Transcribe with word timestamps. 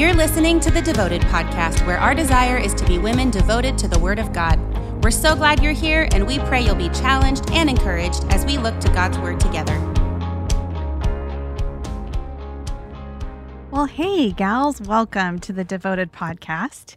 You're 0.00 0.14
listening 0.14 0.60
to 0.60 0.70
the 0.70 0.80
Devoted 0.80 1.20
Podcast, 1.20 1.86
where 1.86 1.98
our 1.98 2.14
desire 2.14 2.56
is 2.56 2.72
to 2.72 2.86
be 2.86 2.96
women 2.96 3.30
devoted 3.30 3.76
to 3.76 3.86
the 3.86 3.98
Word 3.98 4.18
of 4.18 4.32
God. 4.32 4.58
We're 5.04 5.10
so 5.10 5.36
glad 5.36 5.62
you're 5.62 5.74
here, 5.74 6.08
and 6.12 6.26
we 6.26 6.38
pray 6.38 6.62
you'll 6.64 6.74
be 6.74 6.88
challenged 6.88 7.50
and 7.50 7.68
encouraged 7.68 8.24
as 8.30 8.46
we 8.46 8.56
look 8.56 8.80
to 8.80 8.88
God's 8.88 9.18
Word 9.18 9.38
together. 9.38 9.78
Well, 13.70 13.84
hey, 13.84 14.32
gals, 14.32 14.80
welcome 14.80 15.38
to 15.40 15.52
the 15.52 15.64
Devoted 15.64 16.12
Podcast 16.14 16.96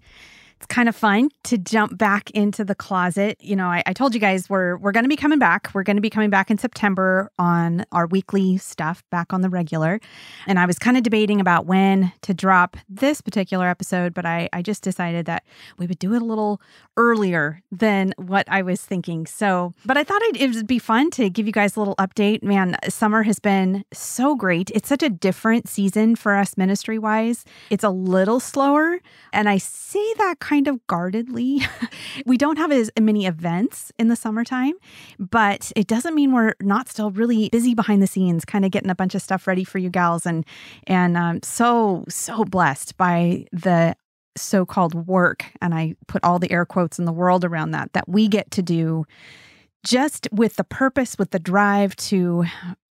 it's 0.63 0.73
kind 0.73 0.87
of 0.87 0.95
fun 0.95 1.29
to 1.43 1.57
jump 1.57 1.97
back 1.97 2.31
into 2.31 2.63
the 2.63 2.73
closet. 2.73 3.37
You 3.41 3.53
know, 3.53 3.67
I, 3.67 3.83
I 3.85 3.91
told 3.91 4.13
you 4.13 4.19
guys 4.21 4.49
we're 4.49 4.77
we're 4.77 4.93
going 4.93 5.03
to 5.03 5.09
be 5.09 5.17
coming 5.17 5.39
back. 5.39 5.69
We're 5.73 5.83
going 5.83 5.97
to 5.97 6.01
be 6.01 6.09
coming 6.09 6.29
back 6.29 6.49
in 6.49 6.57
September 6.57 7.29
on 7.37 7.85
our 7.91 8.07
weekly 8.07 8.57
stuff, 8.57 9.03
back 9.09 9.33
on 9.33 9.41
the 9.41 9.49
regular. 9.49 9.99
And 10.47 10.57
I 10.57 10.65
was 10.65 10.79
kind 10.79 10.95
of 10.95 11.03
debating 11.03 11.41
about 11.41 11.65
when 11.65 12.13
to 12.21 12.33
drop 12.33 12.77
this 12.87 13.19
particular 13.19 13.67
episode, 13.67 14.13
but 14.13 14.25
I 14.25 14.47
I 14.53 14.61
just 14.61 14.83
decided 14.83 15.25
that 15.25 15.43
we 15.77 15.85
would 15.85 15.99
do 15.99 16.13
it 16.13 16.21
a 16.21 16.25
little 16.25 16.61
earlier 16.95 17.61
than 17.69 18.13
what 18.15 18.47
I 18.47 18.61
was 18.61 18.79
thinking. 18.79 19.25
So, 19.25 19.73
but 19.85 19.97
I 19.97 20.05
thought 20.05 20.21
it 20.23 20.55
would 20.55 20.67
be 20.67 20.79
fun 20.79 21.09
to 21.11 21.29
give 21.29 21.45
you 21.45 21.51
guys 21.51 21.75
a 21.75 21.79
little 21.79 21.95
update. 21.97 22.41
Man, 22.41 22.77
summer 22.87 23.23
has 23.23 23.39
been 23.39 23.83
so 23.91 24.35
great. 24.35 24.71
It's 24.73 24.87
such 24.87 25.03
a 25.03 25.09
different 25.09 25.67
season 25.67 26.15
for 26.15 26.35
us 26.35 26.55
ministry 26.55 26.97
wise. 26.97 27.43
It's 27.69 27.83
a 27.83 27.89
little 27.89 28.39
slower, 28.39 28.99
and 29.33 29.49
I 29.49 29.57
say 29.57 30.13
that 30.19 30.39
kind 30.39 30.52
kind 30.53 30.67
of 30.67 30.85
guardedly. 30.85 31.61
we 32.27 32.37
don't 32.37 32.57
have 32.57 32.71
as 32.71 32.91
many 32.99 33.25
events 33.25 33.91
in 33.97 34.07
the 34.07 34.15
summertime, 34.15 34.73
but 35.17 35.71
it 35.75 35.87
doesn't 35.87 36.13
mean 36.13 36.31
we're 36.31 36.53
not 36.61 36.87
still 36.87 37.09
really 37.09 37.49
busy 37.49 37.73
behind 37.73 38.03
the 38.03 38.07
scenes, 38.07 38.45
kind 38.45 38.63
of 38.63 38.69
getting 38.69 38.91
a 38.91 38.95
bunch 38.95 39.15
of 39.15 39.21
stuff 39.23 39.47
ready 39.47 39.63
for 39.63 39.79
you 39.79 39.89
gals, 39.89 40.27
and 40.27 40.45
and 40.85 41.17
um, 41.17 41.39
so 41.41 42.05
so 42.07 42.45
blessed 42.45 42.97
by 42.97 43.45
the 43.51 43.95
so-called 44.37 45.07
work, 45.07 45.45
and 45.59 45.73
I 45.73 45.95
put 46.07 46.23
all 46.23 46.37
the 46.37 46.51
air 46.51 46.65
quotes 46.65 46.99
in 46.99 47.05
the 47.05 47.11
world 47.11 47.43
around 47.43 47.71
that 47.71 47.91
that 47.93 48.07
we 48.07 48.27
get 48.27 48.51
to 48.51 48.61
do 48.61 49.05
just 49.83 50.27
with 50.31 50.55
the 50.55 50.63
purpose, 50.63 51.17
with 51.17 51.31
the 51.31 51.39
drive 51.39 51.95
to 51.95 52.45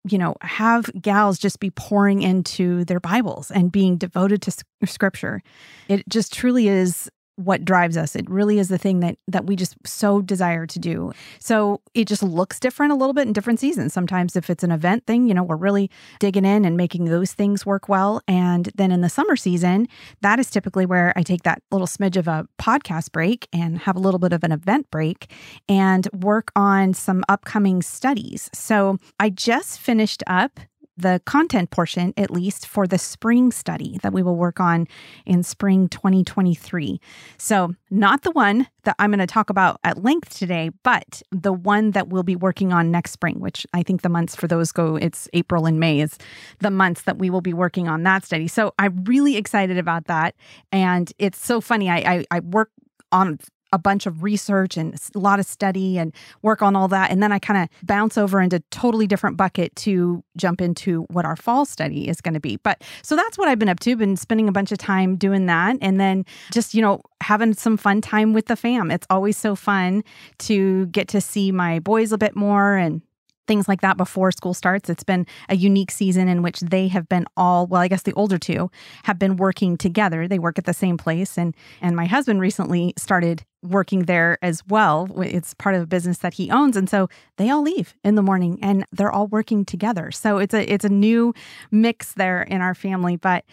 you 0.08 0.16
know, 0.16 0.34
have 0.40 0.90
gals 1.00 1.38
just 1.38 1.60
be 1.60 1.70
pouring 1.70 2.22
into 2.22 2.86
their 2.86 3.00
Bibles 3.00 3.50
and 3.50 3.70
being 3.70 3.98
devoted 3.98 4.40
to 4.40 4.64
scripture. 4.86 5.42
It 5.88 6.08
just 6.08 6.32
truly 6.32 6.68
is 6.68 7.10
what 7.40 7.64
drives 7.64 7.96
us. 7.96 8.14
It 8.14 8.28
really 8.28 8.58
is 8.58 8.68
the 8.68 8.78
thing 8.78 9.00
that 9.00 9.16
that 9.28 9.46
we 9.46 9.56
just 9.56 9.76
so 9.86 10.20
desire 10.20 10.66
to 10.66 10.78
do. 10.78 11.12
So 11.38 11.80
it 11.94 12.06
just 12.06 12.22
looks 12.22 12.60
different 12.60 12.92
a 12.92 12.96
little 12.96 13.14
bit 13.14 13.26
in 13.26 13.32
different 13.32 13.60
seasons. 13.60 13.92
Sometimes 13.92 14.36
if 14.36 14.50
it's 14.50 14.62
an 14.62 14.70
event 14.70 15.06
thing, 15.06 15.26
you 15.26 15.34
know, 15.34 15.42
we're 15.42 15.56
really 15.56 15.90
digging 16.18 16.44
in 16.44 16.64
and 16.64 16.76
making 16.76 17.06
those 17.06 17.32
things 17.32 17.64
work 17.64 17.88
well. 17.88 18.20
And 18.28 18.70
then 18.74 18.92
in 18.92 19.00
the 19.00 19.08
summer 19.08 19.36
season, 19.36 19.88
that 20.20 20.38
is 20.38 20.50
typically 20.50 20.86
where 20.86 21.12
I 21.16 21.22
take 21.22 21.42
that 21.44 21.62
little 21.70 21.86
smidge 21.86 22.16
of 22.16 22.28
a 22.28 22.46
podcast 22.60 23.12
break 23.12 23.48
and 23.52 23.78
have 23.78 23.96
a 23.96 24.00
little 24.00 24.20
bit 24.20 24.32
of 24.32 24.44
an 24.44 24.52
event 24.52 24.90
break 24.90 25.32
and 25.68 26.08
work 26.12 26.52
on 26.54 26.94
some 26.94 27.24
upcoming 27.28 27.82
studies. 27.82 28.50
So 28.52 28.98
I 29.18 29.30
just 29.30 29.80
finished 29.80 30.22
up 30.26 30.60
the 31.00 31.20
content 31.24 31.70
portion, 31.70 32.12
at 32.16 32.30
least 32.30 32.66
for 32.66 32.86
the 32.86 32.98
spring 32.98 33.50
study 33.50 33.98
that 34.02 34.12
we 34.12 34.22
will 34.22 34.36
work 34.36 34.60
on 34.60 34.86
in 35.26 35.42
spring 35.42 35.88
2023. 35.88 37.00
So, 37.38 37.74
not 37.90 38.22
the 38.22 38.30
one 38.30 38.68
that 38.84 38.96
I'm 38.98 39.10
going 39.10 39.18
to 39.18 39.26
talk 39.26 39.50
about 39.50 39.80
at 39.84 40.02
length 40.02 40.38
today, 40.38 40.70
but 40.82 41.22
the 41.30 41.52
one 41.52 41.90
that 41.92 42.08
we'll 42.08 42.22
be 42.22 42.36
working 42.36 42.72
on 42.72 42.90
next 42.90 43.12
spring, 43.12 43.40
which 43.40 43.66
I 43.74 43.82
think 43.82 44.02
the 44.02 44.08
months 44.08 44.36
for 44.36 44.46
those 44.46 44.72
go, 44.72 44.96
it's 44.96 45.28
April 45.32 45.66
and 45.66 45.80
May 45.80 46.00
is 46.00 46.18
the 46.60 46.70
months 46.70 47.02
that 47.02 47.18
we 47.18 47.30
will 47.30 47.40
be 47.40 47.52
working 47.52 47.88
on 47.88 48.02
that 48.04 48.24
study. 48.24 48.48
So, 48.48 48.74
I'm 48.78 49.04
really 49.04 49.36
excited 49.36 49.78
about 49.78 50.06
that. 50.06 50.34
And 50.72 51.12
it's 51.18 51.44
so 51.44 51.60
funny. 51.60 51.90
I, 51.90 51.96
I, 51.96 52.24
I 52.30 52.40
work 52.40 52.70
on 53.12 53.38
a 53.72 53.78
bunch 53.78 54.06
of 54.06 54.22
research 54.22 54.76
and 54.76 54.94
a 55.14 55.18
lot 55.18 55.38
of 55.40 55.46
study 55.46 55.98
and 55.98 56.14
work 56.42 56.62
on 56.62 56.74
all 56.74 56.88
that. 56.88 57.10
And 57.10 57.22
then 57.22 57.32
I 57.32 57.38
kind 57.38 57.62
of 57.62 57.86
bounce 57.86 58.18
over 58.18 58.40
into 58.40 58.60
totally 58.70 59.06
different 59.06 59.36
bucket 59.36 59.74
to 59.76 60.22
jump 60.36 60.60
into 60.60 61.02
what 61.10 61.24
our 61.24 61.36
fall 61.36 61.64
study 61.64 62.08
is 62.08 62.20
going 62.20 62.34
to 62.34 62.40
be. 62.40 62.56
But 62.56 62.82
so 63.02 63.16
that's 63.16 63.38
what 63.38 63.48
I've 63.48 63.58
been 63.58 63.68
up 63.68 63.80
to, 63.80 63.96
been 63.96 64.16
spending 64.16 64.48
a 64.48 64.52
bunch 64.52 64.72
of 64.72 64.78
time 64.78 65.16
doing 65.16 65.46
that. 65.46 65.76
And 65.80 66.00
then 66.00 66.24
just, 66.52 66.74
you 66.74 66.82
know, 66.82 67.00
having 67.20 67.54
some 67.54 67.76
fun 67.76 68.00
time 68.00 68.32
with 68.32 68.46
the 68.46 68.56
fam. 68.56 68.90
It's 68.90 69.06
always 69.10 69.36
so 69.36 69.54
fun 69.54 70.02
to 70.38 70.86
get 70.86 71.08
to 71.08 71.20
see 71.20 71.52
my 71.52 71.78
boys 71.78 72.12
a 72.12 72.18
bit 72.18 72.34
more 72.34 72.76
and 72.76 73.02
things 73.50 73.66
like 73.66 73.80
that 73.80 73.96
before 73.96 74.30
school 74.30 74.54
starts. 74.54 74.88
It's 74.88 75.02
been 75.02 75.26
a 75.48 75.56
unique 75.56 75.90
season 75.90 76.28
in 76.28 76.40
which 76.40 76.60
they 76.60 76.86
have 76.86 77.08
been 77.08 77.26
all, 77.36 77.66
well, 77.66 77.80
I 77.80 77.88
guess 77.88 78.02
the 78.02 78.12
older 78.12 78.38
two 78.38 78.70
have 79.02 79.18
been 79.18 79.36
working 79.36 79.76
together. 79.76 80.28
They 80.28 80.38
work 80.38 80.56
at 80.56 80.66
the 80.66 80.72
same 80.72 80.96
place 80.96 81.36
and 81.36 81.56
and 81.80 81.96
my 81.96 82.06
husband 82.06 82.40
recently 82.40 82.94
started 82.96 83.44
working 83.60 84.04
there 84.04 84.38
as 84.40 84.64
well. 84.68 85.08
It's 85.20 85.52
part 85.54 85.74
of 85.74 85.82
a 85.82 85.86
business 85.86 86.18
that 86.18 86.34
he 86.34 86.48
owns 86.48 86.76
and 86.76 86.88
so 86.88 87.08
they 87.38 87.50
all 87.50 87.62
leave 87.62 87.96
in 88.04 88.14
the 88.14 88.22
morning 88.22 88.56
and 88.62 88.84
they're 88.92 89.10
all 89.10 89.26
working 89.26 89.64
together. 89.64 90.12
So 90.12 90.38
it's 90.38 90.54
a 90.54 90.72
it's 90.72 90.84
a 90.84 90.88
new 90.88 91.34
mix 91.72 92.14
there 92.14 92.42
in 92.42 92.60
our 92.60 92.76
family, 92.76 93.16
but 93.16 93.44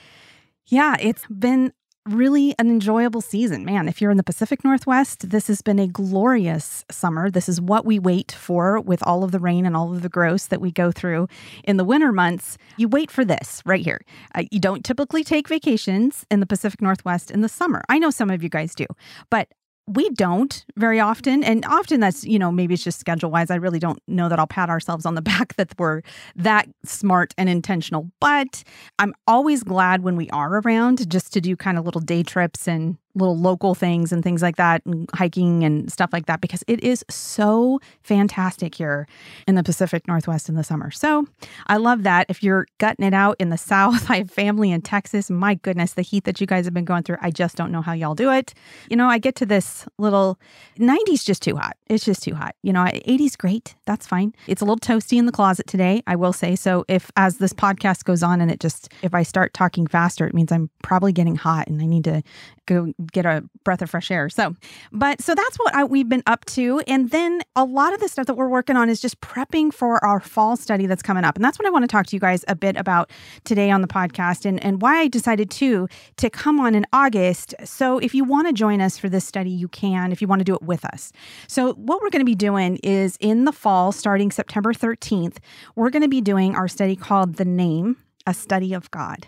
yeah, 0.68 0.96
it's 1.00 1.26
been 1.28 1.74
really 2.08 2.56
an 2.58 2.70
enjoyable 2.70 3.22
season. 3.22 3.66
Man, 3.66 3.88
if 3.88 4.02
you're 4.02 4.12
in 4.12 4.18
the 4.18 4.24
Pacific 4.24 4.64
Northwest, 4.64 5.30
this 5.30 5.48
has 5.48 5.62
been 5.62 5.80
a 5.80 5.88
glorious 5.88 6.86
summer. 6.90 7.30
This 7.30 7.50
is 7.50 7.60
what 7.60 7.86
we 7.86 8.00
wait 8.00 8.32
for 8.32 8.80
with 8.80 9.04
all 9.04 9.24
of 9.24 9.32
the 9.32 9.40
rain 9.40 9.66
and 9.66 9.76
all 9.76 9.94
of 9.94 10.02
the 10.02 10.10
gross 10.10 10.48
that 10.48 10.62
we 10.62 10.72
go 10.72 10.92
through 10.92 11.28
in 11.64 11.78
the 11.78 11.84
winter 11.84 12.12
months. 12.12 12.58
You 12.78 12.88
wait 12.88 13.12
for 13.12 13.26
this 13.26 13.62
right 13.66 13.84
here. 13.84 14.02
Uh, 14.36 14.44
you 14.52 14.60
don't 14.60 14.86
typically 14.86 15.24
take 15.24 15.48
vacations 15.48 16.26
in 16.32 16.40
the 16.40 16.46
Pacific 16.46 16.82
Northwest 16.82 17.32
in 17.32 17.42
the 17.42 17.50
summer. 17.50 17.84
I 17.90 18.00
know 18.00 18.10
some 18.10 18.30
of 18.30 18.42
you 18.42 18.50
guys 18.50 18.74
do, 18.74 18.86
but 19.30 19.50
we 19.88 20.10
don't 20.12 20.66
very 20.76 21.00
often 21.00 21.44
and 21.44 21.64
often 21.66 22.02
that's 22.02 22.26
you 22.26 22.38
know 22.38 22.52
maybe 22.52 22.74
it's 22.74 22.84
just 22.84 23.00
schedule 23.00 23.32
wise 23.32 23.50
i 23.50 23.56
really 23.56 23.80
don't 23.80 24.02
know 24.08 24.28
that 24.28 24.38
i'll 24.38 24.48
pat 24.48 24.70
ourselves 24.70 25.06
on 25.06 25.16
the 25.16 25.22
back 25.28 25.56
that 25.56 25.74
we're 25.80 26.02
that 26.36 26.68
smart 26.84 27.34
and 27.38 27.50
intentional 27.50 28.10
but 28.20 28.64
i'm 29.00 29.14
always 29.28 29.64
glad 29.64 30.04
when 30.04 30.16
we 30.16 30.30
are 30.32 30.60
around 30.60 31.10
just 31.10 31.32
to 31.34 31.42
do 31.42 31.56
kind 31.56 31.78
of 31.78 31.86
little 31.86 32.02
day 32.02 32.22
trips 32.22 32.68
and 32.68 32.98
little 33.18 33.38
local 33.38 33.76
things 33.76 34.12
and 34.12 34.24
things 34.24 34.42
like 34.42 34.56
that, 34.58 34.86
and 34.86 35.10
hiking 35.14 35.64
and 35.64 35.92
stuff 35.92 36.12
like 36.14 36.26
that, 36.28 36.42
because 36.42 36.64
it 36.68 36.84
is 36.84 37.04
so 37.10 37.80
fantastic 38.02 38.76
here 38.76 39.08
in 39.48 39.56
the 39.56 39.64
Pacific 39.64 40.08
Northwest 40.08 40.50
in 40.50 40.56
the 40.56 40.64
summer. 40.64 40.92
So 40.92 41.28
I 41.68 41.78
love 41.78 42.04
that. 42.04 42.28
If 42.30 42.44
you're 42.44 42.68
gutting 42.78 43.06
it 43.06 43.14
out 43.14 43.36
in 43.40 43.50
the 43.50 43.58
South, 43.68 44.10
I 44.10 44.18
have 44.18 44.32
family 44.32 44.72
in 44.72 44.82
Texas. 44.82 45.30
My 45.30 45.56
goodness, 45.56 45.94
the 45.94 46.02
heat 46.02 46.24
that 46.26 46.40
you 46.40 46.48
guys 46.48 46.66
have 46.66 46.74
been 46.74 46.86
going 46.86 47.04
through, 47.04 47.18
I 47.22 47.32
just 47.32 47.56
don't 47.56 47.72
know 47.72 47.82
how 47.82 47.94
y'all 47.94 48.16
do 48.16 48.32
it. 48.32 48.54
You 48.90 48.96
know, 48.96 49.08
I 49.08 49.18
get 49.18 49.36
to 49.36 49.46
this 49.46 49.88
little 49.98 50.40
90s 50.80 51.26
just 51.26 51.42
too 51.42 51.56
hot. 51.56 51.76
It's 51.88 52.06
just 52.06 52.24
too 52.24 52.36
hot. 52.36 52.56
You 52.64 52.74
know, 52.74 52.84
80s 52.84 53.38
great. 53.38 53.76
That's 53.86 54.06
fine. 54.08 54.34
It's 54.48 54.62
a 54.62 54.66
little 54.66 54.80
toasty 54.80 55.18
in 55.18 55.26
the 55.26 55.32
closet 55.32 55.68
today, 55.68 56.04
I 56.08 56.16
will 56.16 56.34
say. 56.34 56.56
So 56.56 56.86
if 56.88 57.12
as 57.16 57.38
this 57.38 57.54
podcast 57.54 58.04
goes 58.04 58.24
on 58.24 58.42
and 58.42 58.52
it 58.52 58.60
just, 58.60 58.92
if 59.02 59.14
I 59.14 59.24
start 59.24 59.54
talking 59.54 59.88
faster, 59.88 60.28
it 60.28 60.34
means 60.34 60.52
I'm 60.52 60.70
probably 60.84 61.14
getting 61.14 61.36
hot 61.36 61.68
and 61.68 61.82
I 61.82 61.86
need 61.86 62.04
to 62.06 62.24
go 62.68 62.94
get 63.12 63.26
a 63.26 63.44
breath 63.64 63.82
of 63.82 63.90
fresh 63.90 64.12
air. 64.12 64.30
So, 64.30 64.56
but 64.92 65.22
so 65.22 65.34
that's 65.34 65.58
what 65.58 65.74
I, 65.74 65.84
we've 65.84 66.08
been 66.08 66.24
up 66.28 66.46
to. 66.46 66.82
And 66.88 67.10
then 67.10 67.42
a 67.56 67.64
lot 67.64 67.94
of 67.94 68.00
the 68.00 68.08
stuff 68.08 68.28
that 68.28 68.36
we're 68.36 68.50
working 68.50 68.76
on 68.76 68.90
is 68.90 69.02
just 69.02 69.20
prepping 69.22 69.74
for 69.74 70.04
our 70.06 70.20
fall 70.20 70.56
study 70.56 70.86
that's 70.86 71.02
coming 71.02 71.24
up. 71.24 71.36
And 71.36 71.44
that's 71.44 71.58
what 71.58 71.66
I 71.66 71.72
want 71.72 71.84
to 71.84 71.88
talk 71.88 72.06
to 72.08 72.16
you 72.16 72.20
guys 72.20 72.46
a 72.48 72.56
bit 72.56 72.78
about 72.78 73.10
today 73.44 73.72
on 73.72 73.82
the 73.82 73.88
podcast 73.88 74.46
and, 74.46 74.64
and 74.64 74.82
why 74.82 75.00
I 75.00 75.08
decided 75.08 75.50
to 75.52 75.88
to 76.18 76.30
come 76.30 76.60
on 76.60 76.76
in 76.76 76.86
August. 76.94 77.56
So 77.64 77.98
if 77.98 78.14
you 78.14 78.24
want 78.24 78.48
to 78.48 78.54
join 78.54 78.82
us 78.82 78.98
for 78.98 79.10
this 79.10 79.26
study, 79.26 79.50
you 79.50 79.68
can 79.68 80.12
if 80.12 80.22
you 80.22 80.28
want 80.28 80.40
to 80.40 80.46
do 80.46 80.54
it 80.54 80.62
with 80.62 80.86
us. 80.86 81.12
So 81.48 81.74
what 81.74 82.02
we're 82.02 82.10
going 82.10 82.22
to 82.22 82.26
be 82.26 82.36
doing 82.36 82.78
is 82.84 83.18
in 83.20 83.46
the 83.46 83.52
fall, 83.52 83.92
starting 83.92 84.32
September 84.32 84.74
13th, 84.74 85.38
we're 85.76 85.90
going 85.90 86.04
to 86.04 86.10
be 86.10 86.22
doing 86.22 86.56
our 86.56 86.68
study 86.68 86.96
called 86.96 87.36
The 87.36 87.46
Name, 87.46 87.98
a 88.26 88.34
Study 88.34 88.74
of 88.74 88.92
God. 88.92 89.28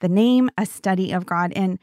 The 0.00 0.08
Name, 0.08 0.50
a 0.56 0.64
Study 0.64 1.12
of 1.12 1.26
God. 1.26 1.52
And 1.54 1.78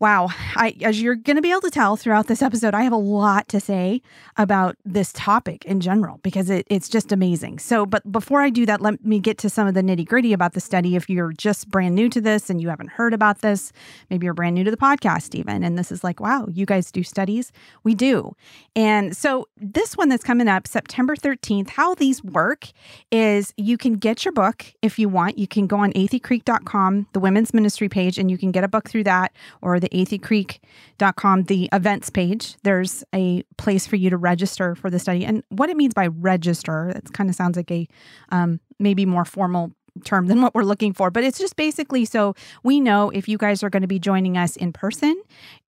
Wow. 0.00 0.30
I, 0.56 0.74
as 0.80 1.02
you're 1.02 1.14
going 1.14 1.36
to 1.36 1.42
be 1.42 1.50
able 1.50 1.60
to 1.60 1.70
tell 1.70 1.94
throughout 1.94 2.26
this 2.26 2.40
episode, 2.40 2.72
I 2.72 2.84
have 2.84 2.92
a 2.92 2.96
lot 2.96 3.48
to 3.48 3.60
say 3.60 4.00
about 4.38 4.76
this 4.82 5.12
topic 5.12 5.62
in 5.66 5.80
general 5.80 6.20
because 6.22 6.48
it, 6.48 6.66
it's 6.70 6.88
just 6.88 7.12
amazing. 7.12 7.58
So, 7.58 7.84
but 7.84 8.10
before 8.10 8.40
I 8.40 8.48
do 8.48 8.64
that, 8.64 8.80
let 8.80 9.04
me 9.04 9.18
get 9.18 9.36
to 9.38 9.50
some 9.50 9.68
of 9.68 9.74
the 9.74 9.82
nitty 9.82 10.08
gritty 10.08 10.32
about 10.32 10.54
the 10.54 10.60
study. 10.60 10.96
If 10.96 11.10
you're 11.10 11.32
just 11.32 11.68
brand 11.68 11.94
new 11.94 12.08
to 12.08 12.20
this 12.20 12.48
and 12.48 12.62
you 12.62 12.70
haven't 12.70 12.88
heard 12.88 13.12
about 13.12 13.42
this, 13.42 13.74
maybe 14.08 14.24
you're 14.24 14.32
brand 14.32 14.54
new 14.54 14.64
to 14.64 14.70
the 14.70 14.76
podcast, 14.78 15.34
even, 15.34 15.62
and 15.62 15.78
this 15.78 15.92
is 15.92 16.02
like, 16.02 16.18
wow, 16.18 16.46
you 16.50 16.64
guys 16.64 16.90
do 16.90 17.02
studies? 17.02 17.52
We 17.84 17.94
do. 17.94 18.34
And 18.74 19.14
so, 19.14 19.48
this 19.58 19.98
one 19.98 20.08
that's 20.08 20.24
coming 20.24 20.48
up 20.48 20.66
September 20.66 21.14
13th, 21.14 21.68
how 21.68 21.94
these 21.94 22.24
work 22.24 22.68
is 23.10 23.52
you 23.58 23.76
can 23.76 23.94
get 23.94 24.24
your 24.24 24.32
book 24.32 24.64
if 24.80 24.98
you 24.98 25.10
want. 25.10 25.36
You 25.36 25.46
can 25.46 25.66
go 25.66 25.76
on 25.76 25.92
atheycreek.com, 25.92 27.08
the 27.12 27.20
women's 27.20 27.52
ministry 27.52 27.90
page, 27.90 28.18
and 28.18 28.30
you 28.30 28.38
can 28.38 28.50
get 28.50 28.64
a 28.64 28.68
book 28.68 28.88
through 28.88 29.04
that 29.04 29.32
or 29.60 29.78
the 29.78 29.89
atheycreek.com, 29.90 31.44
the 31.44 31.68
events 31.72 32.10
page, 32.10 32.56
there's 32.62 33.04
a 33.14 33.42
place 33.58 33.86
for 33.86 33.96
you 33.96 34.10
to 34.10 34.16
register 34.16 34.74
for 34.74 34.90
the 34.90 34.98
study. 34.98 35.24
And 35.24 35.42
what 35.48 35.70
it 35.70 35.76
means 35.76 35.94
by 35.94 36.06
register, 36.08 36.90
it 36.90 37.12
kind 37.12 37.30
of 37.30 37.36
sounds 37.36 37.56
like 37.56 37.70
a 37.70 37.86
um, 38.30 38.60
maybe 38.78 39.06
more 39.06 39.24
formal 39.24 39.72
term 40.04 40.26
than 40.26 40.40
what 40.40 40.54
we're 40.54 40.62
looking 40.62 40.92
for, 40.92 41.10
but 41.10 41.24
it's 41.24 41.38
just 41.38 41.56
basically 41.56 42.04
so 42.04 42.34
we 42.62 42.80
know 42.80 43.10
if 43.10 43.28
you 43.28 43.36
guys 43.36 43.62
are 43.62 43.70
going 43.70 43.82
to 43.82 43.88
be 43.88 43.98
joining 43.98 44.36
us 44.36 44.56
in 44.56 44.72
person, 44.72 45.20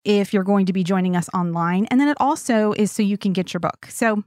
if 0.03 0.33
you're 0.33 0.43
going 0.43 0.65
to 0.65 0.73
be 0.73 0.83
joining 0.83 1.15
us 1.15 1.29
online, 1.33 1.85
and 1.85 1.99
then 1.99 2.07
it 2.07 2.17
also 2.19 2.73
is 2.73 2.91
so 2.91 3.01
you 3.01 3.17
can 3.17 3.33
get 3.33 3.53
your 3.53 3.59
book. 3.59 3.87
So 3.89 4.23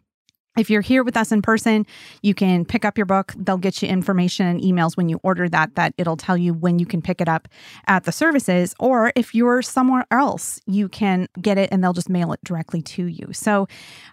if 0.59 0.69
you're 0.69 0.83
here 0.83 1.03
with 1.03 1.17
us 1.17 1.33
in 1.33 1.41
person, 1.41 1.87
you 2.23 2.35
can 2.35 2.65
pick 2.65 2.85
up 2.85 2.99
your 2.99 3.07
book. 3.07 3.33
They'll 3.37 3.57
get 3.57 3.83
you 3.83 3.89
information 3.89 4.47
and 4.47 4.61
emails 4.61 4.97
when 4.97 5.09
you 5.09 5.19
order 5.23 5.49
that, 5.49 5.75
that 5.77 5.95
it'll 5.97 6.17
tell 6.17 6.37
you 6.37 6.53
when 6.53 6.79
you 6.79 6.87
can 6.87 7.01
pick 7.01 7.21
it 7.21 7.29
up 7.29 7.49
at 7.87 8.05
the 8.05 8.13
services. 8.13 8.75
Or 8.79 9.13
if 9.17 9.35
you're 9.35 9.63
somewhere 9.63 10.05
else, 10.11 10.61
you 10.67 10.89
can 10.89 11.27
get 11.41 11.57
it 11.57 11.71
and 11.73 11.83
they'll 11.83 11.95
just 11.95 12.11
mail 12.11 12.33
it 12.33 12.41
directly 12.45 12.83
to 12.83 13.07
you. 13.07 13.29
So, 13.33 13.67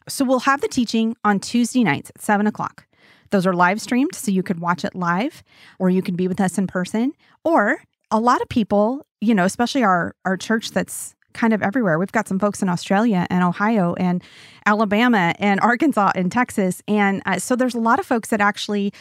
so 0.08 0.24
we'll 0.24 0.40
have 0.40 0.62
the 0.62 0.68
teaching 0.70 1.16
on 1.24 1.40
Tuesday 1.40 1.84
nights 1.84 2.10
at 2.16 2.22
seven 2.22 2.48
o'clock. 2.48 2.86
Those 3.32 3.46
are 3.46 3.54
live 3.54 3.80
streamed, 3.80 4.16
so 4.16 4.32
you 4.32 4.42
could 4.42 4.60
watch 4.60 4.84
it 4.84 4.96
live, 4.96 5.44
or 5.78 5.90
you 5.90 6.02
can 6.02 6.16
be 6.16 6.28
with 6.28 6.42
us 6.42 6.58
in 6.58 6.66
person. 6.66 7.14
Or 7.44 7.84
a 8.10 8.20
lot 8.20 8.42
of 8.42 8.50
people, 8.50 9.06
you 9.22 9.36
know, 9.36 9.46
especially 9.46 9.84
our 9.84 10.16
our 10.26 10.36
church 10.36 10.72
that's 10.72 11.16
kind 11.34 11.54
of 11.54 11.62
everywhere. 11.62 12.00
We've 12.00 12.12
got 12.12 12.28
some 12.28 12.40
folks 12.40 12.62
in 12.62 12.70
Australia 12.70 13.28
and 13.30 13.44
Ohio 13.44 13.94
and 13.96 14.24
Alabama 14.66 15.34
and 15.40 15.60
Arkansas 15.60 16.12
and 16.16 16.32
Texas. 16.32 16.82
And 16.88 17.22
uh, 17.26 17.40
so 17.40 17.56
there's 17.56 17.76
a 17.76 17.80
lot 17.80 18.00
of 18.00 18.06
folks 18.06 18.30
that 18.30 18.42
actually 18.42 18.94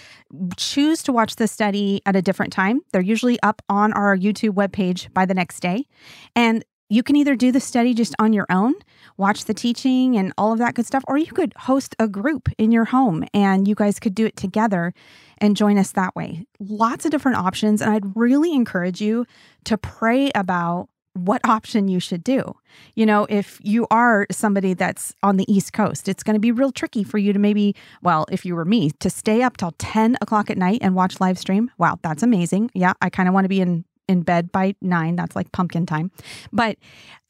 choose 0.56 1.02
to 1.04 1.12
watch 1.12 1.36
the 1.36 1.48
study 1.48 2.00
at 2.06 2.16
a 2.16 2.22
different 2.22 2.52
time. 2.52 2.80
They're 2.92 3.00
usually 3.00 3.38
up 3.42 3.62
on 3.68 3.92
our 3.92 4.16
YouTube 4.16 4.54
webpage 4.54 5.12
by 5.12 5.26
the 5.26 5.34
next 5.34 5.60
day. 5.60 5.86
And 6.34 6.64
you 6.90 7.02
can 7.02 7.16
either 7.16 7.36
do 7.36 7.52
the 7.52 7.60
study 7.60 7.92
just 7.92 8.14
on 8.18 8.32
your 8.32 8.46
own, 8.48 8.74
watch 9.18 9.44
the 9.44 9.52
teaching 9.52 10.16
and 10.16 10.32
all 10.38 10.52
of 10.52 10.58
that 10.58 10.74
good 10.74 10.86
stuff, 10.86 11.04
or 11.06 11.18
you 11.18 11.26
could 11.26 11.52
host 11.56 11.94
a 11.98 12.08
group 12.08 12.48
in 12.56 12.72
your 12.72 12.86
home 12.86 13.24
and 13.34 13.68
you 13.68 13.74
guys 13.74 14.00
could 14.00 14.14
do 14.14 14.24
it 14.24 14.36
together 14.36 14.94
and 15.36 15.56
join 15.56 15.76
us 15.76 15.92
that 15.92 16.16
way. 16.16 16.46
Lots 16.58 17.04
of 17.04 17.10
different 17.10 17.36
options. 17.36 17.82
And 17.82 17.90
I'd 17.90 18.16
really 18.16 18.54
encourage 18.54 19.02
you 19.02 19.26
to 19.64 19.76
pray 19.76 20.30
about 20.34 20.88
what 21.26 21.40
option 21.48 21.88
you 21.88 22.00
should 22.00 22.22
do. 22.24 22.54
You 22.94 23.06
know, 23.06 23.26
if 23.28 23.58
you 23.62 23.86
are 23.90 24.26
somebody 24.30 24.74
that's 24.74 25.14
on 25.22 25.36
the 25.36 25.52
East 25.52 25.72
Coast, 25.72 26.08
it's 26.08 26.22
going 26.22 26.34
to 26.34 26.40
be 26.40 26.52
real 26.52 26.72
tricky 26.72 27.04
for 27.04 27.18
you 27.18 27.32
to 27.32 27.38
maybe, 27.38 27.74
well, 28.02 28.26
if 28.30 28.44
you 28.44 28.54
were 28.54 28.64
me, 28.64 28.90
to 29.00 29.10
stay 29.10 29.42
up 29.42 29.56
till 29.56 29.72
10 29.78 30.16
o'clock 30.20 30.50
at 30.50 30.58
night 30.58 30.78
and 30.82 30.94
watch 30.94 31.20
live 31.20 31.38
stream. 31.38 31.70
Wow, 31.78 31.98
that's 32.02 32.22
amazing. 32.22 32.70
Yeah, 32.74 32.92
I 33.00 33.10
kind 33.10 33.28
of 33.28 33.34
want 33.34 33.44
to 33.44 33.48
be 33.48 33.60
in 33.60 33.84
in 34.08 34.22
bed 34.22 34.50
by 34.50 34.74
nine. 34.80 35.16
That's 35.16 35.36
like 35.36 35.52
pumpkin 35.52 35.86
time. 35.86 36.10
But 36.50 36.78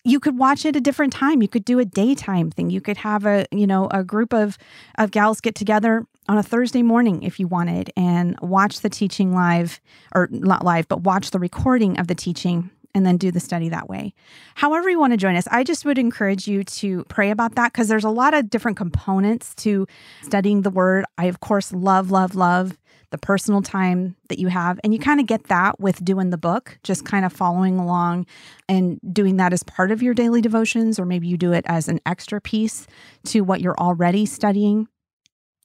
you 0.04 0.20
could 0.20 0.38
watch 0.38 0.64
it 0.64 0.76
a 0.76 0.80
different 0.80 1.12
time. 1.12 1.42
You 1.42 1.48
could 1.48 1.64
do 1.64 1.78
a 1.78 1.84
daytime 1.84 2.50
thing. 2.50 2.70
You 2.70 2.80
could 2.80 2.98
have 2.98 3.26
a, 3.26 3.46
you 3.50 3.66
know, 3.66 3.88
a 3.90 4.04
group 4.04 4.32
of 4.32 4.56
of 4.96 5.10
gals 5.10 5.40
get 5.40 5.54
together 5.54 6.06
on 6.28 6.38
a 6.38 6.42
Thursday 6.42 6.82
morning 6.82 7.22
if 7.22 7.40
you 7.40 7.48
wanted 7.48 7.90
and 7.96 8.38
watch 8.40 8.80
the 8.80 8.88
teaching 8.88 9.34
live 9.34 9.80
or 10.14 10.28
not 10.30 10.64
live, 10.64 10.86
but 10.88 11.00
watch 11.00 11.30
the 11.30 11.38
recording 11.38 11.98
of 11.98 12.06
the 12.06 12.14
teaching 12.14 12.70
and 12.98 13.06
then 13.06 13.16
do 13.16 13.30
the 13.30 13.40
study 13.40 13.70
that 13.70 13.88
way. 13.88 14.12
However, 14.56 14.90
you 14.90 15.00
want 15.00 15.14
to 15.14 15.16
join 15.16 15.36
us, 15.36 15.48
I 15.50 15.64
just 15.64 15.86
would 15.86 15.96
encourage 15.96 16.46
you 16.46 16.64
to 16.64 17.04
pray 17.04 17.30
about 17.30 17.54
that 17.54 17.72
because 17.72 17.88
there's 17.88 18.04
a 18.04 18.10
lot 18.10 18.34
of 18.34 18.50
different 18.50 18.76
components 18.76 19.54
to 19.56 19.86
studying 20.22 20.60
the 20.60 20.70
word. 20.70 21.06
I, 21.16 21.26
of 21.26 21.40
course, 21.40 21.72
love, 21.72 22.10
love, 22.10 22.34
love 22.34 22.76
the 23.10 23.18
personal 23.18 23.62
time 23.62 24.16
that 24.28 24.38
you 24.38 24.48
have. 24.48 24.78
And 24.84 24.92
you 24.92 25.00
kind 25.00 25.20
of 25.20 25.26
get 25.26 25.44
that 25.44 25.80
with 25.80 26.04
doing 26.04 26.28
the 26.28 26.36
book, 26.36 26.78
just 26.82 27.06
kind 27.06 27.24
of 27.24 27.32
following 27.32 27.78
along 27.78 28.26
and 28.68 29.00
doing 29.10 29.38
that 29.38 29.54
as 29.54 29.62
part 29.62 29.90
of 29.90 30.02
your 30.02 30.12
daily 30.12 30.42
devotions, 30.42 30.98
or 30.98 31.06
maybe 31.06 31.26
you 31.26 31.38
do 31.38 31.52
it 31.52 31.64
as 31.66 31.88
an 31.88 32.00
extra 32.04 32.40
piece 32.40 32.86
to 33.26 33.40
what 33.40 33.62
you're 33.62 33.78
already 33.78 34.26
studying. 34.26 34.88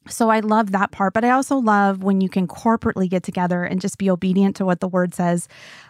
So 0.09 0.29
I 0.29 0.41
love 0.41 0.71
that 0.71 0.91
part, 0.91 1.13
but 1.13 1.23
I 1.23 1.29
also 1.29 1.57
love 1.57 2.03
when 2.03 2.19
you 2.19 2.27
can 2.27 2.45
corporately 2.45 3.09
get 3.09 3.23
together 3.23 3.63
and 3.63 3.79
just 3.79 3.97
be 3.97 4.09
obedient 4.09 4.57
to 4.57 4.65
what 4.65 4.81
the 4.81 4.87
word 4.87 5.13
says 5.13 5.47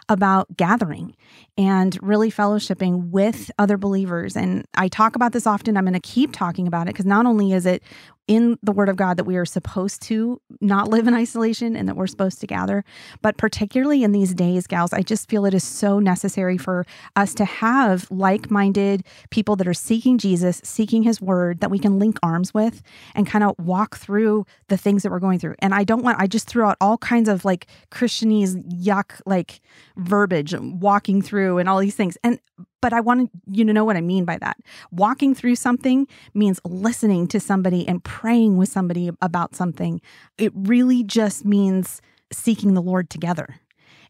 about 0.08 0.56
gathering 0.56 1.14
and 1.56 1.98
really 2.02 2.30
fellowshipping 2.30 3.10
with 3.10 3.50
other 3.58 3.76
believers. 3.76 4.36
And 4.36 4.66
I 4.76 4.88
talk 4.88 5.16
about 5.16 5.32
this 5.32 5.46
often. 5.46 5.76
I'm 5.76 5.84
going 5.84 5.94
to 5.94 6.00
keep 6.00 6.32
talking 6.32 6.66
about 6.66 6.88
it 6.88 6.94
because 6.94 7.06
not 7.06 7.26
only 7.26 7.52
is 7.52 7.66
it 7.66 7.82
in 8.26 8.58
the 8.62 8.72
word 8.72 8.88
of 8.88 8.96
God 8.96 9.18
that 9.18 9.24
we 9.24 9.36
are 9.36 9.44
supposed 9.44 10.00
to 10.02 10.40
not 10.60 10.88
live 10.88 11.06
in 11.06 11.14
isolation 11.14 11.76
and 11.76 11.86
that 11.88 11.96
we're 11.96 12.06
supposed 12.06 12.40
to 12.40 12.46
gather. 12.46 12.82
But 13.20 13.36
particularly 13.36 14.02
in 14.02 14.12
these 14.12 14.34
days, 14.34 14.66
gals, 14.66 14.94
I 14.94 15.02
just 15.02 15.28
feel 15.28 15.44
it 15.44 15.52
is 15.52 15.64
so 15.64 15.98
necessary 15.98 16.56
for 16.56 16.86
us 17.16 17.34
to 17.34 17.44
have 17.44 18.10
like 18.10 18.50
minded 18.50 19.04
people 19.30 19.56
that 19.56 19.68
are 19.68 19.74
seeking 19.74 20.16
Jesus, 20.16 20.60
seeking 20.64 21.02
his 21.02 21.20
word 21.20 21.60
that 21.60 21.70
we 21.70 21.78
can 21.78 21.98
link 21.98 22.18
arms 22.22 22.54
with 22.54 22.82
and 23.14 23.26
kind 23.26 23.44
of 23.44 23.54
walk 23.58 23.96
through 23.96 24.46
the 24.68 24.78
things 24.78 25.02
that 25.02 25.10
we're 25.10 25.18
going 25.18 25.38
through. 25.38 25.56
And 25.58 25.74
I 25.74 25.84
don't 25.84 26.02
want, 26.02 26.18
I 26.18 26.26
just 26.26 26.48
threw 26.48 26.64
out 26.64 26.78
all 26.80 26.96
kinds 26.98 27.28
of 27.28 27.44
like 27.44 27.66
Christianese 27.90 28.56
yuck, 28.82 29.20
like 29.26 29.60
verbiage, 29.96 30.52
and 30.52 30.80
walking 30.80 31.22
through 31.22 31.58
and 31.58 31.68
all 31.68 31.78
these 31.78 31.94
things. 31.96 32.16
And 32.24 32.38
but 32.80 32.92
I 32.92 33.00
want 33.00 33.30
you 33.46 33.64
to 33.64 33.72
know 33.72 33.84
what 33.84 33.96
I 33.96 34.02
mean 34.02 34.24
by 34.24 34.36
that. 34.38 34.58
Walking 34.90 35.34
through 35.34 35.56
something 35.56 36.06
means 36.34 36.60
listening 36.64 37.26
to 37.28 37.40
somebody 37.40 37.88
and 37.88 38.04
praying 38.04 38.58
with 38.58 38.68
somebody 38.68 39.10
about 39.22 39.54
something. 39.54 40.00
It 40.36 40.52
really 40.54 41.02
just 41.02 41.44
means 41.44 42.02
seeking 42.30 42.74
the 42.74 42.82
Lord 42.82 43.08
together. 43.08 43.60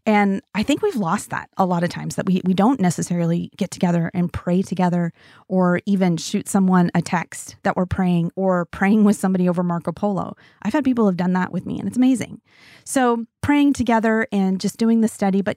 And 0.06 0.42
I 0.54 0.62
think 0.62 0.82
we've 0.82 0.96
lost 0.96 1.30
that 1.30 1.48
a 1.56 1.64
lot 1.64 1.82
of 1.82 1.88
times 1.88 2.16
that 2.16 2.26
we, 2.26 2.42
we 2.44 2.52
don't 2.52 2.78
necessarily 2.78 3.50
get 3.56 3.70
together 3.70 4.10
and 4.12 4.30
pray 4.30 4.60
together 4.60 5.12
or 5.48 5.80
even 5.86 6.18
shoot 6.18 6.46
someone 6.46 6.90
a 6.94 7.00
text 7.00 7.56
that 7.62 7.74
we're 7.74 7.86
praying 7.86 8.30
or 8.36 8.66
praying 8.66 9.04
with 9.04 9.16
somebody 9.16 9.48
over 9.48 9.62
Marco 9.62 9.92
Polo. 9.92 10.36
I've 10.62 10.74
had 10.74 10.84
people 10.84 11.06
have 11.06 11.16
done 11.16 11.32
that 11.34 11.52
with 11.52 11.64
me 11.64 11.78
and 11.78 11.88
it's 11.88 11.96
amazing. 11.96 12.42
So 12.84 13.24
praying 13.40 13.72
together 13.72 14.26
and 14.30 14.60
just 14.60 14.76
doing 14.76 15.00
the 15.00 15.08
study, 15.08 15.40
but 15.40 15.56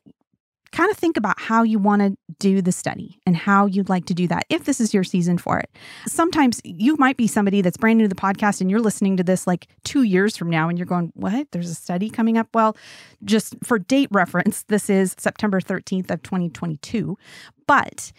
kind 0.71 0.91
of 0.91 0.97
think 0.97 1.17
about 1.17 1.39
how 1.39 1.63
you 1.63 1.79
want 1.79 2.01
to 2.01 2.17
do 2.39 2.61
the 2.61 2.71
study 2.71 3.19
and 3.25 3.35
how 3.35 3.65
you'd 3.65 3.89
like 3.89 4.05
to 4.05 4.13
do 4.13 4.27
that 4.27 4.45
if 4.49 4.65
this 4.65 4.79
is 4.79 4.93
your 4.93 5.03
season 5.03 5.37
for 5.37 5.59
it. 5.59 5.69
Sometimes 6.07 6.61
you 6.63 6.95
might 6.97 7.17
be 7.17 7.27
somebody 7.27 7.61
that's 7.61 7.77
brand 7.77 7.97
new 7.97 8.05
to 8.05 8.09
the 8.09 8.19
podcast 8.19 8.61
and 8.61 8.69
you're 8.69 8.79
listening 8.79 9.17
to 9.17 9.23
this 9.23 9.47
like 9.47 9.67
two 9.83 10.03
years 10.03 10.37
from 10.37 10.49
now 10.49 10.69
and 10.69 10.77
you're 10.77 10.85
going, 10.85 11.11
What? 11.15 11.51
There's 11.51 11.69
a 11.69 11.75
study 11.75 12.09
coming 12.09 12.37
up? 12.37 12.47
Well, 12.53 12.75
just 13.23 13.55
for 13.63 13.79
date 13.79 14.09
reference, 14.11 14.63
this 14.63 14.89
is 14.89 15.15
September 15.17 15.59
13th 15.61 16.11
of 16.11 16.23
2022. 16.23 17.17
But 17.67 18.11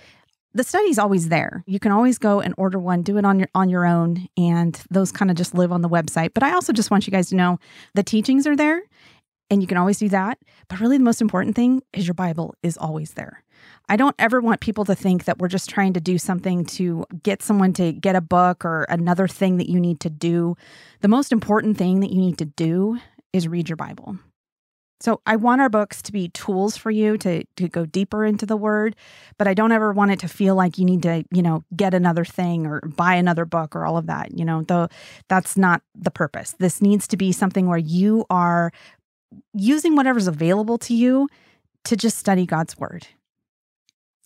the 0.54 0.64
study's 0.64 0.98
always 0.98 1.28
there. 1.28 1.62
You 1.66 1.78
can 1.78 1.92
always 1.92 2.18
go 2.18 2.40
and 2.40 2.54
order 2.56 2.78
one, 2.78 3.02
do 3.02 3.18
it 3.18 3.24
on 3.24 3.38
your 3.38 3.48
on 3.54 3.68
your 3.68 3.86
own, 3.86 4.28
and 4.36 4.80
those 4.90 5.12
kind 5.12 5.30
of 5.30 5.36
just 5.36 5.54
live 5.54 5.72
on 5.72 5.82
the 5.82 5.88
website. 5.88 6.34
But 6.34 6.42
I 6.42 6.52
also 6.52 6.72
just 6.72 6.90
want 6.90 7.06
you 7.06 7.10
guys 7.10 7.28
to 7.28 7.36
know 7.36 7.58
the 7.94 8.02
teachings 8.02 8.46
are 8.46 8.56
there 8.56 8.82
and 9.50 9.62
you 9.62 9.66
can 9.66 9.76
always 9.76 9.98
do 9.98 10.08
that. 10.10 10.38
But 10.68 10.80
really, 10.80 10.98
the 10.98 11.04
most 11.04 11.20
important 11.20 11.56
thing 11.56 11.82
is 11.92 12.06
your 12.06 12.14
Bible 12.14 12.54
is 12.62 12.76
always 12.76 13.12
there. 13.12 13.42
I 13.88 13.96
don't 13.96 14.14
ever 14.18 14.40
want 14.40 14.60
people 14.60 14.84
to 14.84 14.94
think 14.94 15.24
that 15.24 15.38
we're 15.38 15.48
just 15.48 15.70
trying 15.70 15.94
to 15.94 16.00
do 16.00 16.18
something 16.18 16.64
to 16.66 17.04
get 17.22 17.42
someone 17.42 17.72
to 17.74 17.92
get 17.92 18.16
a 18.16 18.20
book 18.20 18.64
or 18.64 18.84
another 18.84 19.26
thing 19.26 19.56
that 19.56 19.68
you 19.68 19.80
need 19.80 20.00
to 20.00 20.10
do. 20.10 20.56
The 21.00 21.08
most 21.08 21.32
important 21.32 21.78
thing 21.78 22.00
that 22.00 22.10
you 22.10 22.20
need 22.20 22.38
to 22.38 22.44
do 22.44 22.98
is 23.32 23.48
read 23.48 23.68
your 23.68 23.76
Bible. 23.76 24.18
So 25.00 25.20
I 25.26 25.36
want 25.36 25.60
our 25.60 25.68
books 25.68 26.02
to 26.02 26.12
be 26.12 26.28
tools 26.30 26.76
for 26.76 26.90
you 26.90 27.16
to 27.18 27.44
to 27.56 27.68
go 27.68 27.86
deeper 27.86 28.24
into 28.24 28.46
the 28.46 28.56
word, 28.56 28.96
but 29.36 29.46
I 29.46 29.54
don't 29.54 29.70
ever 29.70 29.92
want 29.92 30.10
it 30.10 30.18
to 30.20 30.28
feel 30.28 30.56
like 30.56 30.76
you 30.76 30.84
need 30.84 31.02
to, 31.04 31.24
you 31.30 31.40
know, 31.40 31.62
get 31.76 31.94
another 31.94 32.24
thing 32.24 32.66
or 32.66 32.80
buy 32.80 33.14
another 33.14 33.44
book 33.44 33.76
or 33.76 33.86
all 33.86 33.96
of 33.96 34.06
that, 34.06 34.36
you 34.36 34.44
know. 34.44 34.62
Though 34.62 34.88
that's 35.28 35.56
not 35.56 35.82
the 35.94 36.10
purpose. 36.10 36.56
This 36.58 36.82
needs 36.82 37.06
to 37.08 37.16
be 37.16 37.30
something 37.30 37.68
where 37.68 37.78
you 37.78 38.24
are 38.28 38.72
using 39.54 39.96
whatever's 39.96 40.26
available 40.26 40.78
to 40.78 40.94
you 40.94 41.28
to 41.84 41.96
just 41.96 42.18
study 42.18 42.46
God's 42.46 42.78
word. 42.78 43.06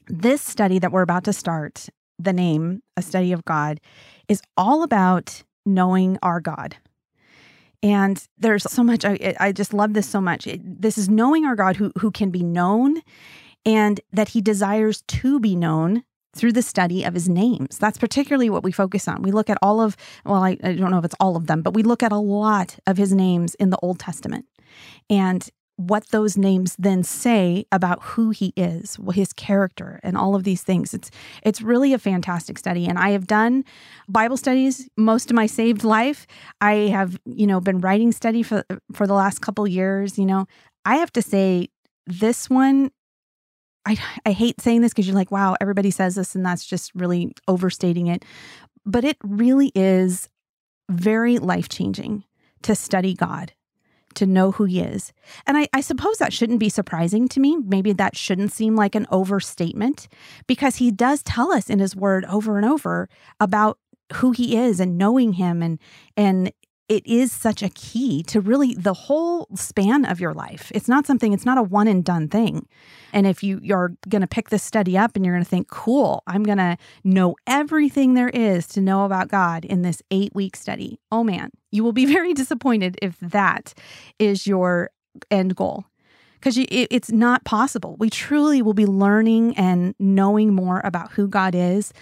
This 0.09 0.43
study 0.43 0.79
that 0.79 0.93
we're 0.93 1.03
about 1.03 1.25
to 1.25 1.33
start, 1.33 1.89
the 2.19 2.33
name, 2.33 2.83
A 2.97 3.03
Study 3.03 3.33
of 3.33 3.45
God, 3.45 3.81
is 4.29 4.43
all 4.57 4.83
about 4.83 5.43
knowing 5.65 6.19
our 6.23 6.41
God. 6.41 6.77
And 7.83 8.25
there's 8.39 8.65
so 8.71 8.83
much, 8.83 9.05
I, 9.05 9.35
I 9.41 9.53
just 9.53 9.75
love 9.75 9.95
this 9.95 10.09
so 10.09 10.21
much. 10.21 10.47
It, 10.47 10.83
this 10.83 10.97
is 10.97 11.09
knowing 11.09 11.45
our 11.45 11.57
God 11.57 11.77
who, 11.77 11.93
who 11.99 12.11
can 12.11 12.31
be 12.31 12.43
known 12.43 13.01
and 13.65 14.01
that 14.13 14.31
he 14.31 14.41
desires 14.41 15.03
to 15.03 15.41
be 15.41 15.57
known 15.57 16.05
through 16.35 16.53
the 16.53 16.63
study 16.63 17.05
of 17.05 17.15
his 17.15 17.29
names. 17.29 17.79
That's 17.79 17.99
particularly 17.99 18.51
what 18.51 18.63
we 18.63 18.73
focus 18.73 19.07
on. 19.07 19.23
We 19.23 19.33
look 19.33 19.51
at 19.51 19.59
all 19.61 19.81
of, 19.81 19.97
well, 20.25 20.43
I, 20.43 20.57
I 20.63 20.73
don't 20.73 20.91
know 20.91 20.99
if 20.99 21.05
it's 21.05 21.17
all 21.21 21.37
of 21.37 21.47
them, 21.47 21.63
but 21.63 21.75
we 21.75 21.83
look 21.83 22.03
at 22.03 22.13
a 22.13 22.17
lot 22.17 22.79
of 22.87 22.97
his 22.97 23.13
names 23.13 23.55
in 23.57 23.71
the 23.71 23.79
Old 23.83 23.99
Testament 23.99 24.47
and 25.11 25.49
what 25.77 26.09
those 26.09 26.37
names 26.37 26.77
then 26.79 27.03
say 27.03 27.65
about 27.73 28.03
who 28.03 28.31
he 28.31 28.53
is, 28.57 28.99
his 29.13 29.33
character, 29.33 29.99
and 30.03 30.17
all 30.17 30.35
of 30.35 30.45
these 30.45 30.63
things. 30.63 30.95
It's 30.95 31.11
it's 31.43 31.63
really 31.63 31.93
a 31.93 31.99
fantastic 31.99 32.59
study. 32.59 32.87
And 32.87 32.99
I 32.99 33.11
have 33.11 33.27
done 33.27 33.65
Bible 34.09 34.37
studies 34.37 34.89
most 34.97 35.31
of 35.31 35.35
my 35.35 35.47
saved 35.47 35.85
life. 35.85 36.27
I 36.61 36.75
have, 36.75 37.19
you 37.25 37.47
know, 37.47 37.61
been 37.61 37.81
writing 37.81 38.13
study 38.13 38.43
for 38.43 38.65
for 38.93 39.07
the 39.07 39.15
last 39.15 39.41
couple 39.41 39.67
years. 39.67 40.19
You 40.19 40.27
know, 40.27 40.47
I 40.85 40.97
have 40.97 41.13
to 41.13 41.23
say 41.23 41.69
this 42.07 42.51
one 42.51 42.91
I, 43.85 43.99
I 44.25 44.31
hate 44.31 44.61
saying 44.61 44.83
this 44.83 44.93
because 44.93 45.09
you're 45.09 45.17
like, 45.17 45.33
wow, 45.33 45.57
everybody 45.61 45.91
says 45.91 46.15
this, 46.15 46.37
and 46.37 46.47
that's 46.47 46.65
just 46.65 46.93
really 46.95 47.33
overstating 47.49 48.07
it. 48.07 48.25
But 48.87 49.05
it 49.05 49.17
really 49.25 49.73
is 49.75 50.29
very 50.89 51.39
life 51.39 51.69
changing 51.69 52.23
to 52.63 52.77
study 52.77 53.15
God 53.15 53.53
to 54.17 54.27
know 54.27 54.53
who 54.53 54.65
he 54.65 54.81
is. 54.81 55.13
And 55.47 55.57
I, 55.57 55.69
I, 55.73 55.81
suppose 55.81 56.19
that 56.19 56.33
shouldn't 56.33 56.61
be 56.61 56.69
surprising 56.69 57.29
to 57.29 57.41
me. 57.41 57.57
Maybe 57.57 57.93
that 57.93 58.17
shouldn't 58.17 58.53
seem 58.53 58.77
like 58.77 58.95
an 58.95 59.07
overstatement 59.11 60.09
because 60.47 60.77
he 60.77 60.91
does 60.91 61.23
tell 61.23 61.53
us 61.53 61.69
in 61.71 61.79
his 61.79 61.97
word 61.97 62.25
over 62.27 62.57
and 62.57 62.67
over 62.67 63.09
about 63.41 63.79
who 64.15 64.33
he 64.33 64.57
is 64.57 64.81
and 64.81 64.99
knowing 64.99 65.35
him 65.35 65.63
and 65.63 65.79
and 66.17 66.53
it 66.93 67.07
is 67.07 67.33
such 67.33 67.63
a 67.63 67.71
key 67.71 68.23
to 68.25 68.39
really 68.39 68.75
the 68.75 68.93
whole 68.93 69.49
span 69.55 70.05
of 70.05 70.21
your 70.21 70.35
life. 70.35 70.71
It's 70.75 70.89
not 70.89 71.07
something, 71.07 71.33
it's 71.33 71.47
not 71.47 71.57
a 71.57 71.63
one 71.63 71.89
and 71.89 72.05
done 72.05 72.29
thing. 72.29 72.69
And 73.15 73.27
if 73.27 73.43
you, 73.43 73.61
you're 73.63 73.95
going 74.11 74.21
to 74.21 74.27
pick 74.27 74.51
this 74.51 74.63
study 74.63 74.99
up 74.99 75.17
and 75.17 75.25
you're 75.25 75.35
going 75.35 75.43
to 75.43 75.49
think, 75.49 75.69
cool, 75.69 76.23
I'm 76.27 76.43
going 76.43 76.59
to 76.59 76.77
know 77.03 77.35
everything 77.47 78.13
there 78.13 78.29
is 78.29 78.67
to 78.69 78.83
know 78.83 79.07
about 79.07 79.29
God 79.29 79.65
in 79.65 79.81
this 79.81 80.03
eight 80.11 80.35
week 80.35 80.55
study, 80.55 81.01
oh 81.11 81.25
man, 81.25 81.51
you 81.71 81.83
will 81.83 81.95
be 81.95 82.05
very 82.13 82.35
disappointed 82.35 82.99
if 83.01 83.19
that 83.21 83.73
is 84.19 84.47
your 84.47 84.91
end 85.31 85.57
goal 85.57 85.87
because 86.35 86.59
it's 86.59 87.13
not 87.13 87.45
possible. 87.45 87.95
We 88.01 88.11
truly 88.11 88.63
will 88.63 88.75
be 88.75 88.85
learning 88.85 89.57
and 89.57 89.95
knowing 90.01 90.53
more 90.53 90.83
about 90.85 91.13
who 91.13 91.29
God 91.29 91.55
is 91.55 91.93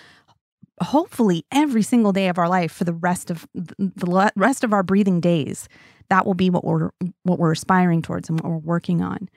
hopefully 0.83 1.45
every 1.53 1.83
single 1.83 2.13
day 2.13 2.29
of 2.29 2.39
our 2.39 2.49
life 2.49 2.73
for 2.73 2.85
the 2.85 2.93
rest 2.93 3.31
of 3.31 3.47
the 3.55 4.33
rest 4.37 4.65
of 4.65 4.73
our 4.73 4.83
breathing 4.83 5.21
days. 5.21 5.69
That 6.09 6.27
will 6.27 6.35
be 6.35 6.51
what 6.51 6.65
we're 6.65 6.91
what 7.23 7.39
we're 7.39 7.53
aspiring 7.53 8.03
towards 8.03 8.29
and 8.29 8.41
what 8.41 8.51
we're 8.51 8.59
working 8.59 9.03
on. 9.03 9.29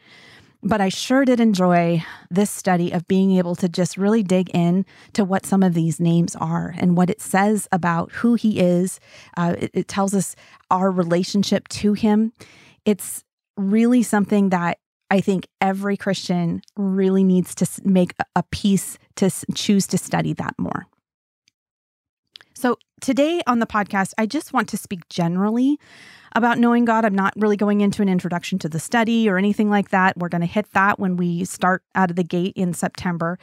But 0.66 0.80
I 0.80 0.88
sure 0.88 1.26
did 1.26 1.42
enjoy 1.42 2.06
this 2.32 2.50
study 2.50 2.92
of 2.92 3.06
being 3.06 3.32
able 3.38 3.54
to 3.56 3.68
just 3.68 3.98
really 3.98 4.24
dig 4.24 4.50
in 4.54 4.86
to 5.12 5.26
what 5.26 5.46
some 5.46 5.62
of 5.62 5.74
these 5.74 6.00
names 6.00 6.38
are 6.38 6.74
and 6.78 6.96
what 6.96 7.10
it 7.10 7.20
says 7.20 7.68
about 7.74 8.14
who 8.14 8.36
he 8.36 8.60
is. 8.60 9.02
Uh, 9.36 9.56
it, 9.60 9.72
it 9.74 9.88
tells 9.90 10.14
us 10.14 10.38
our 10.72 10.90
relationship 10.90 11.68
to 11.68 11.94
him. 11.94 12.32
It's 12.86 13.26
really 13.58 14.04
something 14.04 14.50
that 14.50 14.78
I 15.12 15.20
think 15.20 15.48
every 15.60 15.98
Christian 15.98 16.62
really 16.78 17.26
needs 17.26 17.54
to 17.56 17.68
make 17.84 18.16
a 18.34 18.44
piece 18.44 18.98
to 19.18 19.30
choose 19.54 19.86
to 19.88 19.98
study 19.98 20.32
that 20.34 20.56
more. 20.58 20.88
Today 23.04 23.42
on 23.48 23.60
the 23.60 23.66
podcast, 23.66 24.14
I 24.18 24.26
just 24.26 24.54
want 24.54 24.70
to 24.70 24.78
speak 24.78 25.10
generally 25.10 25.78
about 26.38 26.58
knowing 26.58 26.86
God. 26.86 27.04
I'm 27.04 27.14
not 27.14 27.34
really 27.36 27.58
going 27.58 27.82
into 27.82 28.02
an 28.02 28.08
introduction 28.08 28.60
to 28.60 28.70
the 28.70 28.80
study 28.80 29.28
or 29.28 29.38
anything 29.38 29.70
like 29.70 29.90
that. 29.90 30.16
We're 30.18 30.30
going 30.30 30.40
to 30.40 30.48
hit 30.48 30.72
that 30.72 31.00
when 31.02 31.18
we 31.18 31.44
start 31.44 31.84
out 31.96 32.12
of 32.12 32.16
the 32.16 32.24
gate 32.24 32.54
in 32.56 32.74
September. 32.74 33.38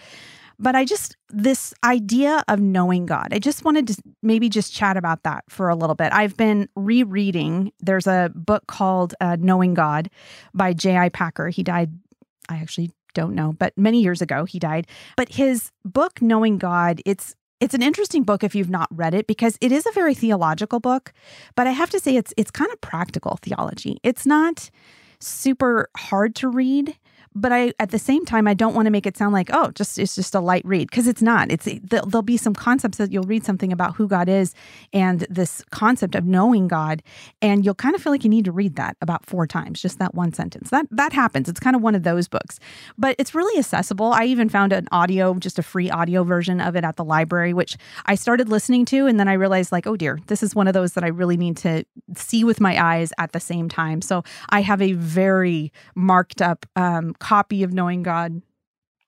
But 0.59 0.77
I 0.77 0.87
just, 0.87 1.15
this 1.29 1.75
idea 1.85 2.43
of 2.49 2.59
knowing 2.59 3.05
God, 3.05 3.29
I 3.33 3.39
just 3.39 3.63
wanted 3.63 3.89
to 3.89 4.03
maybe 4.23 4.49
just 4.49 4.73
chat 4.73 4.97
about 4.97 5.25
that 5.25 5.45
for 5.51 5.69
a 5.69 5.77
little 5.77 5.95
bit. 5.95 6.11
I've 6.11 6.39
been 6.39 6.67
rereading, 6.75 7.71
there's 7.81 8.07
a 8.07 8.33
book 8.35 8.67
called 8.67 9.15
uh, 9.21 9.37
Knowing 9.39 9.75
God 9.75 10.09
by 10.55 10.73
J.I. 10.73 11.11
Packer. 11.11 11.51
He 11.51 11.63
died, 11.63 11.91
I 12.49 12.57
actually 12.57 12.93
don't 13.13 13.35
know, 13.35 13.53
but 13.59 13.77
many 13.77 14.01
years 14.01 14.23
ago 14.23 14.47
he 14.47 14.59
died. 14.59 14.87
But 15.19 15.29
his 15.29 15.71
book, 15.85 16.23
Knowing 16.23 16.57
God, 16.57 17.03
it's 17.05 17.35
it's 17.61 17.75
an 17.75 17.83
interesting 17.83 18.23
book 18.23 18.43
if 18.43 18.55
you've 18.55 18.71
not 18.71 18.89
read 18.91 19.15
it 19.15 19.27
because 19.27 19.59
it 19.61 19.71
is 19.71 19.87
a 19.87 19.93
very 19.93 20.15
theological 20.15 20.81
book, 20.81 21.13
but 21.55 21.67
I 21.67 21.71
have 21.71 21.91
to 21.91 22.01
say 22.01 22.17
it's 22.17 22.33
it's 22.37 22.51
kind 22.51 22.71
of 22.73 22.81
practical 22.81 23.39
theology. 23.43 23.99
It's 24.03 24.27
not 24.27 24.71
super 25.21 25.91
hard 25.97 26.35
to 26.37 26.49
read 26.49 26.97
but 27.35 27.53
I 27.53 27.73
at 27.79 27.91
the 27.91 27.99
same 27.99 28.25
time 28.25 28.49
I 28.49 28.55
don't 28.55 28.75
want 28.75 28.87
to 28.87 28.91
make 28.91 29.07
it 29.07 29.17
sound 29.17 29.33
like 29.33 29.51
oh 29.53 29.71
just 29.73 29.99
it's 29.99 30.15
just 30.15 30.35
a 30.35 30.41
light 30.41 30.65
read 30.65 30.91
because 30.91 31.07
it's 31.07 31.23
not. 31.23 31.51
It's 31.51 31.69
there'll 31.83 32.23
be 32.23 32.37
some 32.37 32.55
concepts 32.55 32.99
that 32.99 33.13
you'll 33.13 33.25
read 33.25 33.45
something 33.45 33.73
about 33.73 33.97
who 33.97 34.09
God 34.09 34.29
is 34.29 34.55
and 34.93 35.21
this 35.31 35.63
concept 35.71 36.15
of 36.15 36.25
knowing 36.25 36.67
God 36.67 37.03
and 37.41 37.65
you'll 37.65 37.75
kind 37.75 37.95
of 37.95 38.03
feel 38.03 38.13
like 38.13 38.25
you 38.25 38.31
need 38.31 38.45
to 38.47 38.53
read 38.53 38.77
that 38.77 38.97
about 39.01 39.27
four 39.27 39.47
times 39.47 39.81
just 39.81 39.99
that 39.99 40.15
one 40.15 40.33
sentence. 40.33 40.71
That 40.71 40.87
that 40.91 41.13
happens. 41.13 41.49
It's 41.49 41.61
kind 41.61 41.77
of 41.77 41.83
one 41.83 41.95
of 41.95 42.03
those 42.03 42.27
books. 42.27 42.59
But 42.99 43.15
it's 43.19 43.35
really 43.35 43.59
accessible. 43.59 44.13
I 44.13 44.25
even 44.25 44.49
found 44.49 44.73
an 44.73 44.89
audio 44.91 45.35
just 45.35 45.59
a 45.59 45.63
free 45.63 45.91
audio 45.91 46.25
version 46.25 46.61
of 46.61 46.75
it 46.77 46.85
at 46.85 46.97
the 46.97 47.05
library 47.05 47.55
which 47.55 47.77
I 48.07 48.15
started 48.17 48.49
listening 48.49 48.85
to 48.87 49.07
and 49.07 49.21
then 49.21 49.29
I 49.29 49.35
realized 49.35 49.73
like 49.73 49.87
oh 49.87 49.97
dear 49.97 50.19
this 50.27 50.43
is 50.43 50.55
one 50.55 50.67
of 50.67 50.75
those 50.75 50.95
that 50.95 51.05
I 51.05 51.09
really 51.09 51.37
need 51.37 51.57
to 51.59 51.85
see 52.17 52.45
with 52.45 52.61
my 52.61 52.83
eyes 52.83 53.13
at 53.19 53.33
the 53.33 53.41
same 53.41 53.69
time. 53.69 54.03
So 54.03 54.25
I 54.49 54.63
have 54.63 54.83
a 54.83 54.93
very 54.93 55.73
marked 55.95 56.43
up 56.43 56.67
um, 56.77 57.15
copy 57.21 57.63
of 57.63 57.73
Knowing 57.73 58.03
God. 58.03 58.43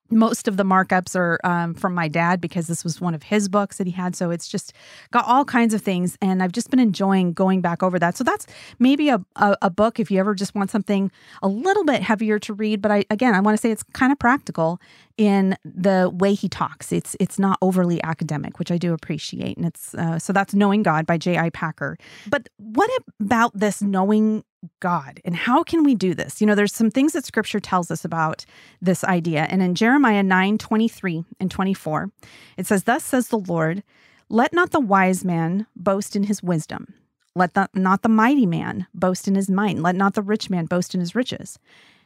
Most 0.09 0.47
of 0.47 0.57
the 0.57 0.63
markups 0.63 1.15
are 1.15 1.39
um, 1.43 1.73
from 1.73 1.95
my 1.95 2.07
dad 2.07 2.39
because 2.39 2.67
this 2.67 2.83
was 2.83 3.01
one 3.01 3.15
of 3.15 3.23
his 3.23 3.49
books 3.49 3.77
that 3.77 3.87
he 3.87 3.93
had. 3.93 4.15
So 4.15 4.29
it's 4.29 4.47
just 4.47 4.71
got 5.09 5.25
all 5.25 5.43
kinds 5.43 5.73
of 5.73 5.81
things. 5.81 6.17
And 6.21 6.43
I've 6.43 6.51
just 6.51 6.69
been 6.69 6.79
enjoying 6.79 7.33
going 7.33 7.61
back 7.61 7.81
over 7.81 7.97
that. 7.97 8.15
So 8.15 8.23
that's 8.23 8.45
maybe 8.77 9.09
a, 9.09 9.25
a, 9.37 9.57
a 9.63 9.69
book 9.71 9.99
if 9.99 10.11
you 10.11 10.19
ever 10.19 10.35
just 10.35 10.53
want 10.53 10.69
something 10.69 11.11
a 11.41 11.47
little 11.47 11.83
bit 11.83 12.03
heavier 12.03 12.37
to 12.39 12.53
read. 12.53 12.79
But 12.79 12.91
I, 12.91 13.05
again, 13.09 13.33
I 13.33 13.39
want 13.39 13.57
to 13.57 13.61
say 13.61 13.71
it's 13.71 13.83
kind 13.93 14.11
of 14.11 14.19
practical 14.19 14.79
in 15.17 15.55
the 15.65 16.11
way 16.13 16.35
he 16.35 16.47
talks. 16.47 16.91
It's 16.91 17.15
it's 17.19 17.39
not 17.39 17.57
overly 17.61 18.03
academic, 18.03 18.59
which 18.59 18.71
I 18.71 18.77
do 18.77 18.93
appreciate. 18.93 19.57
And 19.57 19.65
it's 19.65 19.95
uh, 19.95 20.19
so 20.19 20.31
that's 20.31 20.53
Knowing 20.53 20.83
God 20.83 21.07
by 21.07 21.17
J.I. 21.17 21.49
Packer. 21.51 21.97
But 22.27 22.49
what 22.57 22.89
about 23.19 23.57
this 23.57 23.81
knowing 23.81 24.43
God. 24.79 25.19
And 25.25 25.35
how 25.35 25.63
can 25.63 25.83
we 25.83 25.95
do 25.95 26.13
this? 26.13 26.41
You 26.41 26.47
know, 26.47 26.55
there's 26.55 26.73
some 26.73 26.91
things 26.91 27.13
that 27.13 27.25
scripture 27.25 27.59
tells 27.59 27.91
us 27.91 28.05
about 28.05 28.45
this 28.81 29.03
idea. 29.03 29.43
And 29.49 29.61
in 29.61 29.75
Jeremiah 29.75 30.23
9 30.23 30.57
23 30.57 31.25
and 31.39 31.51
24, 31.51 32.11
it 32.57 32.67
says, 32.67 32.83
Thus 32.83 33.03
says 33.03 33.27
the 33.27 33.39
Lord, 33.39 33.83
let 34.29 34.53
not 34.53 34.71
the 34.71 34.79
wise 34.79 35.23
man 35.23 35.67
boast 35.75 36.15
in 36.15 36.23
his 36.23 36.41
wisdom. 36.41 36.93
Let 37.35 37.53
the, 37.53 37.67
not 37.73 38.01
the 38.03 38.09
mighty 38.09 38.45
man 38.45 38.87
boast 38.93 39.27
in 39.27 39.35
his 39.35 39.49
might. 39.49 39.77
Let 39.77 39.95
not 39.95 40.13
the 40.13 40.21
rich 40.21 40.49
man 40.49 40.65
boast 40.65 40.93
in 40.93 40.99
his 40.99 41.15
riches. 41.15 41.59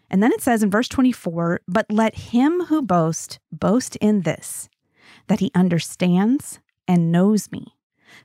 And 0.09 0.23
then 0.23 0.31
it 0.31 0.41
says 0.41 0.63
in 0.63 0.71
verse 0.71 0.87
24, 0.87 1.61
But 1.67 1.85
let 1.91 2.15
him 2.15 2.65
who 2.65 2.81
boasts 2.81 3.39
boast 3.51 3.97
in 3.97 4.21
this, 4.21 4.69
that 5.27 5.39
he 5.39 5.51
understands 5.53 6.59
and 6.87 7.11
knows 7.11 7.51
me 7.51 7.76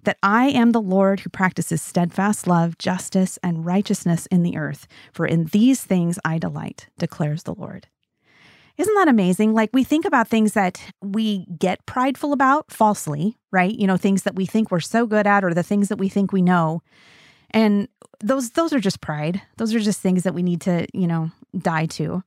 that 0.05 0.19
I 0.23 0.49
am 0.49 0.73
the 0.73 0.81
Lord 0.81 1.21
who 1.21 1.31
practices 1.31 1.83
steadfast 1.83 2.47
love, 2.47 2.79
justice, 2.79 3.39
and 3.43 3.65
righteousness 3.65 4.27
in 4.27 4.43
the 4.43 4.57
earth. 4.57 4.87
For 5.13 5.27
in 5.27 5.47
these 5.47 5.83
things 5.83 6.19
I 6.25 6.39
delight, 6.39 6.89
declares 6.99 7.45
the 7.45 7.55
Lord. 7.55 7.89
Isn't 8.79 8.95
that 8.95 9.09
amazing? 9.09 9.53
Like 9.53 9.71
we 9.73 9.85
think 9.85 10.05
about 10.05 10.29
things 10.29 10.55
that 10.55 10.81
we 11.03 11.47
get 11.59 11.85
prideful 11.87 12.33
about 12.33 12.71
falsely, 12.71 13.37
right? 13.51 13.75
You 13.75 13.87
know, 13.87 13.97
things 13.97 14.23
that 14.23 14.35
we 14.35 14.47
think 14.47 14.71
we're 14.71 14.81
so 14.81 15.07
good 15.07 15.27
at 15.27 15.45
or 15.45 15.53
the 15.53 15.63
things 15.63 15.89
that 15.89 15.99
we 15.99 16.09
think 16.09 16.33
we 16.33 16.43
know. 16.43 16.83
And 17.51 17.89
those 18.21 18.51
those 18.51 18.73
are 18.73 18.81
just 18.81 19.01
pride. 19.01 19.43
Those 19.59 19.75
are 19.75 19.81
just 19.81 20.01
things 20.01 20.23
that 20.23 20.35
we 20.35 20.43
need 20.43 20.63
to, 20.63 20.87
you 20.95 21.07
know, 21.07 21.31
die 21.57 21.87
to. 21.87 22.23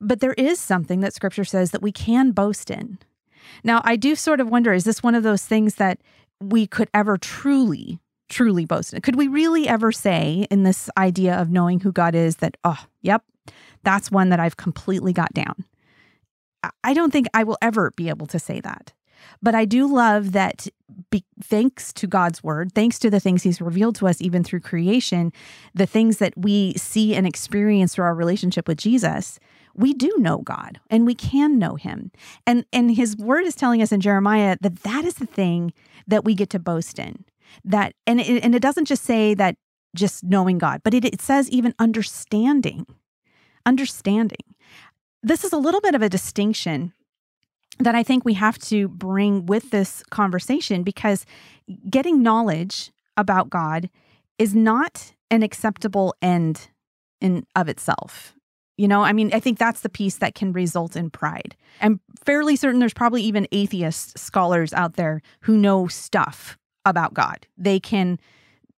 But 0.00 0.20
there 0.20 0.34
is 0.34 0.60
something 0.60 1.00
that 1.00 1.14
scripture 1.14 1.44
says 1.44 1.72
that 1.72 1.82
we 1.82 1.92
can 1.92 2.30
boast 2.30 2.70
in. 2.70 2.98
Now, 3.64 3.80
I 3.84 3.96
do 3.96 4.14
sort 4.14 4.40
of 4.40 4.48
wonder 4.48 4.72
is 4.72 4.84
this 4.84 5.02
one 5.02 5.14
of 5.14 5.22
those 5.22 5.44
things 5.44 5.76
that 5.76 6.00
we 6.42 6.66
could 6.66 6.88
ever 6.92 7.16
truly, 7.16 8.00
truly 8.28 8.64
boast. 8.64 8.94
Could 9.02 9.16
we 9.16 9.28
really 9.28 9.68
ever 9.68 9.92
say 9.92 10.46
in 10.50 10.62
this 10.62 10.90
idea 10.96 11.40
of 11.40 11.50
knowing 11.50 11.80
who 11.80 11.92
God 11.92 12.14
is 12.14 12.36
that, 12.36 12.56
oh, 12.64 12.84
yep, 13.00 13.24
that's 13.82 14.10
one 14.10 14.30
that 14.30 14.40
I've 14.40 14.56
completely 14.56 15.12
got 15.12 15.32
down? 15.32 15.64
I 16.84 16.94
don't 16.94 17.12
think 17.12 17.26
I 17.34 17.44
will 17.44 17.58
ever 17.60 17.92
be 17.96 18.08
able 18.08 18.26
to 18.28 18.38
say 18.38 18.60
that. 18.60 18.92
But 19.40 19.54
I 19.54 19.64
do 19.64 19.92
love 19.92 20.32
that 20.32 20.68
be, 21.10 21.24
thanks 21.42 21.92
to 21.94 22.06
God's 22.06 22.42
word, 22.42 22.72
thanks 22.74 22.98
to 23.00 23.10
the 23.10 23.20
things 23.20 23.42
he's 23.42 23.60
revealed 23.60 23.96
to 23.96 24.08
us 24.08 24.20
even 24.20 24.44
through 24.44 24.60
creation, 24.60 25.32
the 25.74 25.86
things 25.86 26.18
that 26.18 26.34
we 26.36 26.74
see 26.74 27.14
and 27.14 27.26
experience 27.26 27.94
through 27.94 28.04
our 28.04 28.14
relationship 28.14 28.68
with 28.68 28.78
Jesus, 28.78 29.38
we 29.74 29.94
do 29.94 30.12
know 30.18 30.38
God 30.38 30.80
and 30.90 31.06
we 31.06 31.14
can 31.14 31.58
know 31.58 31.76
him. 31.76 32.10
And 32.46 32.64
and 32.72 32.94
his 32.94 33.16
word 33.16 33.44
is 33.44 33.54
telling 33.54 33.82
us 33.82 33.92
in 33.92 34.00
Jeremiah 34.00 34.56
that 34.60 34.82
that 34.82 35.04
is 35.04 35.14
the 35.14 35.26
thing 35.26 35.72
that 36.06 36.24
we 36.24 36.34
get 36.34 36.50
to 36.50 36.58
boast 36.58 36.98
in. 36.98 37.24
That 37.64 37.94
and 38.06 38.20
it, 38.20 38.42
and 38.42 38.54
it 38.54 38.62
doesn't 38.62 38.86
just 38.86 39.04
say 39.04 39.34
that 39.34 39.56
just 39.94 40.24
knowing 40.24 40.58
God, 40.58 40.80
but 40.84 40.94
it, 40.94 41.04
it 41.04 41.20
says 41.20 41.50
even 41.50 41.74
understanding. 41.78 42.86
Understanding. 43.66 44.54
This 45.22 45.44
is 45.44 45.52
a 45.52 45.58
little 45.58 45.80
bit 45.80 45.94
of 45.94 46.02
a 46.02 46.08
distinction 46.08 46.92
that 47.78 47.94
I 47.94 48.02
think 48.02 48.24
we 48.24 48.34
have 48.34 48.58
to 48.58 48.88
bring 48.88 49.46
with 49.46 49.70
this 49.70 50.02
conversation 50.10 50.82
because 50.82 51.24
getting 51.88 52.22
knowledge 52.22 52.90
about 53.16 53.50
God 53.50 53.88
is 54.38 54.54
not 54.54 55.14
an 55.30 55.42
acceptable 55.42 56.14
end 56.20 56.68
in 57.20 57.46
of 57.54 57.68
itself. 57.68 58.34
You 58.76 58.88
know, 58.88 59.02
I 59.02 59.12
mean, 59.12 59.30
I 59.34 59.40
think 59.40 59.58
that's 59.58 59.80
the 59.80 59.88
piece 59.88 60.16
that 60.16 60.34
can 60.34 60.52
result 60.52 60.96
in 60.96 61.10
pride. 61.10 61.54
I'm 61.80 62.00
fairly 62.24 62.56
certain 62.56 62.80
there's 62.80 62.94
probably 62.94 63.22
even 63.22 63.46
atheist 63.52 64.18
scholars 64.18 64.72
out 64.72 64.94
there 64.94 65.20
who 65.40 65.56
know 65.56 65.88
stuff 65.88 66.56
about 66.84 67.14
God. 67.14 67.46
They 67.56 67.78
can 67.78 68.18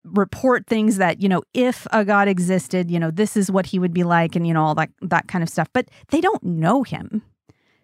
report 0.04 0.68
things 0.68 0.98
that, 0.98 1.22
you 1.22 1.30
know, 1.30 1.44
if 1.54 1.88
a 1.92 2.04
God 2.04 2.28
existed, 2.28 2.92
you 2.92 3.00
know, 3.00 3.12
this 3.12 3.38
is 3.38 3.52
what 3.52 3.68
he 3.68 3.80
would 3.80 3.94
be 3.94 4.04
like 4.04 4.36
and 4.36 4.46
you 4.46 4.54
know 4.54 4.64
all 4.64 4.76
that 4.76 4.90
that 5.02 5.28
kind 5.28 5.44
of 5.44 5.50
stuff. 5.50 5.70
But 5.74 5.90
they 6.10 6.22
don't 6.22 6.44
know 6.44 6.84
him. 6.84 7.22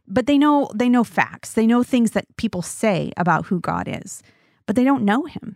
But 0.07 0.25
they 0.25 0.37
know 0.37 0.69
they 0.75 0.89
know 0.89 1.03
facts. 1.03 1.53
They 1.53 1.67
know 1.67 1.83
things 1.83 2.11
that 2.11 2.25
people 2.35 2.61
say 2.61 3.11
about 3.15 3.45
who 3.45 3.59
God 3.59 3.87
is. 3.87 4.23
But 4.65 4.75
they 4.75 4.83
don't 4.83 5.03
know 5.03 5.25
him. 5.25 5.55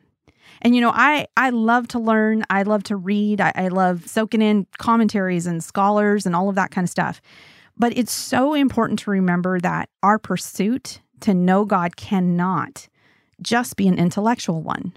And 0.63 0.75
you 0.75 0.82
know, 0.82 0.91
I 0.93 1.27
I 1.36 1.50
love 1.50 1.88
to 1.89 2.00
learn. 2.00 2.43
I 2.50 2.63
love 2.63 2.84
to 2.84 2.96
read. 2.96 3.41
I, 3.41 3.51
I 3.55 3.67
love 3.67 4.08
soaking 4.08 4.41
in 4.41 4.65
commentaries 4.77 5.46
and 5.46 5.63
scholars 5.63 6.25
and 6.25 6.36
all 6.36 6.50
of 6.50 6.55
that 6.55 6.72
kind 6.72 6.86
of 6.86 6.89
stuff. 6.89 7.22
But 7.77 7.96
it's 7.98 8.13
so 8.13 8.53
important 8.53 9.00
to 9.00 9.12
remember 9.12 9.60
that 9.60 9.89
our 10.01 10.17
pursuit 10.17 11.01
to 11.22 11.34
know 11.34 11.65
God 11.65 11.96
cannot 11.96 12.88
just 13.41 13.75
be 13.75 13.88
an 13.88 13.98
intellectual 13.98 14.62
one. 14.62 14.93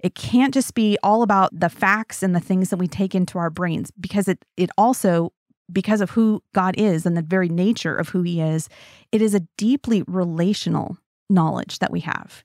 It 0.00 0.14
can't 0.14 0.52
just 0.52 0.74
be 0.74 0.98
all 1.02 1.22
about 1.22 1.58
the 1.58 1.68
facts 1.68 2.22
and 2.22 2.34
the 2.34 2.40
things 2.40 2.70
that 2.70 2.78
we 2.78 2.88
take 2.88 3.14
into 3.14 3.38
our 3.38 3.50
brains 3.50 3.90
because 3.98 4.28
it 4.28 4.44
it 4.56 4.70
also 4.76 5.32
because 5.72 6.00
of 6.00 6.10
who 6.10 6.42
God 6.52 6.74
is 6.76 7.06
and 7.06 7.16
the 7.16 7.22
very 7.22 7.48
nature 7.48 7.94
of 7.94 8.08
who 8.08 8.22
he 8.22 8.40
is, 8.40 8.68
it 9.12 9.22
is 9.22 9.34
a 9.34 9.46
deeply 9.56 10.02
relational 10.06 10.98
knowledge 11.28 11.78
that 11.78 11.92
we 11.92 12.00
have. 12.00 12.42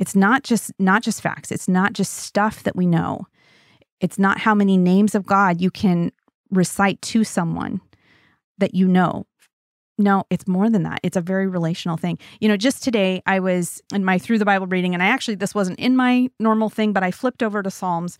It's 0.00 0.16
not 0.16 0.42
just 0.42 0.72
not 0.78 1.02
just 1.02 1.20
facts, 1.20 1.52
it's 1.52 1.68
not 1.68 1.92
just 1.92 2.14
stuff 2.14 2.62
that 2.64 2.74
we 2.74 2.86
know. 2.86 3.26
It's 4.00 4.18
not 4.18 4.38
how 4.38 4.54
many 4.54 4.78
names 4.78 5.14
of 5.14 5.26
God 5.26 5.60
you 5.60 5.70
can 5.70 6.10
recite 6.50 7.00
to 7.02 7.22
someone 7.22 7.82
that 8.56 8.74
you 8.74 8.88
know. 8.88 9.26
No, 9.98 10.24
it's 10.30 10.48
more 10.48 10.70
than 10.70 10.84
that. 10.84 11.00
It's 11.02 11.18
a 11.18 11.20
very 11.20 11.46
relational 11.46 11.98
thing. 11.98 12.18
You 12.40 12.48
know, 12.48 12.56
just 12.56 12.82
today 12.82 13.22
I 13.26 13.40
was 13.40 13.82
in 13.92 14.02
my 14.02 14.18
through 14.18 14.38
the 14.38 14.46
Bible 14.46 14.66
reading, 14.66 14.94
and 14.94 15.02
I 15.02 15.06
actually, 15.06 15.34
this 15.34 15.54
wasn't 15.54 15.78
in 15.78 15.94
my 15.94 16.30
normal 16.40 16.70
thing, 16.70 16.94
but 16.94 17.02
I 17.02 17.10
flipped 17.10 17.42
over 17.42 17.62
to 17.62 17.70
Psalms, 17.70 18.18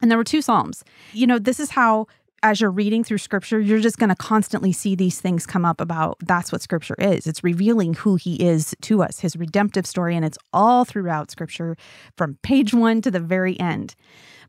and 0.00 0.08
there 0.08 0.18
were 0.18 0.24
two 0.24 0.40
Psalms. 0.40 0.84
You 1.12 1.26
know, 1.26 1.40
this 1.40 1.58
is 1.58 1.70
how 1.70 2.06
as 2.42 2.60
you're 2.60 2.70
reading 2.70 3.02
through 3.02 3.18
scripture, 3.18 3.60
you're 3.60 3.80
just 3.80 3.98
going 3.98 4.10
to 4.10 4.16
constantly 4.16 4.72
see 4.72 4.94
these 4.94 5.20
things 5.20 5.46
come 5.46 5.64
up 5.64 5.80
about 5.80 6.18
that's 6.20 6.52
what 6.52 6.62
scripture 6.62 6.96
is. 6.98 7.26
It's 7.26 7.42
revealing 7.42 7.94
who 7.94 8.16
he 8.16 8.36
is 8.36 8.74
to 8.82 9.02
us, 9.02 9.20
his 9.20 9.36
redemptive 9.36 9.86
story, 9.86 10.14
and 10.14 10.24
it's 10.24 10.38
all 10.52 10.84
throughout 10.84 11.30
scripture 11.30 11.76
from 12.16 12.38
page 12.42 12.74
one 12.74 13.00
to 13.02 13.10
the 13.10 13.20
very 13.20 13.58
end. 13.58 13.94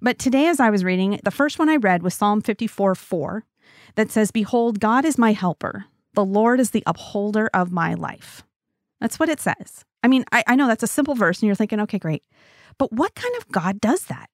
But 0.02 0.20
today, 0.20 0.48
as 0.48 0.60
I 0.60 0.70
was 0.70 0.84
reading, 0.84 1.20
the 1.24 1.32
first 1.32 1.60
one 1.60 1.70
I 1.70 1.78
read 1.78 2.04
was 2.04 2.14
Psalm 2.14 2.42
54 2.42 2.96
4 2.96 3.44
that 3.96 4.12
says, 4.12 4.32
Behold, 4.32 4.80
God 4.80 5.06
is 5.06 5.18
my 5.18 5.34
helper. 5.34 5.86
The 6.14 6.26
Lord 6.26 6.60
is 6.60 6.72
the 6.72 6.84
upholder 6.86 7.50
of 7.54 7.72
my 7.72 7.94
life. 7.94 8.44
That's 9.00 9.20
what 9.20 9.30
it 9.30 9.40
says. 9.40 9.86
I 10.04 10.08
mean, 10.08 10.26
I, 10.32 10.44
I 10.48 10.56
know 10.56 10.68
that's 10.68 10.84
a 10.84 10.88
simple 10.88 11.16
verse, 11.16 11.42
and 11.42 11.48
you're 11.48 11.56
thinking, 11.56 11.80
okay, 11.82 12.00
great. 12.00 12.24
But 12.78 12.92
what 12.92 13.16
kind 13.16 13.36
of 13.38 13.48
God 13.50 13.82
does 13.82 14.06
that? 14.06 14.30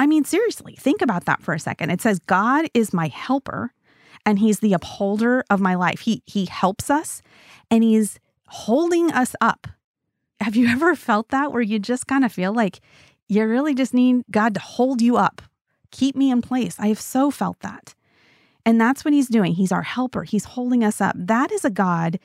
I 0.00 0.06
mean, 0.06 0.24
seriously, 0.24 0.74
think 0.78 1.02
about 1.02 1.26
that 1.26 1.42
for 1.42 1.52
a 1.52 1.58
second. 1.60 1.90
It 1.90 2.00
says, 2.00 2.20
God 2.20 2.64
is 2.72 2.94
my 2.94 3.08
helper 3.08 3.74
and 4.24 4.38
he's 4.38 4.60
the 4.60 4.72
upholder 4.72 5.44
of 5.50 5.60
my 5.60 5.74
life. 5.74 6.00
He 6.00 6.22
he 6.24 6.46
helps 6.46 6.88
us 6.88 7.20
and 7.70 7.84
he's 7.84 8.18
holding 8.46 9.12
us 9.12 9.36
up. 9.42 9.66
Have 10.40 10.56
you 10.56 10.68
ever 10.70 10.96
felt 10.96 11.28
that 11.28 11.52
where 11.52 11.60
you 11.60 11.78
just 11.78 12.06
kind 12.06 12.24
of 12.24 12.32
feel 12.32 12.54
like 12.54 12.80
you 13.28 13.44
really 13.44 13.74
just 13.74 13.92
need 13.92 14.24
God 14.30 14.54
to 14.54 14.60
hold 14.60 15.02
you 15.02 15.18
up, 15.18 15.42
keep 15.90 16.16
me 16.16 16.30
in 16.30 16.40
place? 16.40 16.76
I 16.78 16.86
have 16.86 17.00
so 17.00 17.30
felt 17.30 17.60
that. 17.60 17.94
And 18.64 18.80
that's 18.80 19.04
what 19.04 19.12
he's 19.12 19.28
doing. 19.28 19.52
He's 19.52 19.70
our 19.70 19.82
helper. 19.82 20.22
He's 20.22 20.44
holding 20.44 20.82
us 20.82 21.02
up. 21.02 21.14
That 21.14 21.52
is 21.52 21.66
a 21.66 21.70
God, 21.70 22.18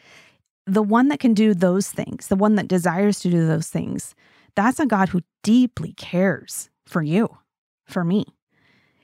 the 0.66 0.82
one 0.82 1.10
that 1.10 1.20
can 1.20 1.34
do 1.34 1.54
those 1.54 1.90
things, 1.90 2.28
the 2.28 2.38
one 2.38 2.56
that 2.56 2.70
desires 2.70 3.20
to 3.20 3.30
do 3.30 3.46
those 3.46 3.68
things. 3.68 4.16
That's 4.56 4.80
a 4.80 4.86
God 4.86 5.10
who 5.10 5.24
deeply 5.44 5.92
cares 5.92 6.70
for 6.86 7.02
you, 7.02 7.38
for 7.86 8.04
me. 8.04 8.26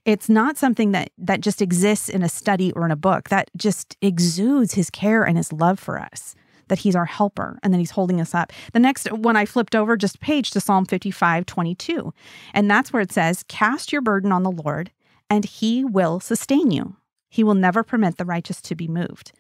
It's 0.04 0.30
not 0.30 0.58
something 0.58 0.92
that 0.94 1.12
that 1.18 1.42
just 1.42 1.62
exists 1.62 2.10
in 2.10 2.24
a 2.24 2.30
study 2.30 2.72
or 2.72 2.86
in 2.86 2.92
a 2.92 2.96
book. 2.96 3.30
That 3.30 3.50
just 3.56 3.96
exudes 4.02 4.74
his 4.74 4.90
care 4.90 5.24
and 5.24 5.38
his 5.38 5.54
love 5.54 5.80
for 5.80 6.00
us. 6.00 6.36
That 6.70 6.80
he's 6.80 6.96
our 6.96 7.06
helper 7.06 7.60
and 7.62 7.74
that 7.74 7.78
he's 7.78 7.92
holding 7.92 8.20
us 8.20 8.34
up. 8.34 8.52
The 8.74 8.80
next 8.80 9.12
one 9.12 9.36
I 9.36 9.46
flipped 9.46 9.76
over 9.76 9.98
just 9.98 10.20
page 10.20 10.52
to 10.52 10.62
Psalm 10.62 10.86
55, 10.86 11.46
22. 11.46 12.14
And 12.54 12.72
that's 12.72 12.92
where 12.92 13.02
it 13.02 13.12
says, 13.12 13.44
Cast 13.48 13.92
your 13.92 14.02
burden 14.02 14.32
on 14.32 14.44
the 14.44 14.52
Lord, 14.52 14.92
and 15.30 15.46
he 15.46 15.84
will 15.84 16.20
sustain 16.20 16.72
you. 16.72 16.96
He 17.30 17.44
will 17.44 17.56
never 17.56 17.84
permit 17.84 18.18
the 18.18 18.26
righteous 18.26 18.62
to 18.64 18.76
be 18.76 18.88
moved. 18.88 19.34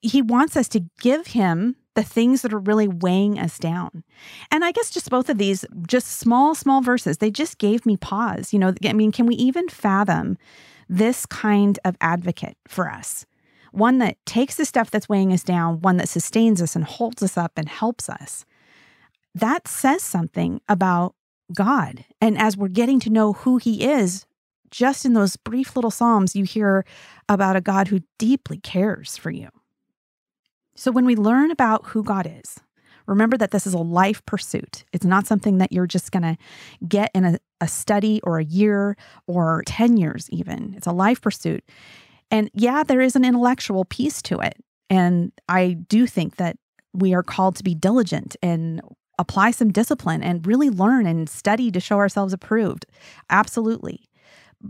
He 0.00 0.22
wants 0.22 0.56
us 0.56 0.68
to 0.68 0.84
give 1.00 1.28
him 1.28 1.76
the 1.94 2.02
things 2.02 2.42
that 2.42 2.52
are 2.52 2.58
really 2.58 2.88
weighing 2.88 3.38
us 3.38 3.58
down. 3.58 4.02
And 4.50 4.64
I 4.64 4.72
guess 4.72 4.90
just 4.90 5.10
both 5.10 5.28
of 5.28 5.38
these, 5.38 5.64
just 5.86 6.08
small, 6.08 6.54
small 6.54 6.80
verses, 6.80 7.18
they 7.18 7.30
just 7.30 7.58
gave 7.58 7.84
me 7.84 7.96
pause. 7.96 8.52
You 8.52 8.58
know, 8.58 8.74
I 8.84 8.92
mean, 8.92 9.12
can 9.12 9.26
we 9.26 9.34
even 9.34 9.68
fathom 9.68 10.38
this 10.88 11.26
kind 11.26 11.78
of 11.84 11.96
advocate 12.00 12.56
for 12.66 12.90
us? 12.90 13.26
One 13.72 13.98
that 13.98 14.16
takes 14.26 14.56
the 14.56 14.64
stuff 14.64 14.90
that's 14.90 15.08
weighing 15.08 15.32
us 15.32 15.42
down, 15.42 15.80
one 15.80 15.96
that 15.98 16.08
sustains 16.08 16.60
us 16.60 16.76
and 16.76 16.84
holds 16.84 17.22
us 17.22 17.36
up 17.36 17.52
and 17.56 17.68
helps 17.68 18.08
us. 18.08 18.44
That 19.34 19.66
says 19.66 20.02
something 20.02 20.60
about 20.68 21.14
God. 21.54 22.04
And 22.20 22.38
as 22.38 22.56
we're 22.56 22.68
getting 22.68 23.00
to 23.00 23.10
know 23.10 23.32
who 23.32 23.56
He 23.56 23.84
is 23.84 24.26
just 24.70 25.04
in 25.04 25.12
those 25.12 25.36
brief 25.36 25.76
little 25.76 25.90
Psalms, 25.90 26.34
you 26.34 26.44
hear 26.44 26.84
about 27.28 27.56
a 27.56 27.60
God 27.60 27.88
who 27.88 28.00
deeply 28.18 28.58
cares 28.58 29.16
for 29.16 29.30
you. 29.30 29.48
So 30.74 30.90
when 30.90 31.04
we 31.04 31.16
learn 31.16 31.50
about 31.50 31.86
who 31.86 32.02
God 32.02 32.26
is, 32.26 32.58
remember 33.06 33.36
that 33.36 33.50
this 33.50 33.66
is 33.66 33.74
a 33.74 33.78
life 33.78 34.24
pursuit. 34.26 34.84
It's 34.92 35.04
not 35.04 35.26
something 35.26 35.58
that 35.58 35.72
you're 35.72 35.86
just 35.86 36.12
going 36.12 36.22
to 36.22 36.36
get 36.86 37.10
in 37.14 37.24
a, 37.24 37.38
a 37.60 37.68
study 37.68 38.20
or 38.24 38.38
a 38.38 38.44
year 38.44 38.96
or 39.26 39.62
10 39.66 39.96
years, 39.96 40.28
even. 40.30 40.74
It's 40.76 40.86
a 40.86 40.92
life 40.92 41.20
pursuit. 41.20 41.64
And 42.30 42.50
yeah, 42.54 42.82
there 42.82 43.00
is 43.00 43.16
an 43.16 43.24
intellectual 43.24 43.84
piece 43.84 44.22
to 44.22 44.40
it. 44.40 44.56
And 44.88 45.32
I 45.48 45.74
do 45.88 46.06
think 46.06 46.36
that 46.36 46.56
we 46.94 47.14
are 47.14 47.22
called 47.22 47.56
to 47.56 47.64
be 47.64 47.74
diligent 47.74 48.36
and 48.42 48.80
apply 49.18 49.50
some 49.50 49.70
discipline 49.70 50.22
and 50.22 50.46
really 50.46 50.70
learn 50.70 51.06
and 51.06 51.28
study 51.28 51.70
to 51.70 51.80
show 51.80 51.98
ourselves 51.98 52.32
approved. 52.32 52.86
Absolutely 53.30 54.08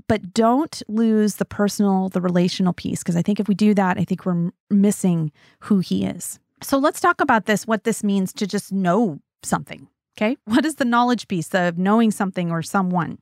but 0.08 0.34
don't 0.34 0.82
lose 0.88 1.36
the 1.36 1.44
personal, 1.44 2.08
the 2.08 2.20
relational 2.20 2.72
piece, 2.72 3.02
because 3.02 3.16
I 3.16 3.22
think 3.22 3.40
if 3.40 3.48
we 3.48 3.54
do 3.54 3.74
that, 3.74 3.98
I 3.98 4.04
think 4.04 4.24
we're 4.24 4.50
missing 4.70 5.32
who 5.60 5.80
he 5.80 6.04
is. 6.04 6.38
So 6.62 6.78
let's 6.78 7.00
talk 7.00 7.20
about 7.20 7.46
this 7.46 7.66
what 7.66 7.84
this 7.84 8.04
means 8.04 8.32
to 8.34 8.46
just 8.46 8.72
know 8.72 9.18
something. 9.42 9.88
Okay. 10.16 10.36
What 10.44 10.64
is 10.64 10.76
the 10.76 10.84
knowledge 10.84 11.26
piece 11.28 11.54
of 11.54 11.78
knowing 11.78 12.10
something 12.10 12.50
or 12.50 12.62
someone? 12.62 13.18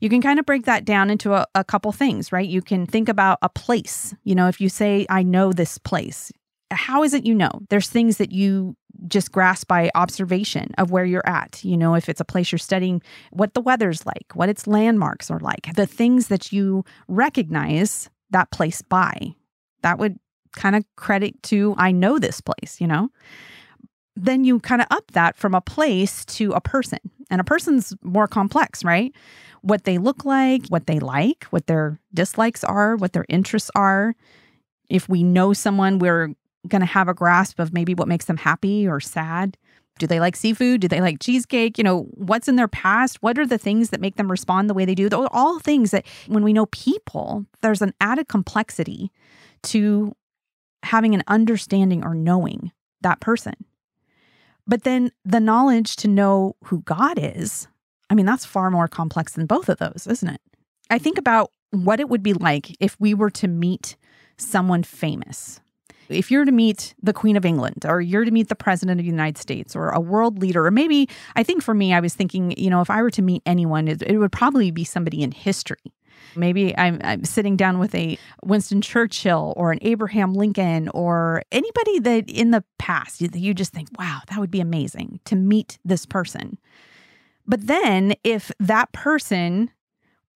You 0.00 0.08
can 0.08 0.20
kind 0.20 0.38
of 0.38 0.44
break 0.44 0.64
that 0.64 0.84
down 0.84 1.08
into 1.08 1.32
a, 1.32 1.46
a 1.54 1.64
couple 1.64 1.92
things, 1.92 2.32
right? 2.32 2.48
You 2.48 2.60
can 2.60 2.86
think 2.86 3.08
about 3.08 3.38
a 3.40 3.48
place. 3.48 4.14
You 4.24 4.34
know, 4.34 4.48
if 4.48 4.60
you 4.60 4.68
say, 4.68 5.06
I 5.08 5.22
know 5.22 5.52
this 5.52 5.78
place, 5.78 6.32
how 6.70 7.04
is 7.04 7.14
it 7.14 7.24
you 7.24 7.34
know? 7.34 7.50
There's 7.70 7.88
things 7.88 8.18
that 8.18 8.32
you 8.32 8.76
just 9.06 9.32
grasp 9.32 9.68
by 9.68 9.90
observation 9.94 10.74
of 10.78 10.90
where 10.90 11.04
you're 11.04 11.26
at. 11.26 11.64
You 11.64 11.76
know, 11.76 11.94
if 11.94 12.08
it's 12.08 12.20
a 12.20 12.24
place 12.24 12.50
you're 12.50 12.58
studying, 12.58 13.02
what 13.30 13.54
the 13.54 13.60
weather's 13.60 14.06
like, 14.06 14.32
what 14.34 14.48
its 14.48 14.66
landmarks 14.66 15.30
are 15.30 15.40
like, 15.40 15.74
the 15.74 15.86
things 15.86 16.28
that 16.28 16.52
you 16.52 16.84
recognize 17.08 18.08
that 18.30 18.50
place 18.50 18.82
by. 18.82 19.34
That 19.82 19.98
would 19.98 20.18
kind 20.52 20.76
of 20.76 20.84
credit 20.96 21.42
to, 21.44 21.74
I 21.76 21.92
know 21.92 22.18
this 22.18 22.40
place, 22.40 22.80
you 22.80 22.86
know? 22.86 23.10
Then 24.16 24.44
you 24.44 24.60
kind 24.60 24.80
of 24.80 24.86
up 24.90 25.10
that 25.12 25.36
from 25.36 25.54
a 25.54 25.60
place 25.60 26.24
to 26.26 26.52
a 26.52 26.60
person. 26.60 26.98
And 27.30 27.40
a 27.40 27.44
person's 27.44 27.94
more 28.02 28.28
complex, 28.28 28.84
right? 28.84 29.12
What 29.62 29.84
they 29.84 29.98
look 29.98 30.24
like, 30.24 30.66
what 30.68 30.86
they 30.86 31.00
like, 31.00 31.44
what 31.44 31.66
their 31.66 31.98
dislikes 32.12 32.62
are, 32.64 32.96
what 32.96 33.12
their 33.12 33.24
interests 33.28 33.70
are. 33.74 34.14
If 34.88 35.08
we 35.08 35.22
know 35.22 35.52
someone, 35.52 35.98
we're 35.98 36.34
going 36.68 36.80
to 36.80 36.86
have 36.86 37.08
a 37.08 37.14
grasp 37.14 37.58
of 37.58 37.72
maybe 37.72 37.94
what 37.94 38.08
makes 38.08 38.24
them 38.26 38.36
happy 38.36 38.86
or 38.86 39.00
sad. 39.00 39.56
Do 39.98 40.06
they 40.06 40.18
like 40.18 40.34
seafood? 40.34 40.80
Do 40.80 40.88
they 40.88 41.00
like 41.00 41.20
cheesecake? 41.20 41.78
You 41.78 41.84
know, 41.84 42.02
what's 42.14 42.48
in 42.48 42.56
their 42.56 42.68
past? 42.68 43.22
What 43.22 43.38
are 43.38 43.46
the 43.46 43.58
things 43.58 43.90
that 43.90 44.00
make 44.00 44.16
them 44.16 44.30
respond 44.30 44.68
the 44.68 44.74
way 44.74 44.84
they 44.84 44.94
do? 44.94 45.08
Those 45.08 45.26
are 45.26 45.32
all 45.32 45.60
things 45.60 45.92
that 45.92 46.04
when 46.26 46.42
we 46.42 46.52
know 46.52 46.66
people, 46.66 47.46
there's 47.62 47.82
an 47.82 47.94
added 48.00 48.28
complexity 48.28 49.12
to 49.64 50.14
having 50.82 51.14
an 51.14 51.22
understanding 51.28 52.04
or 52.04 52.14
knowing 52.14 52.72
that 53.02 53.20
person. 53.20 53.54
But 54.66 54.82
then 54.82 55.12
the 55.24 55.40
knowledge 55.40 55.96
to 55.96 56.08
know 56.08 56.56
who 56.64 56.80
God 56.82 57.18
is, 57.20 57.68
I 58.10 58.14
mean, 58.14 58.26
that's 58.26 58.44
far 58.44 58.70
more 58.70 58.88
complex 58.88 59.34
than 59.34 59.46
both 59.46 59.68
of 59.68 59.78
those, 59.78 60.06
isn't 60.08 60.28
it? 60.28 60.40
I 60.90 60.98
think 60.98 61.18
about 61.18 61.50
what 61.70 62.00
it 62.00 62.08
would 62.08 62.22
be 62.22 62.34
like 62.34 62.74
if 62.80 62.96
we 62.98 63.14
were 63.14 63.30
to 63.30 63.48
meet 63.48 63.96
someone 64.36 64.82
famous 64.82 65.60
if 66.08 66.30
you're 66.30 66.44
to 66.44 66.52
meet 66.52 66.94
the 67.02 67.12
Queen 67.12 67.36
of 67.36 67.44
England 67.44 67.84
or 67.86 68.00
you're 68.00 68.24
to 68.24 68.30
meet 68.30 68.48
the 68.48 68.54
President 68.54 69.00
of 69.00 69.04
the 69.04 69.10
United 69.10 69.38
States 69.38 69.74
or 69.74 69.90
a 69.90 70.00
world 70.00 70.38
leader, 70.38 70.66
or 70.66 70.70
maybe 70.70 71.08
I 71.36 71.42
think 71.42 71.62
for 71.62 71.74
me, 71.74 71.92
I 71.92 72.00
was 72.00 72.14
thinking, 72.14 72.54
you 72.58 72.70
know, 72.70 72.80
if 72.80 72.90
I 72.90 73.02
were 73.02 73.10
to 73.10 73.22
meet 73.22 73.42
anyone, 73.46 73.88
it, 73.88 74.02
it 74.02 74.18
would 74.18 74.32
probably 74.32 74.70
be 74.70 74.84
somebody 74.84 75.22
in 75.22 75.32
history. 75.32 75.94
Maybe 76.36 76.76
I'm, 76.76 77.00
I'm, 77.04 77.24
sitting 77.24 77.56
down 77.56 77.78
with 77.78 77.94
a 77.94 78.18
Winston 78.42 78.80
Churchill 78.80 79.54
or 79.56 79.72
an 79.72 79.78
Abraham 79.82 80.34
Lincoln 80.34 80.88
or 80.88 81.42
anybody 81.52 81.98
that 82.00 82.28
in 82.28 82.50
the 82.50 82.64
past 82.78 83.20
you, 83.20 83.28
you 83.32 83.54
just 83.54 83.72
think, 83.72 83.88
wow, 83.98 84.20
that 84.28 84.38
would 84.38 84.50
be 84.50 84.60
amazing 84.60 85.20
to 85.26 85.36
meet 85.36 85.78
this 85.84 86.06
person. 86.06 86.58
But 87.46 87.66
then 87.66 88.14
if 88.24 88.50
that 88.58 88.92
person 88.92 89.70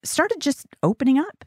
started 0.04 0.40
just 0.40 0.68
opening 0.84 1.18
up 1.18 1.46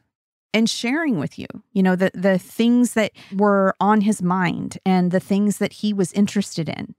and 0.55 0.69
sharing 0.69 1.19
with 1.19 1.39
you, 1.39 1.47
you 1.73 1.83
know, 1.83 1.97
the 1.97 2.11
the 2.15 2.39
things 2.39 2.95
that 2.95 3.13
were 3.35 3.75
on 3.81 4.01
his 4.03 4.23
mind 4.23 4.79
and 4.85 5.11
the 5.11 5.21
things 5.21 5.59
that 5.59 5.75
he 5.75 5.93
was 5.93 6.13
interested 6.13 6.69
in. 6.69 6.95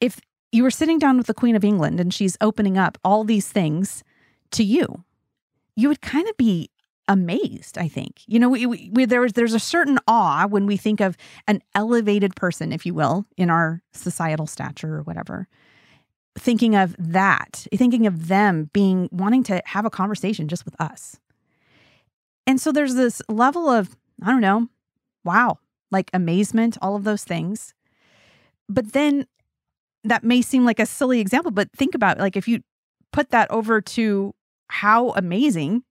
If 0.00 0.20
you 0.52 0.62
were 0.62 0.70
sitting 0.70 0.98
down 0.98 1.16
with 1.16 1.26
the 1.26 1.34
Queen 1.34 1.54
of 1.54 1.64
England 1.64 2.00
and 2.00 2.12
she's 2.12 2.36
opening 2.40 2.76
up 2.76 2.98
all 3.04 3.24
these 3.24 3.48
things 3.48 4.02
to 4.52 4.64
you, 4.64 5.04
you 5.76 5.88
would 5.88 6.00
kind 6.00 6.28
of 6.28 6.36
be 6.36 6.70
amazed 7.08 7.76
i 7.76 7.88
think. 7.88 8.22
You 8.26 8.38
know 8.38 8.48
we, 8.48 8.66
we, 8.66 9.04
there's 9.04 9.32
there's 9.32 9.54
a 9.54 9.60
certain 9.60 9.98
awe 10.06 10.46
when 10.46 10.66
we 10.66 10.76
think 10.76 11.00
of 11.00 11.16
an 11.48 11.60
elevated 11.74 12.36
person 12.36 12.72
if 12.72 12.86
you 12.86 12.94
will 12.94 13.26
in 13.36 13.50
our 13.50 13.82
societal 13.92 14.46
stature 14.46 14.96
or 14.96 15.02
whatever. 15.02 15.48
Thinking 16.38 16.76
of 16.76 16.94
that 16.98 17.66
thinking 17.74 18.06
of 18.06 18.28
them 18.28 18.70
being 18.72 19.08
wanting 19.10 19.42
to 19.44 19.60
have 19.66 19.84
a 19.84 19.90
conversation 19.90 20.46
just 20.46 20.64
with 20.64 20.80
us 20.80 21.18
and 22.46 22.60
so 22.60 22.72
there's 22.72 22.94
this 22.94 23.22
level 23.28 23.68
of 23.68 23.96
i 24.22 24.30
don't 24.30 24.40
know 24.40 24.68
wow 25.24 25.58
like 25.90 26.10
amazement 26.12 26.76
all 26.82 26.96
of 26.96 27.04
those 27.04 27.24
things 27.24 27.74
but 28.68 28.92
then 28.92 29.26
that 30.04 30.24
may 30.24 30.40
seem 30.40 30.64
like 30.64 30.80
a 30.80 30.86
silly 30.86 31.20
example 31.20 31.50
but 31.50 31.70
think 31.72 31.94
about 31.94 32.18
like 32.18 32.36
if 32.36 32.48
you 32.48 32.60
put 33.12 33.30
that 33.30 33.50
over 33.50 33.80
to 33.80 34.34
how 34.68 35.10
amazing 35.10 35.82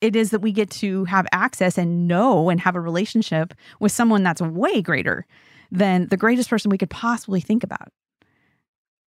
it 0.00 0.14
is 0.14 0.30
that 0.30 0.40
we 0.40 0.52
get 0.52 0.70
to 0.70 1.04
have 1.06 1.26
access 1.32 1.78
and 1.78 2.06
know 2.06 2.50
and 2.50 2.60
have 2.60 2.76
a 2.76 2.80
relationship 2.80 3.54
with 3.80 3.90
someone 3.90 4.22
that's 4.22 4.42
way 4.42 4.82
greater 4.82 5.26
than 5.70 6.08
the 6.08 6.16
greatest 6.16 6.50
person 6.50 6.70
we 6.70 6.78
could 6.78 6.90
possibly 6.90 7.40
think 7.40 7.64
about. 7.64 7.88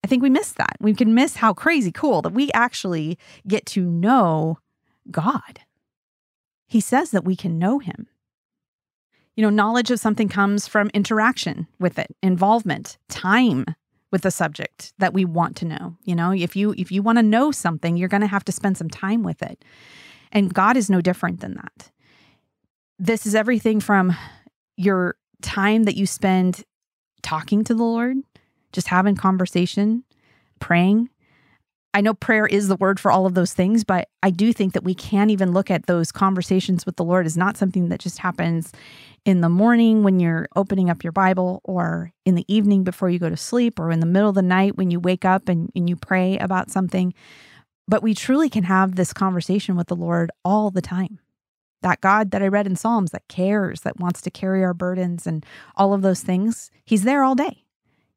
I 0.04 0.08
think 0.08 0.22
we 0.22 0.30
miss 0.30 0.52
that. 0.52 0.76
We 0.80 0.94
can 0.94 1.14
miss 1.14 1.36
how 1.36 1.52
crazy 1.52 1.92
cool 1.92 2.22
that 2.22 2.32
we 2.32 2.50
actually 2.52 3.18
get 3.46 3.64
to 3.66 3.84
know 3.84 4.58
God. 5.10 5.60
He 6.68 6.80
says 6.80 7.10
that 7.10 7.24
we 7.24 7.34
can 7.34 7.58
know 7.58 7.78
him. 7.78 8.06
You 9.34 9.42
know, 9.42 9.50
knowledge 9.50 9.90
of 9.90 10.00
something 10.00 10.28
comes 10.28 10.68
from 10.68 10.90
interaction 10.94 11.66
with 11.80 11.98
it, 11.98 12.14
involvement, 12.22 12.98
time 13.08 13.64
with 14.10 14.22
the 14.22 14.30
subject 14.30 14.92
that 14.98 15.14
we 15.14 15.24
want 15.24 15.56
to 15.56 15.64
know. 15.64 15.96
You 16.04 16.14
know, 16.14 16.32
if 16.32 16.56
you 16.56 16.74
if 16.76 16.92
you 16.92 17.02
want 17.02 17.18
to 17.18 17.22
know 17.22 17.50
something, 17.50 17.96
you're 17.96 18.08
going 18.08 18.20
to 18.20 18.26
have 18.26 18.44
to 18.44 18.52
spend 18.52 18.76
some 18.76 18.90
time 18.90 19.22
with 19.22 19.42
it. 19.42 19.64
And 20.32 20.52
God 20.52 20.76
is 20.76 20.90
no 20.90 21.00
different 21.00 21.40
than 21.40 21.54
that. 21.54 21.90
This 22.98 23.26
is 23.26 23.34
everything 23.34 23.80
from 23.80 24.16
your 24.76 25.16
time 25.40 25.84
that 25.84 25.96
you 25.96 26.06
spend 26.06 26.64
talking 27.22 27.64
to 27.64 27.74
the 27.74 27.84
Lord, 27.84 28.16
just 28.72 28.88
having 28.88 29.16
conversation, 29.16 30.04
praying. 30.60 31.10
I 31.98 32.00
know 32.00 32.14
prayer 32.14 32.46
is 32.46 32.68
the 32.68 32.76
word 32.76 33.00
for 33.00 33.10
all 33.10 33.26
of 33.26 33.34
those 33.34 33.52
things, 33.52 33.82
but 33.82 34.08
I 34.22 34.30
do 34.30 34.52
think 34.52 34.74
that 34.74 34.84
we 34.84 34.94
can 34.94 35.30
even 35.30 35.50
look 35.50 35.68
at 35.68 35.86
those 35.86 36.12
conversations 36.12 36.86
with 36.86 36.94
the 36.94 37.02
Lord 37.02 37.26
as 37.26 37.36
not 37.36 37.56
something 37.56 37.88
that 37.88 37.98
just 37.98 38.20
happens 38.20 38.70
in 39.24 39.40
the 39.40 39.48
morning 39.48 40.04
when 40.04 40.20
you're 40.20 40.46
opening 40.54 40.90
up 40.90 41.02
your 41.02 41.10
Bible, 41.10 41.60
or 41.64 42.12
in 42.24 42.36
the 42.36 42.44
evening 42.46 42.84
before 42.84 43.10
you 43.10 43.18
go 43.18 43.28
to 43.28 43.36
sleep, 43.36 43.80
or 43.80 43.90
in 43.90 43.98
the 43.98 44.06
middle 44.06 44.28
of 44.28 44.36
the 44.36 44.42
night 44.42 44.76
when 44.76 44.92
you 44.92 45.00
wake 45.00 45.24
up 45.24 45.48
and, 45.48 45.72
and 45.74 45.90
you 45.90 45.96
pray 45.96 46.38
about 46.38 46.70
something. 46.70 47.12
But 47.88 48.04
we 48.04 48.14
truly 48.14 48.48
can 48.48 48.62
have 48.62 48.94
this 48.94 49.12
conversation 49.12 49.74
with 49.74 49.88
the 49.88 49.96
Lord 49.96 50.30
all 50.44 50.70
the 50.70 50.80
time. 50.80 51.18
That 51.82 52.00
God 52.00 52.30
that 52.30 52.42
I 52.42 52.46
read 52.46 52.68
in 52.68 52.76
Psalms 52.76 53.10
that 53.10 53.26
cares, 53.26 53.80
that 53.80 53.98
wants 53.98 54.20
to 54.20 54.30
carry 54.30 54.62
our 54.62 54.72
burdens 54.72 55.26
and 55.26 55.44
all 55.74 55.92
of 55.92 56.02
those 56.02 56.20
things, 56.20 56.70
He's 56.84 57.02
there 57.02 57.24
all 57.24 57.34
day. 57.34 57.64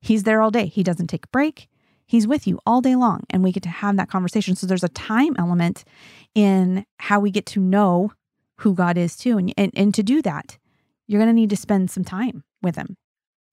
He's 0.01 0.21
there 0.21 0.39
all 0.39 0.51
day. 0.51 0.67
He 0.67 0.83
doesn't 0.83 1.07
take 1.07 1.25
a 1.25 1.29
break. 1.29 1.67
He's 2.11 2.27
with 2.27 2.45
you 2.45 2.59
all 2.65 2.81
day 2.81 2.97
long, 2.97 3.21
and 3.29 3.41
we 3.41 3.53
get 3.53 3.63
to 3.63 3.69
have 3.69 3.95
that 3.95 4.09
conversation. 4.09 4.57
So 4.57 4.67
there's 4.67 4.83
a 4.83 4.89
time 4.89 5.33
element 5.39 5.85
in 6.35 6.85
how 6.99 7.21
we 7.21 7.31
get 7.31 7.45
to 7.45 7.61
know 7.61 8.11
who 8.57 8.73
God 8.73 8.97
is 8.97 9.15
too. 9.15 9.37
And, 9.37 9.53
and, 9.55 9.71
and 9.77 9.93
to 9.93 10.03
do 10.03 10.21
that, 10.23 10.57
you're 11.07 11.21
going 11.21 11.29
to 11.29 11.33
need 11.33 11.51
to 11.51 11.55
spend 11.55 11.89
some 11.89 12.03
time 12.03 12.43
with 12.61 12.75
Him. 12.75 12.97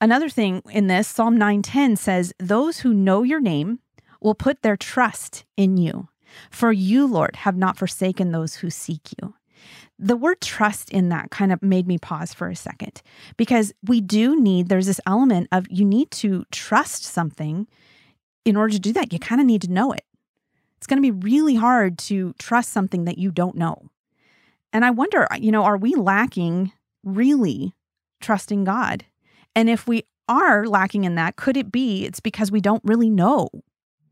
Another 0.01 0.29
thing 0.29 0.61
in 0.73 0.89
this, 0.89 1.07
Psalm 1.07 1.35
910 1.35 1.95
says, 1.95 2.33
Those 2.41 2.81
who 2.81 2.93
know 2.93 3.23
your 3.23 3.39
name 3.39 3.79
will 4.21 4.35
put 4.35 4.63
their 4.63 4.77
trust 4.77 5.45
in 5.57 5.77
you. 5.77 6.09
For 6.51 6.73
you, 6.73 7.07
Lord, 7.07 7.37
have 7.37 7.57
not 7.57 7.79
forsaken 7.79 8.33
those 8.33 8.57
who 8.57 8.71
seek 8.71 9.11
you. 9.23 9.35
The 10.01 10.17
word 10.17 10.41
trust 10.41 10.91
in 10.91 11.11
that 11.11 11.31
kind 11.31 11.53
of 11.53 11.63
made 11.63 11.87
me 11.87 11.97
pause 11.97 12.35
for 12.35 12.49
a 12.49 12.57
second 12.57 13.03
because 13.37 13.73
we 13.87 14.01
do 14.01 14.41
need, 14.41 14.69
there's 14.69 14.87
this 14.87 15.01
element 15.07 15.47
of 15.53 15.67
you 15.71 15.85
need 15.85 16.11
to 16.11 16.45
trust 16.51 17.05
something 17.05 17.69
in 18.49 18.57
order 18.57 18.73
to 18.73 18.81
do 18.81 18.93
that. 18.95 19.13
You 19.13 19.19
kind 19.19 19.41
of 19.41 19.47
need 19.47 19.63
to 19.63 19.71
know 19.71 19.93
it. 19.93 20.05
It's 20.79 20.87
going 20.87 21.03
to 21.03 21.13
be 21.13 21.27
really 21.27 21.57
hard 21.57 21.99
to 21.99 22.33
trust 22.39 22.73
something 22.73 23.05
that 23.05 23.19
you 23.19 23.31
don't 23.31 23.57
know. 23.57 23.91
And 24.73 24.85
I 24.85 24.91
wonder, 24.91 25.31
uh, 25.31 25.37
you 25.37 25.53
know, 25.53 25.65
are 25.65 25.77
we 25.77 25.95
lacking 25.95 26.73
really 27.05 27.75
trusting 28.21 28.65
God? 28.65 29.05
And 29.55 29.69
if 29.69 29.87
we 29.87 30.05
are 30.29 30.67
lacking 30.67 31.05
in 31.05 31.15
that, 31.17 31.37
could 31.37 31.57
it 31.57 31.73
be 31.73 32.05
it's 32.05 32.21
because 32.21 32.51
we 32.51 32.61
don't 32.61 32.83
really 32.85 33.11
know 33.11 33.49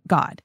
God. 0.07 0.43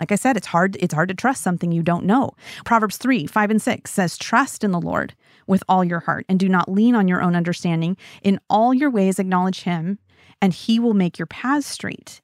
Like 0.00 0.12
I 0.12 0.16
said, 0.16 0.36
it's 0.36 0.46
hard 0.46 0.76
it's 0.80 0.94
hard 0.94 1.08
to 1.08 1.14
trust 1.14 1.42
something 1.42 1.72
you 1.72 1.82
don't 1.82 2.04
know. 2.04 2.30
Proverbs 2.64 2.98
3, 2.98 3.26
5 3.26 3.50
and 3.50 3.60
6 3.60 3.90
says, 3.90 4.16
"Trust 4.16 4.62
in 4.62 4.70
the 4.70 4.80
Lord 4.80 5.14
with 5.46 5.64
all 5.68 5.82
your 5.84 6.00
heart 6.00 6.24
and 6.28 6.38
do 6.38 6.48
not 6.48 6.70
lean 6.70 6.94
on 6.94 7.08
your 7.08 7.20
own 7.20 7.34
understanding. 7.34 7.96
In 8.22 8.38
all 8.48 8.72
your 8.72 8.90
ways 8.90 9.18
acknowledge 9.18 9.62
him, 9.62 9.98
and 10.40 10.52
he 10.52 10.78
will 10.78 10.94
make 10.94 11.18
your 11.18 11.26
paths 11.26 11.66
straight." 11.66 12.20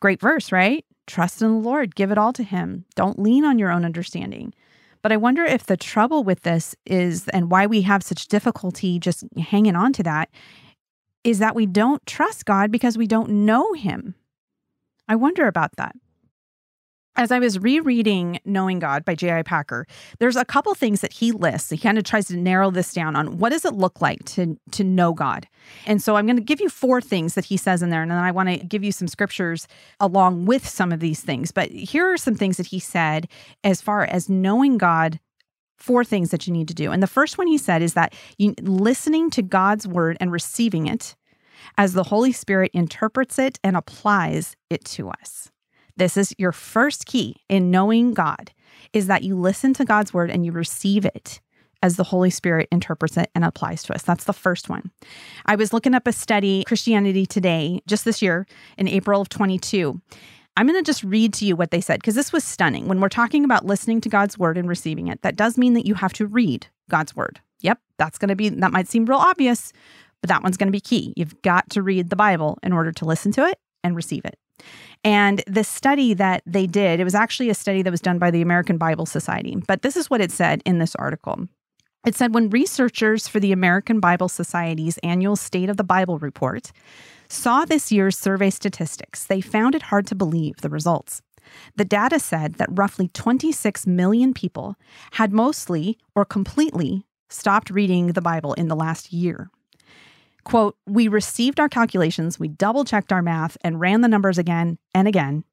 Great 0.00 0.20
verse, 0.20 0.52
right? 0.52 0.84
Trust 1.06 1.42
in 1.42 1.48
the 1.48 1.68
Lord, 1.68 1.94
give 1.94 2.10
it 2.10 2.18
all 2.18 2.32
to 2.34 2.42
him. 2.42 2.84
Don't 2.94 3.18
lean 3.18 3.44
on 3.44 3.58
your 3.58 3.70
own 3.70 3.84
understanding. 3.84 4.52
But 5.02 5.12
I 5.12 5.16
wonder 5.16 5.44
if 5.44 5.64
the 5.64 5.76
trouble 5.76 6.24
with 6.24 6.42
this 6.42 6.74
is 6.84 7.28
and 7.28 7.50
why 7.50 7.66
we 7.66 7.82
have 7.82 8.02
such 8.02 8.28
difficulty 8.28 8.98
just 8.98 9.24
hanging 9.36 9.76
on 9.76 9.92
to 9.94 10.02
that 10.02 10.28
is 11.24 11.38
that 11.38 11.54
we 11.54 11.66
don't 11.66 12.04
trust 12.06 12.44
God 12.44 12.70
because 12.70 12.98
we 12.98 13.06
don't 13.06 13.30
know 13.30 13.72
him. 13.72 14.14
I 15.08 15.16
wonder 15.16 15.46
about 15.46 15.76
that. 15.76 15.96
As 17.18 17.32
I 17.32 17.40
was 17.40 17.58
rereading 17.58 18.38
Knowing 18.44 18.78
God 18.78 19.04
by 19.04 19.16
J.I. 19.16 19.42
Packer, 19.42 19.88
there's 20.20 20.36
a 20.36 20.44
couple 20.44 20.72
things 20.74 21.00
that 21.00 21.12
he 21.12 21.32
lists. 21.32 21.68
He 21.68 21.76
kind 21.76 21.98
of 21.98 22.04
tries 22.04 22.28
to 22.28 22.36
narrow 22.36 22.70
this 22.70 22.92
down 22.92 23.16
on 23.16 23.38
what 23.38 23.50
does 23.50 23.64
it 23.64 23.74
look 23.74 24.00
like 24.00 24.24
to, 24.26 24.56
to 24.70 24.84
know 24.84 25.12
God. 25.12 25.48
And 25.84 26.00
so 26.00 26.14
I'm 26.14 26.26
going 26.26 26.36
to 26.36 26.42
give 26.42 26.60
you 26.60 26.68
four 26.68 27.00
things 27.00 27.34
that 27.34 27.44
he 27.44 27.56
says 27.56 27.82
in 27.82 27.90
there, 27.90 28.02
and 28.02 28.10
then 28.12 28.18
I 28.18 28.30
want 28.30 28.50
to 28.50 28.58
give 28.58 28.84
you 28.84 28.92
some 28.92 29.08
scriptures 29.08 29.66
along 29.98 30.46
with 30.46 30.66
some 30.66 30.92
of 30.92 31.00
these 31.00 31.20
things. 31.20 31.50
But 31.50 31.72
here 31.72 32.06
are 32.06 32.16
some 32.16 32.36
things 32.36 32.56
that 32.56 32.66
he 32.66 32.78
said 32.78 33.26
as 33.64 33.82
far 33.82 34.04
as 34.04 34.28
knowing 34.28 34.78
God 34.78 35.18
four 35.76 36.04
things 36.04 36.30
that 36.30 36.46
you 36.46 36.52
need 36.52 36.68
to 36.68 36.74
do. 36.74 36.92
And 36.92 37.02
the 37.02 37.08
first 37.08 37.36
one 37.36 37.48
he 37.48 37.58
said 37.58 37.82
is 37.82 37.94
that 37.94 38.14
you 38.38 38.54
listening 38.62 39.30
to 39.30 39.42
God's 39.42 39.88
word 39.88 40.16
and 40.20 40.30
receiving 40.30 40.86
it 40.86 41.16
as 41.76 41.94
the 41.94 42.04
Holy 42.04 42.30
Spirit 42.30 42.70
interprets 42.74 43.40
it 43.40 43.58
and 43.64 43.76
applies 43.76 44.54
it 44.70 44.84
to 44.84 45.10
us. 45.10 45.50
This 45.98 46.16
is 46.16 46.32
your 46.38 46.52
first 46.52 47.06
key 47.06 47.36
in 47.48 47.72
knowing 47.72 48.14
God 48.14 48.52
is 48.92 49.08
that 49.08 49.24
you 49.24 49.34
listen 49.34 49.74
to 49.74 49.84
God's 49.84 50.14
word 50.14 50.30
and 50.30 50.46
you 50.46 50.52
receive 50.52 51.04
it 51.04 51.40
as 51.82 51.96
the 51.96 52.04
Holy 52.04 52.30
Spirit 52.30 52.68
interprets 52.70 53.16
it 53.16 53.30
and 53.34 53.44
applies 53.44 53.82
to 53.84 53.94
us. 53.94 54.02
That's 54.02 54.24
the 54.24 54.32
first 54.32 54.68
one. 54.68 54.92
I 55.46 55.56
was 55.56 55.72
looking 55.72 55.94
up 55.94 56.06
a 56.06 56.12
study, 56.12 56.62
Christianity 56.66 57.26
Today, 57.26 57.80
just 57.86 58.04
this 58.04 58.22
year 58.22 58.46
in 58.76 58.86
April 58.86 59.20
of 59.20 59.28
22. 59.28 60.00
I'm 60.56 60.66
going 60.66 60.78
to 60.78 60.88
just 60.88 61.02
read 61.02 61.32
to 61.34 61.44
you 61.44 61.56
what 61.56 61.72
they 61.72 61.80
said 61.80 62.00
because 62.00 62.14
this 62.14 62.32
was 62.32 62.44
stunning. 62.44 62.86
When 62.86 63.00
we're 63.00 63.08
talking 63.08 63.44
about 63.44 63.66
listening 63.66 64.00
to 64.02 64.08
God's 64.08 64.38
word 64.38 64.56
and 64.56 64.68
receiving 64.68 65.08
it, 65.08 65.22
that 65.22 65.36
does 65.36 65.58
mean 65.58 65.74
that 65.74 65.86
you 65.86 65.94
have 65.94 66.12
to 66.14 66.26
read 66.26 66.68
God's 66.88 67.14
word. 67.14 67.40
Yep, 67.60 67.80
that's 67.96 68.18
going 68.18 68.28
to 68.28 68.36
be, 68.36 68.48
that 68.48 68.72
might 68.72 68.86
seem 68.86 69.04
real 69.04 69.18
obvious, 69.18 69.72
but 70.20 70.28
that 70.28 70.44
one's 70.44 70.56
going 70.56 70.68
to 70.68 70.72
be 70.72 70.80
key. 70.80 71.12
You've 71.16 71.42
got 71.42 71.70
to 71.70 71.82
read 71.82 72.10
the 72.10 72.16
Bible 72.16 72.58
in 72.62 72.72
order 72.72 72.92
to 72.92 73.04
listen 73.04 73.32
to 73.32 73.46
it 73.46 73.58
and 73.82 73.96
receive 73.96 74.24
it. 74.24 74.38
And 75.04 75.42
the 75.46 75.64
study 75.64 76.14
that 76.14 76.42
they 76.44 76.66
did, 76.66 77.00
it 77.00 77.04
was 77.04 77.14
actually 77.14 77.50
a 77.50 77.54
study 77.54 77.82
that 77.82 77.90
was 77.90 78.00
done 78.00 78.18
by 78.18 78.30
the 78.30 78.42
American 78.42 78.78
Bible 78.78 79.06
Society. 79.06 79.56
But 79.66 79.82
this 79.82 79.96
is 79.96 80.10
what 80.10 80.20
it 80.20 80.32
said 80.32 80.62
in 80.64 80.78
this 80.78 80.94
article. 80.96 81.46
It 82.06 82.14
said 82.14 82.34
when 82.34 82.50
researchers 82.50 83.28
for 83.28 83.40
the 83.40 83.52
American 83.52 84.00
Bible 84.00 84.28
Society's 84.28 84.98
annual 84.98 85.36
State 85.36 85.68
of 85.68 85.76
the 85.76 85.84
Bible 85.84 86.18
report 86.18 86.72
saw 87.28 87.64
this 87.64 87.92
year's 87.92 88.16
survey 88.16 88.50
statistics, 88.50 89.24
they 89.24 89.40
found 89.40 89.74
it 89.74 89.82
hard 89.82 90.06
to 90.06 90.14
believe 90.14 90.58
the 90.58 90.70
results. 90.70 91.22
The 91.76 91.84
data 91.84 92.18
said 92.18 92.54
that 92.54 92.68
roughly 92.70 93.08
26 93.08 93.86
million 93.86 94.34
people 94.34 94.76
had 95.12 95.32
mostly 95.32 95.98
or 96.14 96.24
completely 96.24 97.04
stopped 97.28 97.70
reading 97.70 98.08
the 98.08 98.22
Bible 98.22 98.54
in 98.54 98.68
the 98.68 98.76
last 98.76 99.12
year. 99.12 99.50
Quote, 100.48 100.78
we 100.86 101.08
received 101.08 101.60
our 101.60 101.68
calculations, 101.68 102.40
we 102.40 102.48
double 102.48 102.82
checked 102.82 103.12
our 103.12 103.20
math, 103.20 103.58
and 103.60 103.78
ran 103.78 104.00
the 104.00 104.08
numbers 104.08 104.38
again 104.38 104.78
and 104.94 105.06
again. 105.06 105.44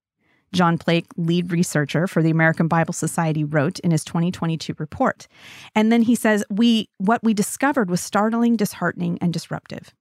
John 0.53 0.77
Plake, 0.77 1.07
lead 1.17 1.51
researcher 1.51 2.07
for 2.07 2.23
the 2.23 2.29
American 2.29 2.69
Bible 2.69 2.93
Society, 2.93 3.43
wrote 3.43 3.77
in 3.79 3.91
his 3.91 4.05
2022 4.05 4.73
report. 4.77 5.27
And 5.75 5.91
then 5.91 6.03
he 6.03 6.15
says, 6.15 6.45
we 6.49 6.87
what 6.97 7.21
we 7.25 7.33
discovered 7.33 7.89
was 7.89 7.99
startling, 7.99 8.55
disheartening, 8.55 9.17
and 9.19 9.33
disruptive. 9.33 9.93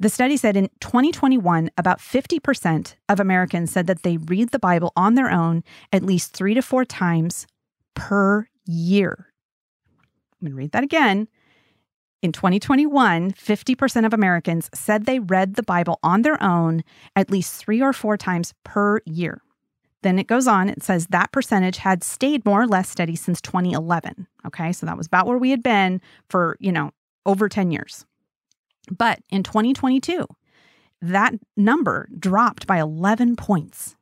The 0.00 0.08
study 0.08 0.38
said 0.38 0.56
in 0.56 0.70
2021, 0.80 1.70
about 1.76 1.98
50% 1.98 2.94
of 3.10 3.20
Americans 3.20 3.70
said 3.70 3.86
that 3.86 4.02
they 4.02 4.16
read 4.16 4.48
the 4.48 4.58
Bible 4.58 4.94
on 4.96 5.14
their 5.14 5.30
own 5.30 5.62
at 5.92 6.02
least 6.02 6.32
three 6.32 6.54
to 6.54 6.62
four 6.62 6.86
times 6.86 7.46
per 7.94 8.48
year. 8.64 9.28
I'm 10.40 10.46
going 10.46 10.52
to 10.52 10.56
read 10.56 10.72
that 10.72 10.84
again. 10.84 11.28
In 12.24 12.32
2021, 12.32 13.32
50% 13.32 14.06
of 14.06 14.14
Americans 14.14 14.70
said 14.72 15.04
they 15.04 15.18
read 15.18 15.56
the 15.56 15.62
Bible 15.62 15.98
on 16.02 16.22
their 16.22 16.42
own 16.42 16.82
at 17.14 17.30
least 17.30 17.52
three 17.54 17.82
or 17.82 17.92
four 17.92 18.16
times 18.16 18.54
per 18.64 19.00
year. 19.04 19.42
then 20.00 20.18
it 20.18 20.26
goes 20.26 20.46
on, 20.46 20.70
it 20.70 20.82
says 20.82 21.08
that 21.08 21.32
percentage 21.32 21.76
had 21.76 22.02
stayed 22.02 22.46
more 22.46 22.62
or 22.62 22.66
less 22.66 22.88
steady 22.88 23.14
since 23.14 23.42
2011. 23.42 24.26
Okay, 24.46 24.72
so 24.72 24.86
that 24.86 24.96
was 24.96 25.06
about 25.06 25.26
where 25.26 25.36
we 25.36 25.50
had 25.50 25.62
been 25.62 26.00
for, 26.30 26.56
you 26.60 26.72
know, 26.72 26.92
over 27.26 27.46
10 27.46 27.70
years. 27.70 28.06
But 28.90 29.18
in 29.28 29.42
2022, 29.42 30.26
that 31.02 31.34
number 31.58 32.08
dropped 32.18 32.66
by 32.66 32.80
11 32.80 33.36
points. 33.36 33.96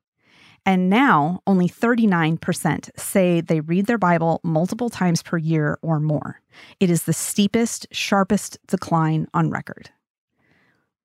And 0.64 0.88
now 0.88 1.42
only 1.46 1.68
39% 1.68 2.90
say 2.96 3.40
they 3.40 3.60
read 3.60 3.86
their 3.86 3.98
Bible 3.98 4.40
multiple 4.44 4.90
times 4.90 5.22
per 5.22 5.36
year 5.36 5.78
or 5.82 5.98
more. 5.98 6.40
It 6.78 6.88
is 6.88 7.02
the 7.02 7.12
steepest, 7.12 7.88
sharpest 7.90 8.58
decline 8.68 9.26
on 9.34 9.50
record. 9.50 9.90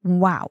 Wow. 0.04 0.50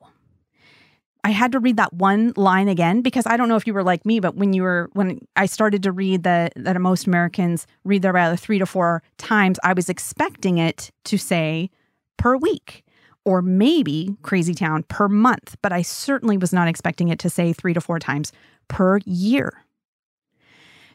I 1.23 1.31
had 1.31 1.53
to 1.53 1.59
read 1.59 1.77
that 1.77 1.93
one 1.93 2.33
line 2.37 2.69
again 2.69 3.03
because 3.03 3.27
I 3.27 3.37
don't 3.37 3.49
know 3.49 3.57
if 3.57 3.67
you 3.67 3.75
were 3.75 3.83
like 3.83 4.07
me, 4.07 4.21
but 4.21 4.37
when 4.37 4.53
you 4.53 4.63
were 4.63 4.91
when 4.93 5.19
I 5.35 5.47
started 5.47 5.83
to 5.83 5.91
read 5.91 6.23
that 6.23 6.53
that 6.55 6.81
most 6.81 7.09
Americans 7.09 7.67
read 7.85 8.03
their 8.03 8.13
Bible 8.13 8.37
three 8.37 8.61
to 8.61 8.67
four 8.67 9.03
times, 9.19 9.59
I 9.65 9.73
was 9.73 9.89
expecting 9.89 10.59
it 10.59 10.93
to 11.05 11.19
say 11.19 11.71
per 12.17 12.37
week 12.37 12.85
or 13.25 13.43
maybe 13.43 14.17
crazy 14.23 14.55
town 14.55 14.85
per 14.85 15.09
month, 15.09 15.57
but 15.63 15.73
I 15.73 15.83
certainly 15.83 16.39
was 16.39 16.53
not 16.53 16.69
expecting 16.69 17.09
it 17.09 17.19
to 17.19 17.29
say 17.29 17.53
three 17.53 17.75
to 17.75 17.81
four 17.81 17.99
times 17.99 18.31
per 18.69 18.99
year. 19.05 19.65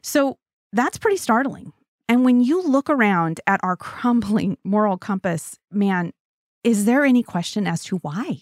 So 0.02 0.38
that's 0.74 0.98
pretty 0.98 1.18
startling. 1.18 1.74
And 2.08 2.26
when 2.26 2.42
you 2.42 2.62
look 2.62 2.90
around 2.90 3.40
at 3.48 3.60
our 3.64 3.76
crumbling 3.76 4.58
moral 4.64 4.98
compass, 4.98 5.58
man, 5.72 6.12
is 6.64 6.86
there 6.86 7.06
any 7.06 7.24
question 7.24 7.68
as 7.68 7.84
to 7.86 7.98
why? 7.98 8.42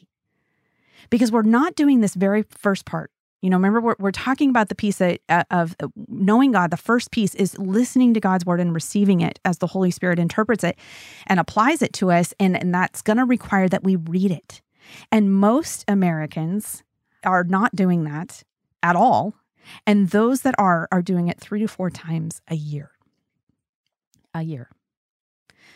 Because 1.10 1.32
we're 1.32 1.44
not 1.44 1.76
doing 1.76 2.02
this 2.02 2.16
very 2.16 2.44
first 2.50 2.86
part. 2.86 3.12
You 3.42 3.50
know, 3.50 3.56
remember, 3.56 3.80
we're, 3.80 3.96
we're 4.00 4.12
talking 4.12 4.50
about 4.50 4.68
the 4.68 4.76
piece 4.76 5.00
uh, 5.00 5.16
of 5.50 5.76
knowing 6.10 6.52
God. 6.52 6.72
The 6.72 6.78
first 6.78 7.12
piece 7.12 7.34
is 7.36 7.58
listening 7.58 8.14
to 8.14 8.20
God's 8.20 8.46
word 8.46 8.60
and 8.60 8.74
receiving 8.74 9.22
it 9.22 9.40
as 9.46 9.60
the 9.60 9.68
Holy 9.68 9.92
Spirit 9.92 10.20
interprets 10.20 10.64
it 10.64 10.78
and 11.28 11.40
applies 11.40 11.82
it 11.82 11.94
to 11.94 12.12
us. 12.12 12.34
And, 12.38 12.60
and 12.60 12.74
that's 12.74 13.02
going 13.02 13.18
to 13.18 13.24
require 13.24 13.70
that 13.70 13.84
we 13.84 13.96
read 13.96 14.32
it. 14.32 14.62
And 15.10 15.34
most 15.34 15.86
Americans 15.88 16.84
are 17.24 17.46
not 17.46 17.76
doing 17.76 18.04
that 18.06 18.44
at 18.84 18.96
all. 18.96 19.36
And 19.86 20.10
those 20.10 20.42
that 20.42 20.56
are, 20.58 20.88
are 20.92 21.02
doing 21.02 21.28
it 21.28 21.40
three 21.40 21.60
to 21.60 21.68
four 21.68 21.90
times 21.90 22.42
a 22.48 22.56
year. 22.56 22.92
A 24.34 24.42
year. 24.42 24.70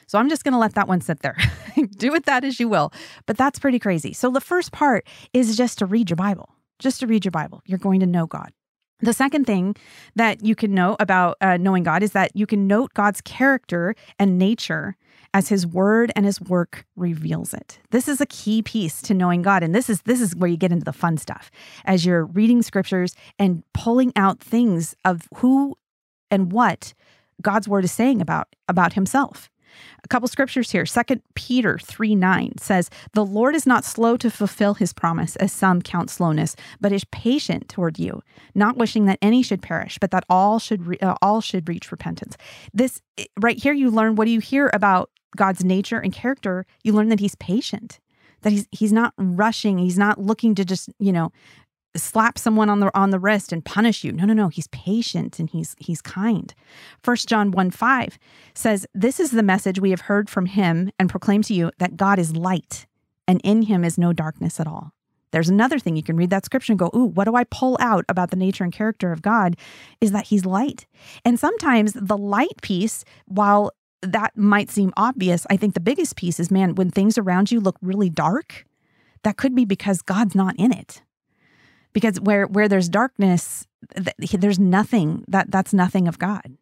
So 0.07 0.19
I'm 0.19 0.29
just 0.29 0.43
going 0.43 0.53
to 0.53 0.59
let 0.59 0.75
that 0.75 0.87
one 0.87 1.01
sit 1.01 1.19
there. 1.19 1.37
Do 1.97 2.11
with 2.11 2.25
that 2.25 2.43
as 2.43 2.59
you 2.59 2.67
will. 2.67 2.91
But 3.25 3.37
that's 3.37 3.59
pretty 3.59 3.79
crazy. 3.79 4.13
So 4.13 4.29
the 4.29 4.41
first 4.41 4.71
part 4.71 5.07
is 5.33 5.57
just 5.57 5.79
to 5.79 5.85
read 5.85 6.09
your 6.09 6.17
Bible, 6.17 6.49
just 6.79 6.99
to 6.99 7.07
read 7.07 7.25
your 7.25 7.31
Bible. 7.31 7.61
You're 7.65 7.79
going 7.79 7.99
to 8.01 8.05
know 8.05 8.25
God. 8.25 8.51
The 8.99 9.13
second 9.13 9.45
thing 9.45 9.75
that 10.15 10.45
you 10.45 10.55
can 10.55 10.73
know 10.73 10.95
about 10.99 11.37
uh, 11.41 11.57
knowing 11.57 11.83
God 11.83 12.03
is 12.03 12.11
that 12.11 12.31
you 12.35 12.45
can 12.45 12.67
note 12.67 12.93
God's 12.93 13.21
character 13.21 13.95
and 14.17 14.39
nature 14.39 14.95
as 15.33 15.49
his 15.49 15.65
word 15.65 16.11
and 16.15 16.25
his 16.25 16.39
work 16.39 16.85
reveals 16.95 17.53
it. 17.53 17.79
This 17.91 18.07
is 18.07 18.21
a 18.21 18.25
key 18.25 18.61
piece 18.61 19.01
to 19.03 19.13
knowing 19.13 19.41
God 19.41 19.63
and 19.63 19.73
this 19.73 19.89
is 19.89 20.01
this 20.03 20.21
is 20.21 20.35
where 20.35 20.49
you 20.49 20.57
get 20.57 20.71
into 20.71 20.85
the 20.85 20.93
fun 20.93 21.17
stuff. 21.17 21.49
As 21.85 22.05
you're 22.05 22.25
reading 22.25 22.61
scriptures 22.61 23.15
and 23.39 23.63
pulling 23.73 24.13
out 24.15 24.39
things 24.39 24.95
of 25.03 25.27
who 25.37 25.77
and 26.29 26.51
what 26.51 26.93
God's 27.41 27.67
word 27.67 27.83
is 27.83 27.91
saying 27.91 28.21
about 28.21 28.47
about 28.67 28.93
himself. 28.93 29.49
A 30.03 30.07
couple 30.07 30.27
scriptures 30.27 30.71
here. 30.71 30.85
Second 30.85 31.21
Peter 31.35 31.79
3 31.79 32.15
9 32.15 32.57
says, 32.59 32.89
The 33.13 33.25
Lord 33.25 33.55
is 33.55 33.65
not 33.65 33.83
slow 33.83 34.17
to 34.17 34.29
fulfill 34.29 34.75
his 34.75 34.93
promise, 34.93 35.35
as 35.37 35.51
some 35.51 35.81
count 35.81 36.09
slowness, 36.09 36.55
but 36.79 36.91
is 36.91 37.05
patient 37.05 37.69
toward 37.69 37.97
you, 37.97 38.21
not 38.53 38.77
wishing 38.77 39.05
that 39.05 39.19
any 39.21 39.41
should 39.41 39.61
perish, 39.61 39.97
but 39.99 40.11
that 40.11 40.25
all 40.29 40.59
should 40.59 40.85
re- 40.85 40.99
uh, 40.99 41.15
all 41.21 41.41
should 41.41 41.67
reach 41.67 41.91
repentance. 41.91 42.37
This 42.73 43.01
right 43.39 43.61
here, 43.61 43.73
you 43.73 43.89
learn 43.89 44.15
what 44.15 44.25
do 44.25 44.31
you 44.31 44.39
hear 44.39 44.69
about 44.73 45.09
God's 45.35 45.63
nature 45.63 45.99
and 45.99 46.13
character, 46.13 46.65
you 46.83 46.93
learn 46.93 47.09
that 47.09 47.19
he's 47.19 47.35
patient, 47.35 47.99
that 48.41 48.51
he's 48.51 48.67
he's 48.71 48.93
not 48.93 49.13
rushing, 49.17 49.77
he's 49.77 49.97
not 49.97 50.19
looking 50.19 50.55
to 50.55 50.65
just, 50.65 50.89
you 50.99 51.11
know, 51.11 51.31
slap 51.95 52.37
someone 52.37 52.69
on 52.69 52.79
the 52.79 52.97
on 52.97 53.11
the 53.11 53.19
wrist 53.19 53.51
and 53.51 53.63
punish 53.63 54.03
you. 54.03 54.11
No, 54.11 54.25
no, 54.25 54.33
no. 54.33 54.47
He's 54.49 54.67
patient 54.67 55.39
and 55.39 55.49
he's 55.49 55.75
he's 55.79 56.01
kind. 56.01 56.53
First 57.01 57.27
John 57.27 57.51
1 57.51 57.71
5 57.71 58.17
says, 58.53 58.85
This 58.93 59.19
is 59.19 59.31
the 59.31 59.43
message 59.43 59.79
we 59.79 59.91
have 59.91 60.01
heard 60.01 60.29
from 60.29 60.45
him 60.47 60.91
and 60.99 61.09
proclaim 61.09 61.41
to 61.43 61.53
you 61.53 61.71
that 61.79 61.97
God 61.97 62.19
is 62.19 62.35
light, 62.35 62.85
and 63.27 63.39
in 63.43 63.63
him 63.63 63.83
is 63.83 63.97
no 63.97 64.13
darkness 64.13 64.59
at 64.59 64.67
all. 64.67 64.91
There's 65.31 65.49
another 65.49 65.79
thing 65.79 65.95
you 65.95 66.03
can 66.03 66.15
read 66.15 66.29
that 66.29 66.45
scripture 66.45 66.73
and 66.73 66.79
go, 66.79 66.91
Ooh, 66.95 67.05
what 67.05 67.25
do 67.25 67.35
I 67.35 67.43
pull 67.45 67.75
out 67.79 68.05
about 68.07 68.29
the 68.29 68.37
nature 68.37 68.63
and 68.63 68.71
character 68.71 69.11
of 69.11 69.23
God? 69.23 69.57
Is 69.99 70.11
that 70.11 70.27
he's 70.27 70.45
light. 70.45 70.85
And 71.25 71.39
sometimes 71.39 71.93
the 71.93 72.17
light 72.17 72.61
piece, 72.61 73.03
while 73.25 73.71
that 74.03 74.37
might 74.37 74.69
seem 74.69 74.93
obvious. 74.97 75.45
I 75.49 75.57
think 75.57 75.73
the 75.73 75.79
biggest 75.79 76.15
piece 76.15 76.39
is 76.39 76.51
man, 76.51 76.75
when 76.75 76.89
things 76.89 77.17
around 77.17 77.51
you 77.51 77.59
look 77.59 77.77
really 77.81 78.09
dark, 78.09 78.65
that 79.23 79.37
could 79.37 79.55
be 79.55 79.65
because 79.65 80.01
God's 80.01 80.35
not 80.35 80.55
in 80.57 80.71
it. 80.71 81.01
Because 81.93 82.19
where 82.19 82.45
where 82.45 82.67
there's 82.67 82.89
darkness, 82.89 83.67
there's 84.33 84.59
nothing 84.59 85.23
that 85.27 85.51
that's 85.51 85.73
nothing 85.73 86.07
of 86.07 86.19
God. 86.19 86.57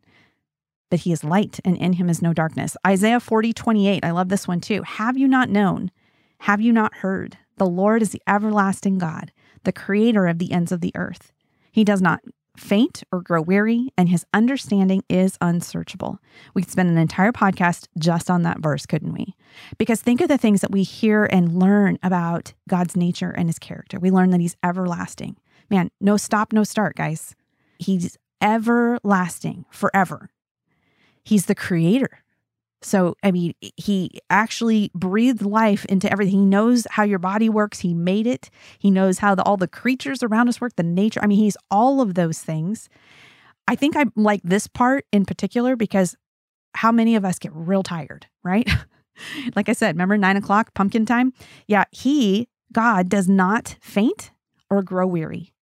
But 0.89 1.01
he 1.01 1.13
is 1.13 1.23
light 1.23 1.60
and 1.63 1.77
in 1.77 1.93
him 1.93 2.10
is 2.10 2.21
no 2.21 2.34
darkness. 2.34 2.75
Isaiah 2.86 3.21
40, 3.21 3.54
28. 3.54 4.04
I 4.04 4.12
love 4.12 4.30
this 4.30 4.47
one 4.47 4.60
too. 4.60 4.82
Have 4.84 5.17
you 5.17 5.27
not 5.27 5.49
known? 5.49 5.89
Have 6.39 6.60
you 6.60 6.73
not 6.73 6.95
heard? 6.95 7.38
The 7.58 7.65
Lord 7.65 8.01
is 8.01 8.12
the 8.12 8.21
everlasting 8.27 8.97
God, 8.97 9.32
the 9.63 9.71
creator 9.71 10.27
of 10.27 10.39
the 10.39 10.51
ends 10.51 10.71
of 10.71 10.82
the 10.82 10.91
earth. 10.95 11.32
He 11.71 11.84
does 11.86 12.01
not 12.01 12.21
faint 12.57 13.03
or 13.11 13.21
grow 13.21 13.41
weary, 13.41 13.89
and 13.97 14.09
his 14.09 14.25
understanding 14.33 15.03
is 15.09 15.37
unsearchable. 15.41 16.19
We 16.53 16.61
could 16.61 16.71
spend 16.71 16.89
an 16.89 16.97
entire 16.97 17.31
podcast 17.31 17.87
just 17.97 18.29
on 18.29 18.43
that 18.43 18.59
verse, 18.59 18.85
couldn't 18.85 19.13
we? 19.13 19.35
Because 19.77 20.01
think 20.01 20.21
of 20.21 20.27
the 20.27 20.37
things 20.37 20.61
that 20.61 20.71
we 20.71 20.83
hear 20.83 21.25
and 21.25 21.59
learn 21.59 21.97
about 22.03 22.53
God's 22.67 22.95
nature 22.95 23.31
and 23.31 23.47
his 23.47 23.59
character. 23.59 23.99
We 23.99 24.11
learn 24.11 24.31
that 24.31 24.41
he's 24.41 24.57
everlasting. 24.63 25.37
Man, 25.69 25.89
no 25.99 26.17
stop, 26.17 26.51
no 26.51 26.63
start, 26.63 26.95
guys. 26.95 27.35
He's 27.79 28.17
everlasting 28.41 29.65
forever. 29.71 30.29
He's 31.23 31.45
the 31.45 31.55
creator. 31.55 32.23
So, 32.84 33.15
I 33.22 33.32
mean, 33.32 33.54
he 33.78 34.20
actually 34.30 34.91
breathed 34.96 35.44
life 35.44 35.86
into 35.86 36.12
everything. 36.12 36.39
He 36.39 36.46
knows 36.46 36.88
how 36.89 37.04
your 37.04 37.20
body 37.20 37.48
works. 37.48 37.80
He 37.80 37.94
made 37.94 38.26
it. 38.26 38.50
He 38.80 38.89
knows 38.89 39.20
how 39.20 39.36
the, 39.36 39.44
all 39.44 39.58
the 39.58 39.67
creatures 39.67 40.24
around 40.24 40.50
us 40.50 40.60
work, 40.60 40.76
the 40.76 40.84
nature. 40.84 41.20
I 41.22 41.28
mean, 41.28 41.38
he's 41.38 41.58
all 41.70 42.02
of 42.02 42.15
those 42.15 42.39
things. 42.39 42.89
I 43.67 43.76
think 43.76 43.96
I 43.96 44.06
like 44.15 44.41
this 44.44 44.67
part 44.67 45.06
in 45.12 45.26
particular 45.26 45.76
because 45.76 46.15
how 46.74 46.91
many 46.91 47.15
of 47.15 47.24
us 47.24 47.38
get 47.38 47.52
real 47.54 47.84
tired, 47.84 48.26
right? 48.44 48.67
like 49.56 49.70
I 49.70 49.74
said, 49.74 49.96
remember 49.96 50.17
nine 50.17 50.38
o'clock 50.38 50.74
pumpkin 50.74 51.06
time? 51.06 51.34
Yeah, 51.67 51.84
he, 51.91 52.48
God, 52.74 53.10
does 53.10 53.30
not 53.30 53.76
faint 53.80 54.32
or 54.70 54.82
grow 54.82 55.06
weary. 55.06 55.54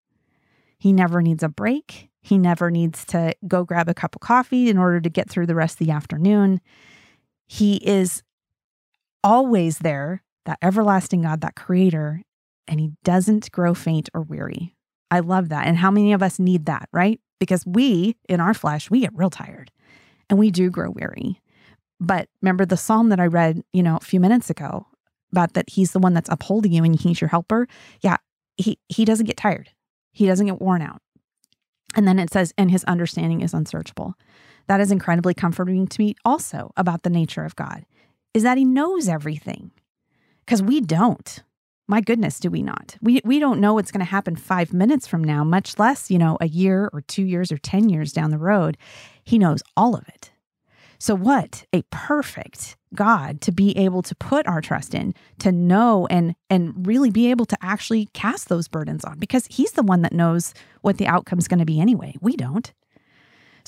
He 0.78 0.92
never 0.92 1.20
needs 1.20 1.42
a 1.42 1.48
break. 1.48 2.10
He 2.20 2.38
never 2.38 2.70
needs 2.70 3.04
to 3.06 3.34
go 3.46 3.64
grab 3.64 3.88
a 3.88 3.94
cup 3.94 4.14
of 4.14 4.20
coffee 4.20 4.68
in 4.68 4.78
order 4.78 5.00
to 5.00 5.10
get 5.10 5.28
through 5.28 5.46
the 5.46 5.54
rest 5.54 5.80
of 5.80 5.86
the 5.86 5.92
afternoon. 5.92 6.60
He 7.48 7.76
is 7.76 8.22
always 9.24 9.78
there, 9.78 10.22
that 10.44 10.58
everlasting 10.62 11.22
God, 11.22 11.40
that 11.40 11.56
creator, 11.56 12.22
and 12.68 12.78
he 12.78 12.92
doesn't 13.02 13.50
grow 13.50 13.74
faint 13.74 14.08
or 14.14 14.22
weary. 14.22 14.76
I 15.10 15.20
love 15.20 15.48
that. 15.48 15.66
And 15.66 15.78
how 15.78 15.90
many 15.90 16.12
of 16.12 16.22
us 16.22 16.38
need 16.38 16.66
that, 16.66 16.88
right? 16.92 17.20
Because 17.40 17.64
we, 17.66 18.16
in 18.28 18.40
our 18.40 18.54
flesh, 18.54 18.90
we 18.90 19.00
get 19.00 19.10
real 19.14 19.30
tired 19.30 19.70
and 20.28 20.38
we 20.38 20.50
do 20.50 20.70
grow 20.70 20.90
weary. 20.90 21.40
But 21.98 22.28
remember 22.42 22.66
the 22.66 22.76
psalm 22.76 23.08
that 23.08 23.18
I 23.18 23.26
read, 23.26 23.62
you 23.72 23.82
know, 23.82 23.96
a 23.96 24.04
few 24.04 24.20
minutes 24.20 24.50
ago 24.50 24.86
about 25.32 25.54
that 25.54 25.70
he's 25.70 25.92
the 25.92 25.98
one 25.98 26.14
that's 26.14 26.30
upholding 26.30 26.72
you 26.72 26.84
and 26.84 26.98
he's 26.98 27.20
your 27.20 27.28
helper. 27.28 27.66
Yeah, 28.02 28.18
he 28.56 28.78
he 28.88 29.04
doesn't 29.04 29.26
get 29.26 29.36
tired. 29.36 29.70
He 30.12 30.26
doesn't 30.26 30.46
get 30.46 30.60
worn 30.60 30.82
out. 30.82 31.00
And 31.96 32.06
then 32.06 32.18
it 32.18 32.30
says, 32.30 32.52
and 32.58 32.70
his 32.70 32.84
understanding 32.84 33.40
is 33.40 33.54
unsearchable 33.54 34.14
that 34.68 34.80
is 34.80 34.92
incredibly 34.92 35.34
comforting 35.34 35.86
to 35.86 36.00
me 36.00 36.14
also 36.24 36.72
about 36.76 37.02
the 37.02 37.10
nature 37.10 37.44
of 37.44 37.56
God 37.56 37.84
is 38.34 38.42
that 38.42 38.58
he 38.58 38.64
knows 38.64 39.08
everything 39.08 39.72
because 40.44 40.62
we 40.62 40.80
don't. 40.80 41.42
My 41.90 42.02
goodness, 42.02 42.38
do 42.38 42.50
we 42.50 42.62
not? 42.62 42.96
We, 43.00 43.22
we 43.24 43.38
don't 43.38 43.60
know 43.60 43.72
what's 43.72 43.90
going 43.90 44.04
to 44.04 44.10
happen 44.10 44.36
five 44.36 44.74
minutes 44.74 45.06
from 45.06 45.24
now, 45.24 45.42
much 45.42 45.78
less, 45.78 46.10
you 46.10 46.18
know, 46.18 46.36
a 46.38 46.46
year 46.46 46.90
or 46.92 47.00
two 47.00 47.24
years 47.24 47.50
or 47.50 47.56
10 47.56 47.88
years 47.88 48.12
down 48.12 48.30
the 48.30 48.38
road. 48.38 48.76
He 49.24 49.38
knows 49.38 49.62
all 49.74 49.94
of 49.94 50.06
it. 50.08 50.30
So, 51.00 51.14
what 51.14 51.64
a 51.72 51.82
perfect 51.90 52.76
God 52.92 53.40
to 53.42 53.52
be 53.52 53.76
able 53.78 54.02
to 54.02 54.14
put 54.16 54.46
our 54.48 54.60
trust 54.60 54.94
in, 54.94 55.14
to 55.38 55.52
know 55.52 56.08
and 56.10 56.34
and 56.50 56.86
really 56.86 57.10
be 57.10 57.30
able 57.30 57.46
to 57.46 57.56
actually 57.62 58.08
cast 58.14 58.48
those 58.48 58.66
burdens 58.66 59.04
on 59.04 59.18
because 59.18 59.46
he's 59.46 59.72
the 59.72 59.84
one 59.84 60.02
that 60.02 60.12
knows 60.12 60.54
what 60.82 60.98
the 60.98 61.06
outcome 61.06 61.38
is 61.38 61.46
going 61.46 61.60
to 61.60 61.64
be 61.64 61.80
anyway. 61.80 62.14
We 62.20 62.34
don't. 62.34 62.72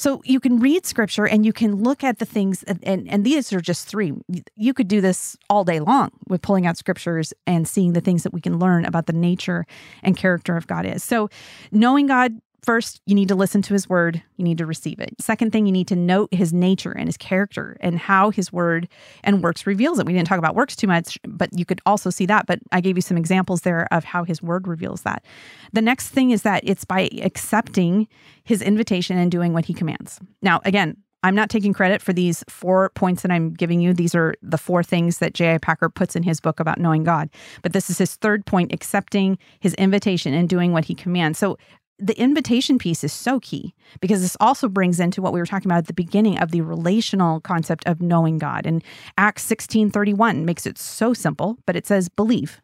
So 0.01 0.23
you 0.25 0.41
can 0.41 0.61
read 0.61 0.87
scripture 0.87 1.29
and 1.29 1.45
you 1.45 1.53
can 1.53 1.75
look 1.75 2.03
at 2.03 2.21
the 2.21 2.25
things, 2.25 2.63
and, 2.63 3.07
and, 3.07 3.23
these 3.23 3.53
are 3.53 3.61
just 3.61 3.87
three. 3.87 4.15
You 4.57 4.73
could 4.73 4.89
do 4.89 5.03
this 5.03 5.37
all 5.51 5.63
day 5.63 5.79
long 5.79 6.11
with 6.27 6.41
pulling 6.41 6.65
out 6.65 6.79
scriptures 6.79 7.35
and 7.47 7.69
seeing 7.69 7.93
the 7.93 8.01
things 8.01 8.23
that 8.23 8.33
we 8.33 8.41
can 8.41 8.59
learn 8.59 8.87
about 8.87 9.05
the 9.05 9.13
nature 9.13 9.67
and 10.03 10.17
character 10.17 10.57
of 10.57 10.67
God 10.67 10.87
is. 10.87 11.05
So 11.05 11.29
knowing 11.71 12.07
God 12.07 12.41
First, 12.63 13.01
you 13.07 13.15
need 13.15 13.29
to 13.29 13.35
listen 13.35 13.63
to 13.63 13.73
his 13.73 13.89
word. 13.89 14.23
You 14.37 14.45
need 14.45 14.59
to 14.59 14.67
receive 14.67 15.01
it. 15.01 15.15
Second 15.21 15.51
thing, 15.53 15.67
you 15.67 15.73
need 15.73 15.89
to 15.89 15.97
note 15.97 16.33
his 16.33 16.53
nature 16.53 16.93
and 16.93 17.09
his 17.09 17.17
character 17.17 17.77
and 17.81 17.99
how 17.99 18.31
his 18.31 18.53
word 18.53 18.89
and 19.25 19.43
works 19.43 19.67
reveals 19.67 19.99
it. 19.99 20.07
We 20.07 20.13
didn't 20.13 20.29
talk 20.29 20.39
about 20.39 20.55
works 20.55 20.77
too 20.77 20.87
much, 20.87 21.19
but 21.27 21.51
you 21.57 21.65
could 21.65 21.81
also 21.87 22.11
see 22.11 22.27
that. 22.27 22.47
But 22.47 22.61
I 22.73 22.81
gave 22.81 22.97
you 22.97 23.03
some 23.03 23.17
examples 23.17 23.63
there 23.63 23.89
of 23.91 24.05
how 24.05 24.25
his 24.25 24.43
word 24.43 24.69
reveals 24.69 25.03
that. 25.03 25.25
The 25.73 25.83
next 25.83 26.09
thing 26.09 26.31
is 26.31 26.43
that 26.43 26.63
it's 26.65 26.85
by 26.85 27.09
accepting 27.23 28.09
his 28.45 28.63
invitation 28.63 29.17
and 29.17 29.31
doing 29.31 29.53
what 29.53 29.65
he 29.65 29.75
commands. 29.75 30.21
Now, 30.43 30.61
again, 30.65 30.97
I'm 31.23 31.35
not 31.35 31.51
taking 31.51 31.73
credit 31.73 32.01
for 32.01 32.13
these 32.13 32.43
four 32.49 32.91
points 32.91 33.23
that 33.23 33.31
I'm 33.31 33.53
giving 33.53 33.81
you. 33.81 33.93
These 33.93 34.15
are 34.15 34.35
the 34.43 34.57
four 34.57 34.83
things 34.83 35.19
that 35.19 35.35
J.I. 35.35 35.59
Packer 35.59 35.91
puts 35.91 36.17
in 36.17 36.23
his 36.23 36.41
book 36.41 36.61
about 36.61 36.79
knowing 36.79 37.05
God. 37.05 37.29
But 37.63 37.75
this 37.75 37.91
is 37.91 37.99
his 37.99 38.17
third 38.17 38.47
point 38.47 38.73
accepting 38.73 39.37
his 39.61 39.75
invitation 39.75 40.33
and 40.33 40.49
doing 40.49 40.73
what 40.73 40.87
he 40.87 40.95
commands. 40.95 41.39
So 41.39 41.59
the 42.01 42.19
invitation 42.19 42.79
piece 42.79 43.05
is 43.05 43.13
so 43.13 43.41
key 43.41 43.75
because 44.01 44.23
this 44.23 44.37
also 44.41 44.69
brings 44.69 44.99
into 44.99 45.21
what 45.21 45.33
we 45.33 45.41
were 45.41 45.47
talking 45.47 45.71
about 45.71 45.79
at 45.79 45.87
the 45.87 45.93
beginning 45.93 46.39
of 46.39 46.51
the 46.51 46.63
relational 46.63 47.41
concept 47.41 47.87
of 47.87 48.01
knowing 48.01 48.39
God. 48.39 48.67
And 48.67 48.83
Acts 49.19 49.45
16:31 49.45 50.45
makes 50.45 50.67
it 50.67 50.79
so 50.79 51.13
simple, 51.13 51.59
but 51.67 51.77
it 51.77 51.87
says 51.87 52.09
believe. 52.09 52.61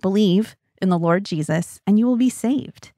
Believe 0.00 0.56
in 0.80 0.88
the 0.88 0.98
Lord 0.98 1.24
Jesus 1.24 1.80
and 1.86 1.98
you 1.98 2.06
will 2.06 2.16
be 2.16 2.30
saved. 2.30 2.92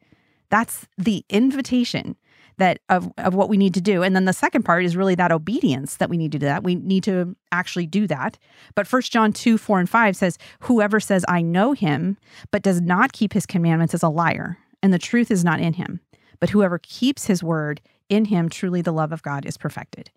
That's 0.48 0.86
the 0.96 1.24
invitation 1.28 2.16
that 2.58 2.78
of, 2.88 3.12
of 3.18 3.34
what 3.34 3.50
we 3.50 3.58
need 3.58 3.74
to 3.74 3.80
do. 3.80 4.02
And 4.02 4.16
then 4.16 4.24
the 4.24 4.32
second 4.32 4.62
part 4.62 4.84
is 4.84 4.96
really 4.96 5.14
that 5.16 5.32
obedience 5.32 5.96
that 5.96 6.08
we 6.08 6.16
need 6.16 6.32
to 6.32 6.38
do 6.38 6.46
that. 6.46 6.62
We 6.64 6.74
need 6.76 7.04
to 7.04 7.36
actually 7.52 7.86
do 7.86 8.06
that. 8.06 8.38
But 8.74 8.86
First 8.86 9.12
John 9.12 9.32
2, 9.32 9.58
4 9.58 9.80
and 9.80 9.90
5 9.90 10.16
says, 10.16 10.38
Whoever 10.60 10.98
says, 10.98 11.24
I 11.28 11.42
know 11.42 11.72
him, 11.72 12.16
but 12.50 12.62
does 12.62 12.80
not 12.80 13.12
keep 13.12 13.34
his 13.34 13.44
commandments 13.44 13.92
is 13.92 14.02
a 14.02 14.08
liar 14.08 14.58
and 14.82 14.92
the 14.92 14.98
truth 14.98 15.30
is 15.30 15.44
not 15.44 15.60
in 15.60 15.74
him. 15.74 16.00
But 16.38 16.50
whoever 16.50 16.78
keeps 16.78 17.26
his 17.26 17.42
word, 17.42 17.80
in 18.08 18.26
him 18.26 18.48
truly 18.48 18.82
the 18.82 18.92
love 18.92 19.12
of 19.12 19.22
God 19.22 19.46
is 19.46 19.56
perfected. 19.56 20.10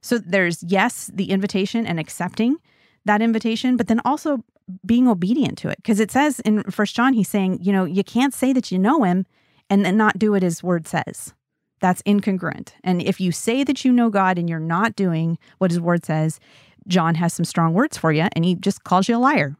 So 0.00 0.18
there's, 0.18 0.62
yes, 0.62 1.10
the 1.14 1.30
invitation 1.30 1.86
and 1.86 2.00
accepting 2.00 2.56
that 3.04 3.22
invitation, 3.22 3.76
but 3.76 3.86
then 3.88 4.00
also 4.04 4.44
being 4.84 5.08
obedient 5.08 5.58
to 5.58 5.68
it. 5.68 5.76
Because 5.76 6.00
it 6.00 6.10
says 6.10 6.40
in 6.40 6.62
First 6.64 6.94
John, 6.94 7.14
he's 7.14 7.28
saying, 7.28 7.58
you 7.62 7.72
know, 7.72 7.84
you 7.84 8.04
can't 8.04 8.34
say 8.34 8.52
that 8.52 8.70
you 8.70 8.78
know 8.78 9.02
him 9.04 9.26
and 9.70 9.84
then 9.84 9.96
not 9.96 10.18
do 10.18 10.32
what 10.32 10.42
his 10.42 10.62
word 10.62 10.86
says. 10.86 11.34
That's 11.80 12.02
incongruent. 12.02 12.72
And 12.84 13.02
if 13.02 13.20
you 13.20 13.32
say 13.32 13.64
that 13.64 13.84
you 13.84 13.92
know 13.92 14.08
God 14.08 14.38
and 14.38 14.48
you're 14.48 14.60
not 14.60 14.94
doing 14.94 15.38
what 15.58 15.70
his 15.70 15.80
word 15.80 16.04
says, 16.04 16.38
John 16.86 17.16
has 17.16 17.32
some 17.32 17.44
strong 17.44 17.74
words 17.74 17.96
for 17.96 18.12
you 18.12 18.28
and 18.32 18.44
he 18.44 18.54
just 18.54 18.84
calls 18.84 19.08
you 19.08 19.16
a 19.16 19.18
liar. 19.18 19.56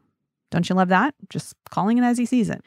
Don't 0.51 0.69
you 0.69 0.75
love 0.75 0.89
that? 0.89 1.15
Just 1.29 1.55
calling 1.69 1.97
it 1.97 2.03
as 2.03 2.17
he 2.17 2.25
sees 2.25 2.49
it. 2.49 2.61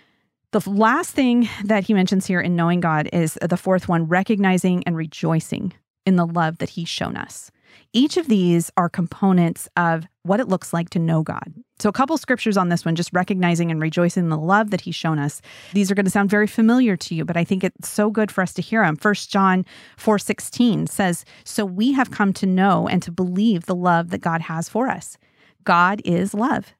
The 0.53 0.71
last 0.71 1.11
thing 1.11 1.49
that 1.65 1.85
he 1.85 1.95
mentions 1.95 2.27
here 2.27 2.41
in 2.41 2.57
knowing 2.57 2.81
God 2.81 3.09
is 3.13 3.39
the 3.43 3.57
fourth 3.57 3.89
one 3.89 4.07
recognizing 4.07 4.85
and 4.85 4.97
rejoicing 4.97 5.73
in 6.07 6.17
the 6.17 6.27
love 6.27 6.59
that 6.59 6.71
he's 6.71 6.89
shown 6.89 7.17
us. 7.17 7.51
Each 7.93 8.17
of 8.17 8.29
these 8.29 8.71
are 8.77 8.89
components 8.89 9.69
of 9.77 10.07
what 10.23 10.41
it 10.41 10.49
looks 10.49 10.73
like 10.73 10.91
to 10.91 10.99
know 10.99 11.23
God. 11.23 11.53
So, 11.79 11.89
a 11.89 11.93
couple 11.93 12.17
scriptures 12.17 12.57
on 12.57 12.69
this 12.69 12.85
one, 12.85 12.95
just 12.95 13.13
recognizing 13.13 13.71
and 13.71 13.81
rejoicing 13.81 14.25
in 14.25 14.31
the 14.31 14.39
love 14.39 14.71
that 14.71 14.81
He's 14.81 14.95
shown 14.95 15.19
us. 15.19 15.43
These 15.73 15.91
are 15.91 15.95
going 15.95 16.07
to 16.07 16.11
sound 16.11 16.31
very 16.31 16.47
familiar 16.47 16.97
to 16.97 17.15
you, 17.15 17.25
but 17.25 17.37
I 17.37 17.45
think 17.45 17.65
it's 17.65 17.89
so 17.89 18.11
good 18.11 18.31
for 18.31 18.41
us 18.41 18.55
to 18.55 18.63
hear 18.63 18.83
them. 18.83 18.97
First 18.97 19.31
John 19.31 19.65
4 19.99 20.19
16 20.19 20.87
says, 20.87 21.25
So 21.45 21.65
we 21.65 21.93
have 21.93 22.11
come 22.11 22.33
to 22.35 22.47
know 22.47 22.89
and 22.89 23.03
to 23.03 23.11
believe 23.11 23.67
the 23.67 23.75
love 23.75 24.11
that 24.11 24.21
God 24.21 24.43
has 24.43 24.69
for 24.69 24.89
us. 24.89 25.19
God 25.65 26.01
is 26.05 26.33
love. 26.33 26.76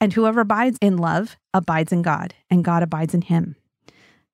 And 0.00 0.12
whoever 0.12 0.40
abides 0.40 0.78
in 0.80 0.96
love 0.96 1.36
abides 1.52 1.92
in 1.92 2.02
God, 2.02 2.34
and 2.50 2.64
God 2.64 2.82
abides 2.82 3.14
in 3.14 3.22
him. 3.22 3.56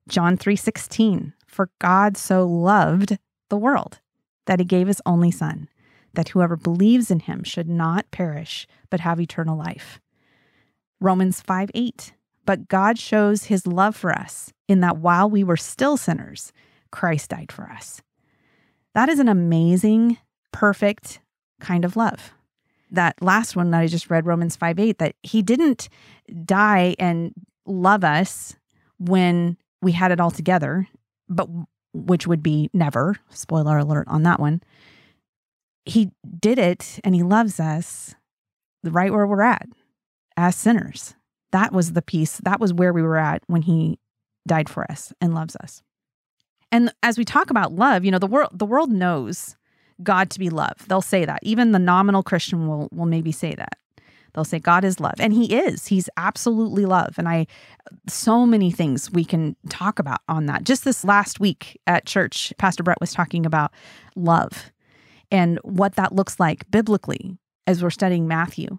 John 0.09 0.37
3:16 0.37 1.33
For 1.47 1.71
God 1.81 2.17
so 2.17 2.47
loved 2.47 3.19
the 3.49 3.57
world 3.57 4.01
that 4.47 4.59
he 4.59 4.65
gave 4.65 4.87
his 4.87 5.01
only 5.07 5.31
son 5.31 5.69
that 6.15 6.31
whoever 6.31 6.57
believes 6.57 7.11
in 7.11 7.21
him 7.21 7.43
should 7.43 7.69
not 7.69 8.11
perish 8.11 8.67
but 8.91 9.01
have 9.01 9.21
eternal 9.21 9.57
life. 9.57 10.01
Romans 11.01 11.41
5:8 11.41 12.13
But 12.47 12.69
God 12.69 12.99
shows 12.99 13.45
his 13.45 13.67
love 13.67 13.97
for 13.97 14.13
us 14.13 14.53
in 14.69 14.81
that 14.81 14.99
while 14.99 15.29
we 15.29 15.43
were 15.43 15.57
still 15.57 15.97
sinners 15.97 16.53
Christ 16.91 17.31
died 17.31 17.51
for 17.51 17.71
us. 17.71 18.03
That 18.95 19.09
is 19.09 19.19
an 19.19 19.29
amazing, 19.29 20.19
perfect 20.53 21.21
kind 21.59 21.85
of 21.85 21.97
love 21.97 22.33
that 22.95 23.21
last 23.23 23.57
one 23.57 23.71
that 23.71 23.81
I 23.81 23.87
just 23.87 24.11
read, 24.11 24.27
Romans 24.27 24.57
5 24.57 24.79
8, 24.79 24.99
that 24.99 25.17
he 25.23 25.43
didn't 25.43 25.89
die 26.45 26.95
and 26.99 27.33
love 27.67 28.05
us 28.05 28.57
when 28.99 29.57
we 29.83 29.93
had 29.93 30.13
it 30.13 30.21
all 30.21 30.31
together, 30.31 30.89
but 31.29 31.49
which 31.93 32.27
would 32.27 32.43
be 32.43 32.71
never. 32.73 33.17
Spoiler 33.31 33.79
alert 33.79 34.09
on 34.09 34.23
that 34.25 34.41
one. 34.41 34.63
He 35.85 36.11
did 36.41 36.59
it 36.59 36.99
and 37.05 37.15
he 37.15 37.23
loves 37.23 37.61
us 37.61 38.15
right 38.83 39.13
where 39.13 39.27
we're 39.27 39.43
at 39.43 39.69
as 40.37 40.57
sinners. 40.57 41.15
That 41.53 41.73
was 41.73 41.93
the 41.93 42.03
piece, 42.03 42.39
that 42.45 42.61
was 42.61 42.73
where 42.73 42.93
we 42.93 43.03
were 43.03 43.19
at 43.19 43.43
when 43.47 43.63
he 43.63 43.99
died 44.47 44.69
for 44.69 44.91
us 44.91 45.13
and 45.21 45.35
loves 45.35 45.57
us. 45.57 45.83
And 46.73 46.93
as 47.03 47.17
we 47.17 47.25
talk 47.25 47.51
about 47.51 47.73
love, 47.73 48.05
you 48.05 48.11
know, 48.11 48.19
the 48.19 48.27
world 48.27 48.51
the 48.53 48.67
world 48.67 48.91
knows 48.91 49.57
God 50.03 50.31
to 50.31 50.39
be 50.39 50.51
love. 50.51 50.87
They'll 50.89 51.03
say 51.03 51.25
that. 51.25 51.41
Even 51.43 51.73
the 51.73 51.79
nominal 51.79 52.23
Christian 52.23 52.67
will 52.69 52.89
will 52.93 53.07
maybe 53.07 53.33
say 53.33 53.55
that. 53.55 53.79
They'll 54.35 54.45
say 54.45 54.59
God 54.59 54.85
is 54.85 54.99
love. 54.99 55.15
And 55.19 55.33
he 55.33 55.55
is. 55.55 55.87
He's 55.87 56.09
absolutely 56.17 56.87
love. 56.87 57.15
And 57.19 57.29
I 57.29 57.47
so 58.09 58.45
many 58.45 58.71
things 58.71 59.11
we 59.11 59.25
can 59.25 59.57
talk 59.69 59.99
about 59.99 60.21
on 60.29 60.47
that. 60.47 60.65
Just 60.65 60.85
this 60.85 61.05
last 61.05 61.41
week 61.41 61.81
at 61.87 62.05
church, 62.05 62.53
Pastor 62.59 62.83
Brett 62.83 63.01
was 63.01 63.13
talking 63.13 63.47
about 63.47 63.73
love 64.17 64.73
and 65.31 65.59
what 65.63 65.95
that 65.95 66.13
looks 66.13 66.41
like 66.41 66.69
biblically 66.71 67.39
as 67.67 67.83
we're 67.83 67.91
studying 67.91 68.27
Matthew. 68.27 68.79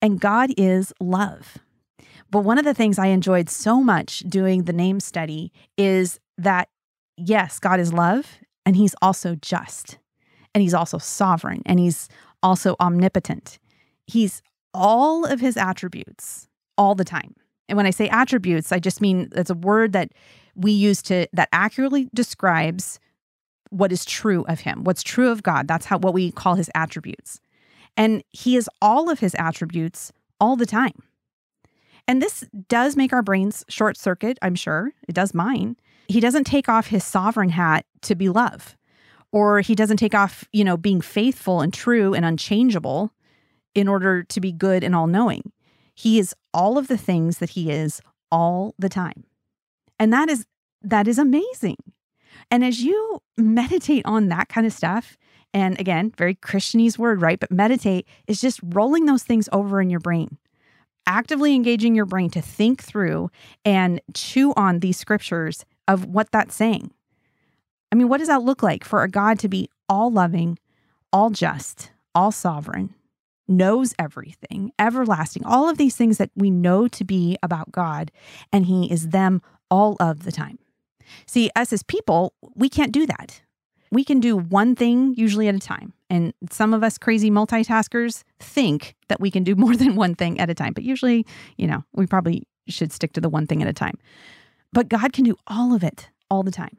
And 0.00 0.20
God 0.20 0.50
is 0.56 0.92
love. 1.00 1.58
But 2.30 2.40
one 2.40 2.58
of 2.58 2.64
the 2.64 2.74
things 2.74 2.98
I 2.98 3.06
enjoyed 3.06 3.48
so 3.48 3.82
much 3.82 4.20
doing 4.20 4.64
the 4.64 4.72
name 4.72 5.00
study 5.00 5.50
is 5.78 6.20
that 6.36 6.68
yes, 7.16 7.58
God 7.58 7.80
is 7.80 7.92
love 7.92 8.38
and 8.66 8.76
he's 8.76 8.94
also 9.00 9.34
just 9.34 9.98
and 10.54 10.62
he's 10.62 10.74
also 10.74 10.98
sovereign 10.98 11.62
and 11.66 11.78
he's 11.78 12.08
also 12.42 12.76
omnipotent. 12.80 13.58
He's 14.06 14.42
all 14.74 15.24
of 15.24 15.40
his 15.40 15.56
attributes 15.56 16.48
all 16.76 16.94
the 16.94 17.04
time. 17.04 17.34
And 17.68 17.76
when 17.76 17.86
I 17.86 17.90
say 17.90 18.08
attributes, 18.08 18.72
I 18.72 18.78
just 18.78 19.00
mean 19.00 19.28
it's 19.34 19.50
a 19.50 19.54
word 19.54 19.92
that 19.92 20.12
we 20.54 20.72
use 20.72 21.02
to 21.02 21.26
that 21.32 21.48
accurately 21.52 22.08
describes 22.14 22.98
what 23.70 23.92
is 23.92 24.04
true 24.04 24.44
of 24.48 24.60
him, 24.60 24.84
what's 24.84 25.02
true 25.02 25.30
of 25.30 25.42
God. 25.42 25.68
That's 25.68 25.86
how 25.86 25.98
what 25.98 26.14
we 26.14 26.30
call 26.30 26.54
his 26.54 26.70
attributes. 26.74 27.40
And 27.96 28.22
he 28.30 28.56
is 28.56 28.70
all 28.80 29.10
of 29.10 29.18
his 29.18 29.34
attributes 29.38 30.12
all 30.40 30.56
the 30.56 30.66
time. 30.66 31.02
And 32.06 32.22
this 32.22 32.44
does 32.68 32.96
make 32.96 33.12
our 33.12 33.22
brains 33.22 33.64
short 33.68 33.98
circuit, 33.98 34.38
I'm 34.40 34.54
sure. 34.54 34.92
It 35.06 35.14
does 35.14 35.34
mine. 35.34 35.76
He 36.08 36.20
doesn't 36.20 36.44
take 36.44 36.68
off 36.68 36.86
his 36.86 37.04
sovereign 37.04 37.50
hat 37.50 37.84
to 38.02 38.14
be 38.14 38.30
love 38.30 38.77
or 39.32 39.60
he 39.60 39.74
doesn't 39.74 39.98
take 39.98 40.14
off, 40.14 40.44
you 40.52 40.64
know, 40.64 40.76
being 40.76 41.00
faithful 41.00 41.60
and 41.60 41.72
true 41.72 42.14
and 42.14 42.24
unchangeable 42.24 43.12
in 43.74 43.88
order 43.88 44.22
to 44.22 44.40
be 44.40 44.52
good 44.52 44.82
and 44.82 44.94
all 44.94 45.06
knowing. 45.06 45.52
He 45.94 46.18
is 46.18 46.34
all 46.54 46.78
of 46.78 46.88
the 46.88 46.98
things 46.98 47.38
that 47.38 47.50
he 47.50 47.70
is 47.70 48.00
all 48.30 48.74
the 48.78 48.88
time. 48.88 49.24
And 49.98 50.12
that 50.12 50.28
is 50.28 50.46
that 50.82 51.08
is 51.08 51.18
amazing. 51.18 51.76
And 52.50 52.64
as 52.64 52.82
you 52.82 53.20
meditate 53.36 54.06
on 54.06 54.28
that 54.28 54.48
kind 54.48 54.66
of 54.66 54.72
stuff, 54.72 55.18
and 55.52 55.78
again, 55.80 56.12
very 56.16 56.34
Christianese 56.34 56.98
word, 56.98 57.20
right? 57.20 57.40
But 57.40 57.50
meditate 57.50 58.06
is 58.26 58.40
just 58.40 58.60
rolling 58.62 59.06
those 59.06 59.22
things 59.22 59.48
over 59.52 59.80
in 59.80 59.90
your 59.90 60.00
brain, 60.00 60.38
actively 61.06 61.54
engaging 61.54 61.94
your 61.94 62.04
brain 62.04 62.30
to 62.30 62.40
think 62.40 62.82
through 62.82 63.30
and 63.64 64.00
chew 64.14 64.52
on 64.56 64.80
these 64.80 64.96
scriptures 64.96 65.64
of 65.86 66.04
what 66.06 66.30
that's 66.30 66.54
saying. 66.54 66.92
I 67.90 67.96
mean, 67.96 68.08
what 68.08 68.18
does 68.18 68.28
that 68.28 68.42
look 68.42 68.62
like 68.62 68.84
for 68.84 69.02
a 69.02 69.08
God 69.08 69.38
to 69.40 69.48
be 69.48 69.68
all 69.88 70.10
loving, 70.10 70.58
all 71.12 71.30
just, 71.30 71.90
all 72.14 72.32
sovereign, 72.32 72.94
knows 73.46 73.94
everything, 73.98 74.72
everlasting, 74.78 75.44
all 75.44 75.68
of 75.68 75.78
these 75.78 75.96
things 75.96 76.18
that 76.18 76.30
we 76.36 76.50
know 76.50 76.86
to 76.88 77.04
be 77.04 77.38
about 77.42 77.72
God, 77.72 78.12
and 78.52 78.66
He 78.66 78.90
is 78.92 79.08
them 79.08 79.40
all 79.70 79.96
of 80.00 80.24
the 80.24 80.32
time? 80.32 80.58
See, 81.26 81.50
us 81.56 81.72
as 81.72 81.82
people, 81.82 82.34
we 82.54 82.68
can't 82.68 82.92
do 82.92 83.06
that. 83.06 83.40
We 83.90 84.04
can 84.04 84.20
do 84.20 84.36
one 84.36 84.76
thing 84.76 85.14
usually 85.16 85.48
at 85.48 85.54
a 85.54 85.58
time. 85.58 85.94
And 86.10 86.34
some 86.50 86.74
of 86.74 86.82
us 86.82 86.98
crazy 86.98 87.30
multitaskers 87.30 88.22
think 88.38 88.94
that 89.08 89.20
we 89.20 89.30
can 89.30 89.44
do 89.44 89.54
more 89.56 89.76
than 89.76 89.96
one 89.96 90.14
thing 90.14 90.38
at 90.38 90.50
a 90.50 90.54
time. 90.54 90.72
But 90.74 90.84
usually, 90.84 91.26
you 91.56 91.66
know, 91.66 91.84
we 91.94 92.06
probably 92.06 92.46
should 92.68 92.92
stick 92.92 93.14
to 93.14 93.20
the 93.20 93.30
one 93.30 93.46
thing 93.46 93.62
at 93.62 93.68
a 93.68 93.72
time. 93.72 93.98
But 94.72 94.88
God 94.88 95.14
can 95.14 95.24
do 95.24 95.36
all 95.46 95.74
of 95.74 95.82
it 95.82 96.10
all 96.30 96.42
the 96.42 96.50
time. 96.50 96.76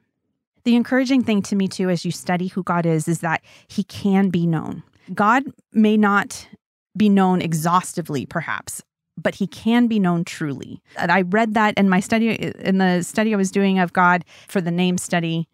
The 0.70 0.76
encouraging 0.76 1.24
thing 1.24 1.42
to 1.42 1.56
me, 1.56 1.68
too, 1.68 1.90
as 1.90 2.06
you 2.06 2.12
study 2.12 2.46
who 2.46 2.62
God 2.62 2.86
is, 2.86 3.08
is 3.08 3.22
that 3.22 3.42
he 3.68 3.84
can 3.84 4.30
be 4.30 4.46
known. 4.46 4.84
God 5.16 5.46
may 5.74 5.98
not 5.98 6.48
be 6.96 7.10
known 7.10 7.42
exhaustively, 7.42 8.28
perhaps, 8.28 8.84
but 9.18 9.34
he 9.34 9.48
can 9.48 9.88
be 9.88 9.98
known 9.98 10.24
truly. 10.26 10.80
And 10.96 11.12
I 11.12 11.24
read 11.24 11.56
that 11.56 11.76
in 11.76 11.90
my 11.90 12.00
study, 12.00 12.36
in 12.60 12.78
the 12.78 13.02
study 13.02 13.34
I 13.34 13.38
was 13.38 13.50
doing 13.50 13.80
of 13.80 13.94
God 13.94 14.24
for 14.48 14.62
the 14.62 14.70
name 14.70 15.00
study. 15.00 15.50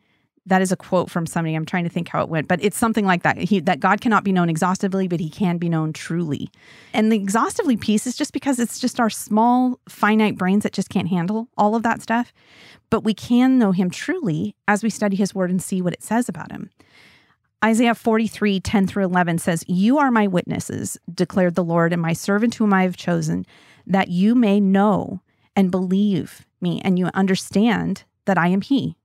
That 0.47 0.61
is 0.61 0.71
a 0.71 0.77
quote 0.77 1.09
from 1.09 1.25
somebody. 1.25 1.55
I'm 1.55 1.65
trying 1.65 1.85
to 1.85 1.89
think 1.89 2.07
how 2.07 2.21
it 2.21 2.29
went, 2.29 2.47
but 2.47 2.63
it's 2.63 2.77
something 2.77 3.05
like 3.05 3.23
that. 3.23 3.37
He, 3.37 3.59
that 3.61 3.79
God 3.79 3.99
cannot 3.99 4.23
be 4.23 4.31
known 4.31 4.49
exhaustively, 4.49 5.07
but 5.07 5.19
he 5.19 5.29
can 5.29 5.57
be 5.57 5.69
known 5.69 5.91
truly. 5.91 6.49
And 6.93 7.11
the 7.11 7.15
exhaustively 7.15 7.77
piece 7.77 8.05
is 8.05 8.15
just 8.15 8.31
because 8.31 8.59
it's 8.59 8.79
just 8.79 8.99
our 8.99 9.09
small, 9.09 9.79
finite 9.89 10.37
brains 10.37 10.63
that 10.63 10.73
just 10.73 10.89
can't 10.89 11.07
handle 11.07 11.47
all 11.57 11.75
of 11.75 11.83
that 11.83 12.01
stuff. 12.01 12.31
But 12.91 13.03
we 13.03 13.15
can 13.15 13.57
know 13.57 13.71
him 13.71 13.89
truly 13.89 14.55
as 14.67 14.83
we 14.83 14.89
study 14.91 15.15
his 15.15 15.33
word 15.33 15.49
and 15.49 15.61
see 15.61 15.81
what 15.81 15.93
it 15.93 16.03
says 16.03 16.29
about 16.29 16.51
him. 16.51 16.69
Isaiah 17.63 17.95
43, 17.95 18.59
10 18.59 18.85
through 18.85 19.05
11 19.05 19.39
says, 19.39 19.65
You 19.67 19.97
are 19.97 20.11
my 20.11 20.27
witnesses, 20.27 20.99
declared 21.11 21.55
the 21.55 21.63
Lord, 21.63 21.93
and 21.93 22.01
my 22.01 22.13
servant 22.13 22.53
whom 22.53 22.71
I 22.71 22.83
have 22.83 22.95
chosen, 22.95 23.45
that 23.87 24.09
you 24.09 24.35
may 24.35 24.59
know 24.59 25.21
and 25.55 25.71
believe 25.71 26.45
me, 26.61 26.79
and 26.83 26.99
you 26.99 27.09
understand 27.15 28.03
that 28.25 28.37
I 28.37 28.49
am 28.49 28.61
He. 28.61 28.95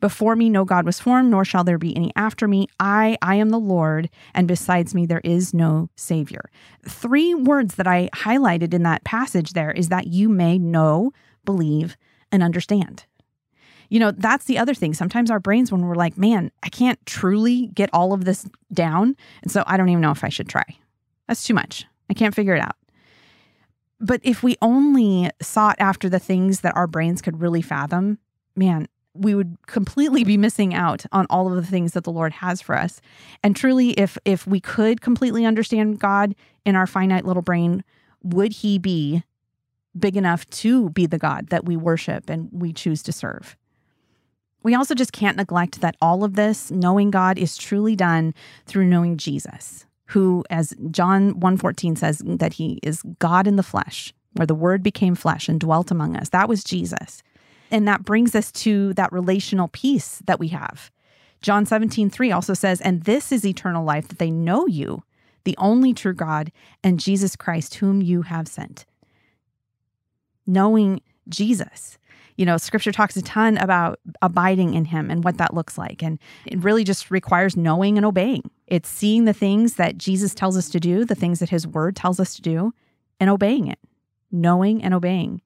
Before 0.00 0.36
me 0.36 0.48
no 0.48 0.64
God 0.64 0.84
was 0.84 1.00
formed, 1.00 1.30
nor 1.30 1.44
shall 1.44 1.64
there 1.64 1.78
be 1.78 1.96
any 1.96 2.12
after 2.16 2.46
me. 2.46 2.68
I, 2.80 3.16
I 3.22 3.36
am 3.36 3.50
the 3.50 3.58
Lord, 3.58 4.10
and 4.34 4.46
besides 4.46 4.94
me 4.94 5.06
there 5.06 5.22
is 5.24 5.54
no 5.54 5.88
Savior. 5.96 6.50
Three 6.88 7.34
words 7.34 7.76
that 7.76 7.86
I 7.86 8.10
highlighted 8.14 8.74
in 8.74 8.82
that 8.82 9.04
passage 9.04 9.52
there 9.52 9.70
is 9.70 9.88
that 9.88 10.06
you 10.06 10.28
may 10.28 10.58
know, 10.58 11.12
believe, 11.44 11.96
and 12.30 12.42
understand 12.42 13.04
you 13.88 14.00
know, 14.00 14.10
that's 14.10 14.46
the 14.46 14.58
other 14.58 14.74
thing. 14.74 14.94
Sometimes 14.94 15.30
our 15.30 15.40
brains, 15.40 15.70
when 15.70 15.82
we're 15.82 15.94
like, 15.94 16.18
man, 16.18 16.50
I 16.62 16.68
can't 16.68 17.04
truly 17.06 17.68
get 17.68 17.90
all 17.92 18.12
of 18.12 18.24
this 18.24 18.46
down. 18.72 19.16
And 19.42 19.50
so 19.50 19.62
I 19.66 19.76
don't 19.76 19.88
even 19.88 20.00
know 20.00 20.10
if 20.10 20.24
I 20.24 20.28
should 20.28 20.48
try. 20.48 20.64
That's 21.28 21.44
too 21.44 21.54
much. 21.54 21.86
I 22.10 22.14
can't 22.14 22.34
figure 22.34 22.54
it 22.54 22.62
out. 22.62 22.76
But 23.98 24.20
if 24.22 24.42
we 24.42 24.56
only 24.60 25.30
sought 25.40 25.76
after 25.78 26.08
the 26.08 26.18
things 26.18 26.60
that 26.60 26.76
our 26.76 26.86
brains 26.86 27.22
could 27.22 27.40
really 27.40 27.62
fathom, 27.62 28.18
man, 28.54 28.88
we 29.18 29.34
would 29.34 29.56
completely 29.66 30.24
be 30.24 30.36
missing 30.36 30.74
out 30.74 31.04
on 31.12 31.26
all 31.30 31.48
of 31.48 31.56
the 31.56 31.68
things 31.70 31.92
that 31.92 32.04
the 32.04 32.12
Lord 32.12 32.32
has 32.34 32.60
for 32.60 32.76
us. 32.76 33.00
And 33.42 33.56
truly, 33.56 33.90
if 33.90 34.18
if 34.24 34.46
we 34.46 34.60
could 34.60 35.00
completely 35.00 35.44
understand 35.44 35.98
God 35.98 36.34
in 36.64 36.76
our 36.76 36.86
finite 36.86 37.24
little 37.24 37.42
brain, 37.42 37.84
would 38.22 38.52
he 38.52 38.78
be 38.78 39.22
big 39.98 40.16
enough 40.16 40.48
to 40.50 40.90
be 40.90 41.06
the 41.06 41.18
God 41.18 41.48
that 41.48 41.64
we 41.64 41.76
worship 41.76 42.28
and 42.28 42.48
we 42.52 42.72
choose 42.72 43.02
to 43.04 43.12
serve? 43.12 43.56
We 44.62 44.74
also 44.74 44.94
just 44.94 45.12
can't 45.12 45.36
neglect 45.36 45.80
that 45.80 45.96
all 46.02 46.24
of 46.24 46.34
this, 46.34 46.70
knowing 46.72 47.12
God, 47.12 47.38
is 47.38 47.56
truly 47.56 47.94
done 47.94 48.34
through 48.66 48.86
knowing 48.86 49.16
Jesus, 49.16 49.86
who, 50.06 50.44
as 50.50 50.74
John 50.90 51.34
1.14 51.34 51.96
says, 51.96 52.20
that 52.26 52.54
he 52.54 52.80
is 52.82 53.02
God 53.20 53.46
in 53.46 53.54
the 53.54 53.62
flesh, 53.62 54.12
where 54.32 54.46
the 54.46 54.56
word 54.56 54.82
became 54.82 55.14
flesh 55.14 55.48
and 55.48 55.60
dwelt 55.60 55.92
among 55.92 56.16
us. 56.16 56.30
That 56.30 56.48
was 56.48 56.64
Jesus. 56.64 57.22
And 57.70 57.86
that 57.88 58.04
brings 58.04 58.34
us 58.34 58.52
to 58.52 58.94
that 58.94 59.12
relational 59.12 59.68
peace 59.68 60.22
that 60.26 60.38
we 60.38 60.48
have. 60.48 60.90
John 61.42 61.66
17, 61.66 62.10
3 62.10 62.32
also 62.32 62.54
says, 62.54 62.80
And 62.80 63.04
this 63.04 63.30
is 63.32 63.44
eternal 63.44 63.84
life, 63.84 64.08
that 64.08 64.18
they 64.18 64.30
know 64.30 64.66
you, 64.66 65.02
the 65.44 65.56
only 65.58 65.92
true 65.92 66.14
God, 66.14 66.50
and 66.82 66.98
Jesus 66.98 67.36
Christ, 67.36 67.76
whom 67.76 68.02
you 68.02 68.22
have 68.22 68.48
sent. 68.48 68.86
Knowing 70.46 71.00
Jesus 71.28 71.98
you 72.36 72.44
know, 72.44 72.58
scripture 72.58 72.92
talks 72.92 73.16
a 73.16 73.22
ton 73.22 73.56
about 73.58 73.98
abiding 74.20 74.74
in 74.74 74.84
him 74.84 75.10
and 75.10 75.24
what 75.24 75.38
that 75.38 75.54
looks 75.54 75.78
like. 75.78 76.02
And 76.02 76.18
it 76.44 76.62
really 76.62 76.84
just 76.84 77.10
requires 77.10 77.56
knowing 77.56 77.96
and 77.96 78.04
obeying. 78.04 78.50
It's 78.66 78.88
seeing 78.88 79.24
the 79.24 79.32
things 79.32 79.74
that 79.74 79.96
Jesus 79.96 80.34
tells 80.34 80.56
us 80.56 80.68
to 80.70 80.80
do, 80.80 81.04
the 81.04 81.14
things 81.14 81.38
that 81.40 81.50
his 81.50 81.66
word 81.66 81.96
tells 81.96 82.20
us 82.20 82.34
to 82.36 82.42
do, 82.42 82.74
and 83.18 83.30
obeying 83.30 83.68
it, 83.68 83.78
knowing 84.30 84.82
and 84.82 84.92
obeying. 84.92 85.40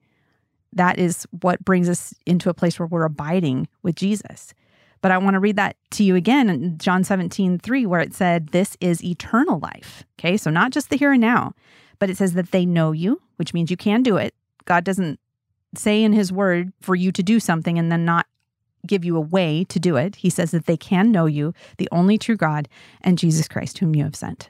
That 0.73 0.99
is 0.99 1.27
what 1.41 1.63
brings 1.63 1.89
us 1.89 2.13
into 2.25 2.49
a 2.49 2.53
place 2.53 2.79
where 2.79 2.87
we're 2.87 3.05
abiding 3.05 3.67
with 3.83 3.95
Jesus. 3.95 4.53
But 5.01 5.11
I 5.11 5.17
want 5.17 5.33
to 5.33 5.39
read 5.39 5.55
that 5.55 5.75
to 5.91 6.03
you 6.03 6.15
again 6.15 6.49
in 6.49 6.77
John 6.77 7.03
17, 7.03 7.59
3, 7.59 7.85
where 7.85 7.99
it 7.99 8.13
said, 8.13 8.49
This 8.49 8.77
is 8.79 9.03
eternal 9.03 9.59
life. 9.59 10.03
Okay, 10.19 10.37
so 10.37 10.49
not 10.49 10.71
just 10.71 10.89
the 10.89 10.97
here 10.97 11.11
and 11.11 11.21
now, 11.21 11.53
but 11.99 12.09
it 12.09 12.17
says 12.17 12.33
that 12.33 12.51
they 12.51 12.65
know 12.65 12.91
you, 12.91 13.21
which 13.37 13.53
means 13.53 13.71
you 13.71 13.77
can 13.77 14.03
do 14.03 14.17
it. 14.17 14.33
God 14.65 14.83
doesn't 14.83 15.19
say 15.75 16.03
in 16.03 16.13
his 16.13 16.31
word 16.31 16.71
for 16.81 16.95
you 16.95 17.11
to 17.11 17.23
do 17.23 17.39
something 17.39 17.79
and 17.79 17.91
then 17.91 18.05
not 18.05 18.27
give 18.85 19.05
you 19.05 19.15
a 19.15 19.21
way 19.21 19.63
to 19.65 19.79
do 19.79 19.95
it. 19.95 20.17
He 20.17 20.29
says 20.29 20.51
that 20.51 20.65
they 20.65 20.77
can 20.77 21.11
know 21.11 21.25
you, 21.25 21.53
the 21.77 21.89
only 21.91 22.17
true 22.17 22.37
God, 22.37 22.67
and 23.01 23.17
Jesus 23.17 23.47
Christ, 23.47 23.77
whom 23.77 23.95
you 23.95 24.03
have 24.03 24.15
sent. 24.15 24.49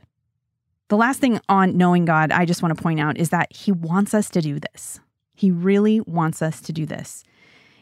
The 0.90 0.98
last 0.98 1.20
thing 1.20 1.40
on 1.48 1.78
knowing 1.78 2.06
God, 2.06 2.32
I 2.32 2.46
just 2.46 2.62
want 2.62 2.76
to 2.76 2.82
point 2.82 3.00
out 3.00 3.18
is 3.18 3.30
that 3.30 3.54
he 3.54 3.72
wants 3.72 4.14
us 4.14 4.30
to 4.32 4.42
do 4.42 4.60
this. 4.60 5.00
He 5.42 5.50
really 5.50 6.02
wants 6.02 6.44
us 6.44 6.62
to 6.62 6.72
do 6.72 6.86
this. 6.86 7.24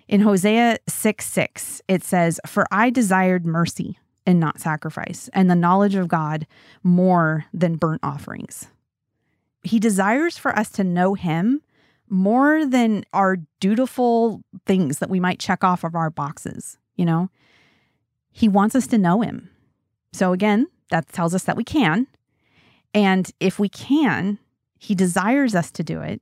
In 0.07 0.21
Hosea 0.21 0.77
6 0.87 1.25
6, 1.25 1.81
it 1.89 2.05
says, 2.05 2.39
For 2.45 2.65
I 2.71 2.89
desired 2.89 3.45
mercy 3.45 3.99
and 4.25 4.39
not 4.39 4.61
sacrifice, 4.61 5.29
and 5.33 5.49
the 5.49 5.57
knowledge 5.57 5.95
of 5.95 6.07
God 6.07 6.47
more 6.83 7.47
than 7.53 7.75
burnt 7.75 7.99
offerings. 8.01 8.67
He 9.61 9.77
desires 9.77 10.37
for 10.37 10.57
us 10.57 10.69
to 10.69 10.85
know 10.85 11.15
him 11.15 11.61
more 12.07 12.65
than 12.65 13.03
our 13.11 13.39
dutiful 13.59 14.41
things 14.65 14.99
that 14.99 15.09
we 15.09 15.19
might 15.19 15.41
check 15.41 15.61
off 15.61 15.83
of 15.83 15.95
our 15.95 16.09
boxes, 16.09 16.77
you 16.95 17.03
know? 17.03 17.29
He 18.31 18.47
wants 18.47 18.73
us 18.73 18.87
to 18.87 18.97
know 18.97 19.19
him. 19.19 19.49
So 20.13 20.31
again, 20.31 20.67
that 20.91 21.09
tells 21.09 21.35
us 21.35 21.43
that 21.43 21.57
we 21.57 21.65
can. 21.65 22.07
And 22.93 23.29
if 23.41 23.59
we 23.59 23.67
can, 23.67 24.39
he 24.79 24.95
desires 24.95 25.55
us 25.55 25.71
to 25.71 25.83
do 25.83 25.99
it. 25.99 26.21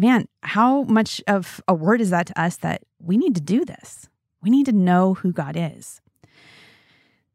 Man, 0.00 0.28
how 0.42 0.84
much 0.84 1.22
of 1.28 1.60
a 1.68 1.74
word 1.74 2.00
is 2.00 2.08
that 2.08 2.28
to 2.28 2.40
us 2.40 2.56
that 2.58 2.84
we 3.02 3.18
need 3.18 3.34
to 3.34 3.40
do 3.42 3.66
this? 3.66 4.08
We 4.40 4.48
need 4.48 4.64
to 4.64 4.72
know 4.72 5.12
who 5.12 5.30
God 5.30 5.56
is. 5.58 6.00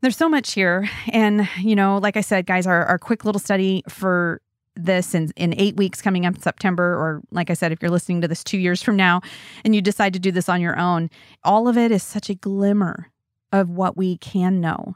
There's 0.01 0.17
so 0.17 0.27
much 0.27 0.53
here. 0.53 0.89
And, 1.09 1.47
you 1.59 1.75
know, 1.75 1.99
like 1.99 2.17
I 2.17 2.21
said, 2.21 2.47
guys, 2.47 2.65
our, 2.65 2.83
our 2.85 2.97
quick 2.97 3.23
little 3.23 3.37
study 3.37 3.83
for 3.87 4.41
this 4.75 5.13
in, 5.13 5.31
in 5.35 5.53
eight 5.59 5.77
weeks 5.77 6.01
coming 6.01 6.25
up 6.25 6.33
in 6.33 6.41
September, 6.41 6.95
or 6.95 7.21
like 7.29 7.51
I 7.51 7.53
said, 7.53 7.71
if 7.71 7.83
you're 7.83 7.91
listening 7.91 8.21
to 8.21 8.27
this 8.27 8.43
two 8.43 8.57
years 8.57 8.81
from 8.81 8.95
now 8.95 9.21
and 9.63 9.75
you 9.75 9.81
decide 9.81 10.13
to 10.13 10.19
do 10.19 10.31
this 10.31 10.49
on 10.49 10.59
your 10.59 10.79
own, 10.79 11.11
all 11.43 11.67
of 11.67 11.77
it 11.77 11.91
is 11.91 12.01
such 12.01 12.31
a 12.31 12.35
glimmer 12.35 13.11
of 13.51 13.69
what 13.69 13.95
we 13.95 14.17
can 14.17 14.59
know. 14.59 14.95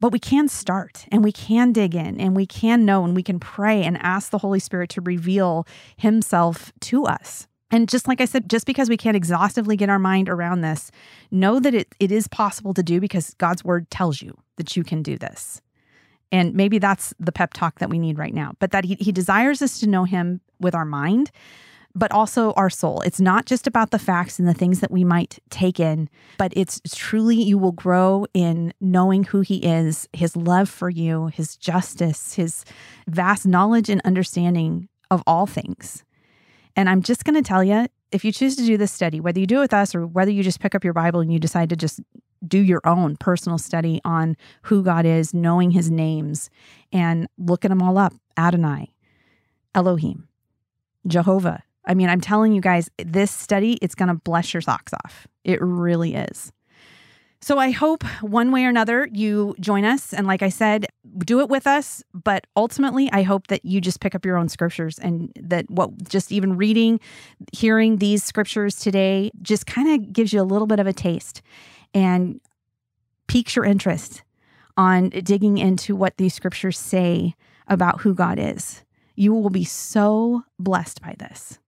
But 0.00 0.12
we 0.12 0.18
can 0.18 0.48
start 0.48 1.06
and 1.12 1.22
we 1.22 1.30
can 1.30 1.72
dig 1.72 1.94
in 1.94 2.18
and 2.18 2.34
we 2.34 2.46
can 2.46 2.84
know 2.84 3.04
and 3.04 3.14
we 3.14 3.22
can 3.22 3.38
pray 3.38 3.82
and 3.84 3.98
ask 3.98 4.30
the 4.30 4.38
Holy 4.38 4.58
Spirit 4.58 4.90
to 4.90 5.00
reveal 5.00 5.66
Himself 5.96 6.72
to 6.80 7.04
us. 7.04 7.46
And 7.70 7.88
just 7.88 8.08
like 8.08 8.20
I 8.20 8.24
said, 8.24 8.50
just 8.50 8.66
because 8.66 8.88
we 8.88 8.96
can't 8.96 9.16
exhaustively 9.16 9.76
get 9.76 9.88
our 9.88 9.98
mind 9.98 10.28
around 10.28 10.62
this, 10.62 10.90
know 11.30 11.60
that 11.60 11.74
it, 11.74 11.94
it 12.00 12.10
is 12.10 12.26
possible 12.26 12.74
to 12.74 12.82
do 12.82 13.00
because 13.00 13.34
God's 13.34 13.64
word 13.64 13.90
tells 13.90 14.20
you 14.20 14.36
that 14.56 14.76
you 14.76 14.82
can 14.82 15.02
do 15.02 15.16
this. 15.16 15.60
And 16.32 16.54
maybe 16.54 16.78
that's 16.78 17.14
the 17.18 17.32
pep 17.32 17.52
talk 17.52 17.78
that 17.78 17.90
we 17.90 17.98
need 17.98 18.18
right 18.18 18.34
now, 18.34 18.54
but 18.58 18.70
that 18.72 18.84
he, 18.84 18.94
he 18.94 19.12
desires 19.12 19.62
us 19.62 19.80
to 19.80 19.88
know 19.88 20.04
him 20.04 20.40
with 20.60 20.74
our 20.74 20.84
mind, 20.84 21.30
but 21.94 22.12
also 22.12 22.52
our 22.52 22.70
soul. 22.70 23.00
It's 23.00 23.20
not 23.20 23.46
just 23.46 23.66
about 23.66 23.90
the 23.90 23.98
facts 23.98 24.38
and 24.38 24.46
the 24.46 24.54
things 24.54 24.80
that 24.80 24.90
we 24.90 25.04
might 25.04 25.38
take 25.50 25.80
in, 25.80 26.08
but 26.38 26.52
it's 26.56 26.80
truly 26.88 27.40
you 27.42 27.58
will 27.58 27.72
grow 27.72 28.26
in 28.32 28.72
knowing 28.80 29.24
who 29.24 29.40
he 29.40 29.56
is, 29.58 30.08
his 30.12 30.36
love 30.36 30.68
for 30.68 30.88
you, 30.88 31.26
his 31.28 31.56
justice, 31.56 32.34
his 32.34 32.64
vast 33.08 33.46
knowledge 33.46 33.88
and 33.88 34.00
understanding 34.04 34.88
of 35.10 35.22
all 35.26 35.46
things. 35.46 36.04
And 36.76 36.88
I'm 36.88 37.02
just 37.02 37.24
going 37.24 37.34
to 37.34 37.46
tell 37.46 37.64
you 37.64 37.86
if 38.12 38.24
you 38.24 38.32
choose 38.32 38.56
to 38.56 38.64
do 38.64 38.76
this 38.76 38.92
study, 38.92 39.20
whether 39.20 39.38
you 39.38 39.46
do 39.46 39.58
it 39.58 39.60
with 39.60 39.74
us 39.74 39.94
or 39.94 40.06
whether 40.06 40.30
you 40.30 40.42
just 40.42 40.60
pick 40.60 40.74
up 40.74 40.84
your 40.84 40.92
Bible 40.92 41.20
and 41.20 41.32
you 41.32 41.38
decide 41.38 41.70
to 41.70 41.76
just 41.76 42.00
do 42.46 42.58
your 42.58 42.80
own 42.84 43.16
personal 43.16 43.58
study 43.58 44.00
on 44.04 44.36
who 44.62 44.82
God 44.82 45.04
is, 45.04 45.34
knowing 45.34 45.72
his 45.72 45.90
names, 45.90 46.50
and 46.92 47.28
looking 47.38 47.68
them 47.68 47.82
all 47.82 47.98
up 47.98 48.14
Adonai, 48.36 48.92
Elohim, 49.74 50.28
Jehovah. 51.06 51.62
I 51.90 51.94
mean, 51.94 52.08
I'm 52.08 52.20
telling 52.20 52.52
you 52.52 52.60
guys, 52.60 52.88
this 52.98 53.32
study, 53.32 53.72
it's 53.82 53.96
going 53.96 54.10
to 54.10 54.14
bless 54.14 54.54
your 54.54 54.60
socks 54.60 54.92
off. 55.04 55.26
It 55.42 55.60
really 55.60 56.14
is. 56.14 56.52
So 57.40 57.58
I 57.58 57.72
hope 57.72 58.04
one 58.20 58.52
way 58.52 58.64
or 58.64 58.68
another 58.68 59.08
you 59.12 59.56
join 59.58 59.84
us. 59.84 60.14
And 60.14 60.24
like 60.24 60.40
I 60.40 60.50
said, 60.50 60.86
do 61.18 61.40
it 61.40 61.48
with 61.48 61.66
us. 61.66 62.04
But 62.14 62.46
ultimately, 62.54 63.10
I 63.10 63.22
hope 63.22 63.48
that 63.48 63.64
you 63.64 63.80
just 63.80 64.00
pick 64.00 64.14
up 64.14 64.24
your 64.24 64.36
own 64.36 64.48
scriptures 64.48 65.00
and 65.00 65.32
that 65.34 65.68
what 65.68 66.08
just 66.08 66.30
even 66.30 66.56
reading, 66.56 67.00
hearing 67.52 67.96
these 67.96 68.22
scriptures 68.22 68.76
today 68.76 69.32
just 69.42 69.66
kind 69.66 69.88
of 69.88 70.12
gives 70.12 70.32
you 70.32 70.40
a 70.40 70.44
little 70.44 70.68
bit 70.68 70.78
of 70.78 70.86
a 70.86 70.92
taste 70.92 71.42
and 71.92 72.40
piques 73.26 73.56
your 73.56 73.64
interest 73.64 74.22
on 74.76 75.08
digging 75.08 75.58
into 75.58 75.96
what 75.96 76.18
these 76.18 76.34
scriptures 76.34 76.78
say 76.78 77.34
about 77.66 78.02
who 78.02 78.14
God 78.14 78.38
is. 78.38 78.84
You 79.16 79.34
will 79.34 79.50
be 79.50 79.64
so 79.64 80.44
blessed 80.58 81.02
by 81.02 81.16
this. 81.18 81.59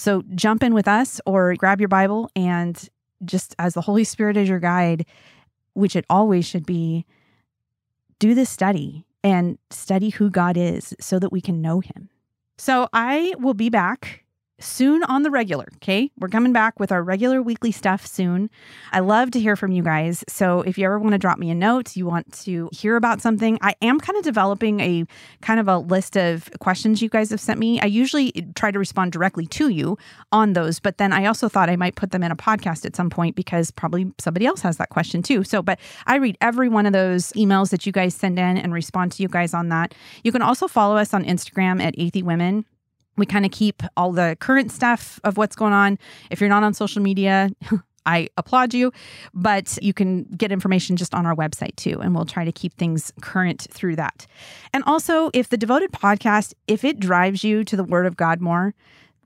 So 0.00 0.22
jump 0.34 0.62
in 0.62 0.72
with 0.72 0.88
us 0.88 1.20
or 1.26 1.54
grab 1.56 1.78
your 1.78 1.90
Bible 1.90 2.30
and 2.34 2.88
just 3.22 3.54
as 3.58 3.74
the 3.74 3.82
Holy 3.82 4.02
Spirit 4.02 4.38
is 4.38 4.48
your 4.48 4.58
guide, 4.58 5.04
which 5.74 5.94
it 5.94 6.06
always 6.08 6.46
should 6.46 6.64
be, 6.64 7.04
do 8.18 8.34
this 8.34 8.48
study 8.48 9.04
and 9.22 9.58
study 9.68 10.08
who 10.08 10.30
God 10.30 10.56
is 10.56 10.94
so 11.00 11.18
that 11.18 11.30
we 11.30 11.42
can 11.42 11.60
know 11.60 11.80
him, 11.80 12.08
So 12.56 12.88
I 12.94 13.34
will 13.40 13.52
be 13.52 13.68
back 13.68 14.24
soon 14.60 15.02
on 15.04 15.22
the 15.22 15.30
regular. 15.30 15.68
Okay. 15.76 16.10
We're 16.18 16.28
coming 16.28 16.52
back 16.52 16.78
with 16.78 16.92
our 16.92 17.02
regular 17.02 17.42
weekly 17.42 17.72
stuff 17.72 18.06
soon. 18.06 18.50
I 18.92 19.00
love 19.00 19.30
to 19.32 19.40
hear 19.40 19.56
from 19.56 19.72
you 19.72 19.82
guys. 19.82 20.24
So 20.28 20.62
if 20.62 20.78
you 20.78 20.84
ever 20.84 20.98
want 20.98 21.12
to 21.12 21.18
drop 21.18 21.38
me 21.38 21.50
a 21.50 21.54
note, 21.54 21.96
you 21.96 22.06
want 22.06 22.32
to 22.44 22.68
hear 22.72 22.96
about 22.96 23.20
something, 23.20 23.58
I 23.62 23.74
am 23.82 23.98
kind 24.00 24.18
of 24.18 24.24
developing 24.24 24.80
a 24.80 25.04
kind 25.40 25.60
of 25.60 25.68
a 25.68 25.78
list 25.78 26.16
of 26.16 26.50
questions 26.60 27.02
you 27.02 27.08
guys 27.08 27.30
have 27.30 27.40
sent 27.40 27.58
me. 27.58 27.80
I 27.80 27.86
usually 27.86 28.32
try 28.54 28.70
to 28.70 28.78
respond 28.78 29.12
directly 29.12 29.46
to 29.46 29.68
you 29.68 29.98
on 30.32 30.52
those, 30.52 30.80
but 30.80 30.98
then 30.98 31.12
I 31.12 31.26
also 31.26 31.48
thought 31.48 31.70
I 31.70 31.76
might 31.76 31.96
put 31.96 32.10
them 32.10 32.22
in 32.22 32.30
a 32.30 32.36
podcast 32.36 32.84
at 32.84 32.96
some 32.96 33.10
point 33.10 33.36
because 33.36 33.70
probably 33.70 34.12
somebody 34.18 34.46
else 34.46 34.60
has 34.62 34.76
that 34.76 34.90
question 34.90 35.22
too. 35.22 35.44
So, 35.44 35.62
but 35.62 35.78
I 36.06 36.16
read 36.16 36.36
every 36.40 36.68
one 36.68 36.86
of 36.86 36.92
those 36.92 37.32
emails 37.32 37.70
that 37.70 37.86
you 37.86 37.92
guys 37.92 38.14
send 38.14 38.38
in 38.38 38.56
and 38.56 38.72
respond 38.72 39.12
to 39.12 39.22
you 39.22 39.28
guys 39.28 39.54
on 39.54 39.68
that. 39.68 39.94
You 40.24 40.32
can 40.32 40.42
also 40.42 40.68
follow 40.68 40.96
us 40.96 41.14
on 41.14 41.24
Instagram 41.24 41.82
at 41.82 41.96
Athey 41.96 42.22
Women 42.22 42.64
we 43.20 43.26
kind 43.26 43.44
of 43.44 43.52
keep 43.52 43.82
all 43.96 44.12
the 44.12 44.36
current 44.40 44.72
stuff 44.72 45.20
of 45.22 45.36
what's 45.36 45.54
going 45.54 45.72
on. 45.72 45.98
If 46.30 46.40
you're 46.40 46.48
not 46.48 46.64
on 46.64 46.74
social 46.74 47.02
media, 47.02 47.50
I 48.06 48.28
applaud 48.36 48.74
you, 48.74 48.92
but 49.34 49.78
you 49.82 49.92
can 49.92 50.24
get 50.24 50.50
information 50.50 50.96
just 50.96 51.14
on 51.14 51.26
our 51.26 51.36
website 51.36 51.76
too, 51.76 52.00
and 52.00 52.14
we'll 52.14 52.24
try 52.24 52.44
to 52.44 52.52
keep 52.52 52.74
things 52.74 53.12
current 53.20 53.66
through 53.70 53.96
that. 53.96 54.26
And 54.72 54.82
also, 54.84 55.30
if 55.34 55.50
the 55.50 55.58
Devoted 55.58 55.92
podcast, 55.92 56.54
if 56.66 56.82
it 56.82 56.98
drives 56.98 57.44
you 57.44 57.62
to 57.64 57.76
the 57.76 57.84
Word 57.84 58.06
of 58.06 58.16
God 58.16 58.40
more, 58.40 58.74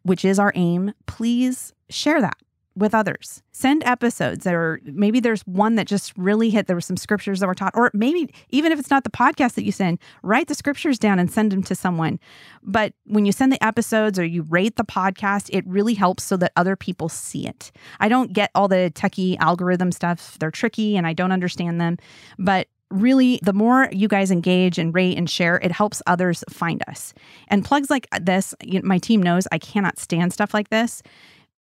which 0.02 0.24
is 0.24 0.38
our 0.38 0.52
aim, 0.54 0.92
please 1.06 1.72
share 1.88 2.20
that 2.20 2.36
with 2.76 2.94
others. 2.94 3.42
Send 3.52 3.84
episodes 3.84 4.46
are 4.46 4.80
maybe 4.84 5.20
there's 5.20 5.42
one 5.42 5.76
that 5.76 5.86
just 5.86 6.12
really 6.16 6.50
hit. 6.50 6.66
There 6.66 6.76
were 6.76 6.80
some 6.80 6.96
scriptures 6.96 7.40
that 7.40 7.46
were 7.46 7.54
taught, 7.54 7.72
or 7.74 7.90
maybe 7.94 8.32
even 8.50 8.72
if 8.72 8.78
it's 8.78 8.90
not 8.90 9.04
the 9.04 9.10
podcast 9.10 9.54
that 9.54 9.64
you 9.64 9.72
send, 9.72 9.98
write 10.22 10.48
the 10.48 10.54
scriptures 10.54 10.98
down 10.98 11.18
and 11.18 11.30
send 11.30 11.52
them 11.52 11.62
to 11.64 11.74
someone. 11.74 12.18
But 12.62 12.94
when 13.04 13.26
you 13.26 13.32
send 13.32 13.52
the 13.52 13.64
episodes 13.64 14.18
or 14.18 14.24
you 14.24 14.42
rate 14.42 14.76
the 14.76 14.84
podcast, 14.84 15.50
it 15.52 15.64
really 15.66 15.94
helps 15.94 16.24
so 16.24 16.36
that 16.38 16.52
other 16.56 16.76
people 16.76 17.08
see 17.08 17.46
it. 17.46 17.70
I 18.00 18.08
don't 18.08 18.32
get 18.32 18.50
all 18.54 18.68
the 18.68 18.90
techie 18.94 19.36
algorithm 19.38 19.92
stuff, 19.92 20.38
they're 20.38 20.50
tricky 20.50 20.96
and 20.96 21.06
I 21.06 21.12
don't 21.12 21.32
understand 21.32 21.80
them. 21.80 21.98
But 22.38 22.68
really 22.90 23.40
the 23.42 23.52
more 23.52 23.88
you 23.92 24.06
guys 24.06 24.30
engage 24.30 24.78
and 24.78 24.94
rate 24.94 25.16
and 25.16 25.28
share 25.28 25.56
it 25.56 25.72
helps 25.72 26.00
others 26.06 26.44
find 26.48 26.82
us 26.86 27.12
and 27.48 27.64
plugs 27.64 27.90
like 27.90 28.06
this 28.20 28.54
my 28.82 28.98
team 28.98 29.22
knows 29.22 29.48
i 29.50 29.58
cannot 29.58 29.98
stand 29.98 30.32
stuff 30.32 30.54
like 30.54 30.68
this 30.68 31.02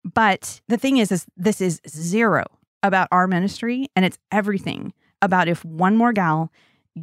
but 0.04 0.62
the 0.68 0.78
thing 0.78 0.98
is, 0.98 1.12
is 1.12 1.26
this 1.38 1.62
is 1.62 1.82
zero 1.88 2.46
about 2.84 3.08
our 3.12 3.28
ministry, 3.28 3.88
and 3.96 4.06
it's 4.06 4.18
everything 4.32 4.94
about 5.22 5.48
if 5.48 5.64
one 5.64 5.96
more 5.96 6.14
gal 6.14 6.52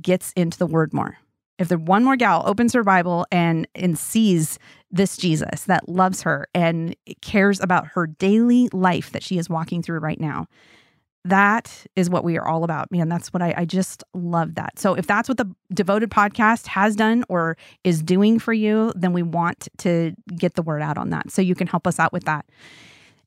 gets 0.00 0.32
into 0.32 0.58
the 0.58 0.66
word 0.66 0.92
more. 0.92 1.18
If 1.58 1.68
the 1.68 1.78
one 1.78 2.04
more 2.04 2.16
gal 2.16 2.42
opens 2.46 2.72
her 2.74 2.84
Bible 2.84 3.26
and 3.32 3.66
and 3.74 3.98
sees 3.98 4.58
this 4.90 5.16
Jesus 5.16 5.64
that 5.64 5.88
loves 5.88 6.22
her 6.22 6.48
and 6.54 6.94
cares 7.20 7.60
about 7.60 7.88
her 7.88 8.06
daily 8.06 8.68
life 8.72 9.10
that 9.12 9.22
she 9.22 9.38
is 9.38 9.50
walking 9.50 9.82
through 9.82 9.98
right 9.98 10.20
now, 10.20 10.46
that 11.24 11.86
is 11.96 12.08
what 12.08 12.24
we 12.24 12.38
are 12.38 12.46
all 12.46 12.64
about, 12.64 12.90
man. 12.90 13.08
That's 13.08 13.32
what 13.32 13.42
I, 13.42 13.54
I 13.56 13.64
just 13.64 14.04
love 14.14 14.54
that. 14.54 14.78
So 14.78 14.94
if 14.94 15.06
that's 15.06 15.28
what 15.28 15.38
the 15.38 15.46
Devoted 15.72 16.10
podcast 16.10 16.66
has 16.66 16.96
done 16.96 17.24
or 17.28 17.56
is 17.84 18.02
doing 18.02 18.38
for 18.38 18.52
you, 18.52 18.92
then 18.96 19.12
we 19.12 19.22
want 19.22 19.68
to 19.78 20.14
get 20.36 20.54
the 20.54 20.62
word 20.62 20.80
out 20.80 20.96
on 20.96 21.10
that. 21.10 21.30
So 21.30 21.42
you 21.42 21.54
can 21.54 21.66
help 21.66 21.86
us 21.86 21.98
out 21.98 22.12
with 22.12 22.24
that. 22.24 22.46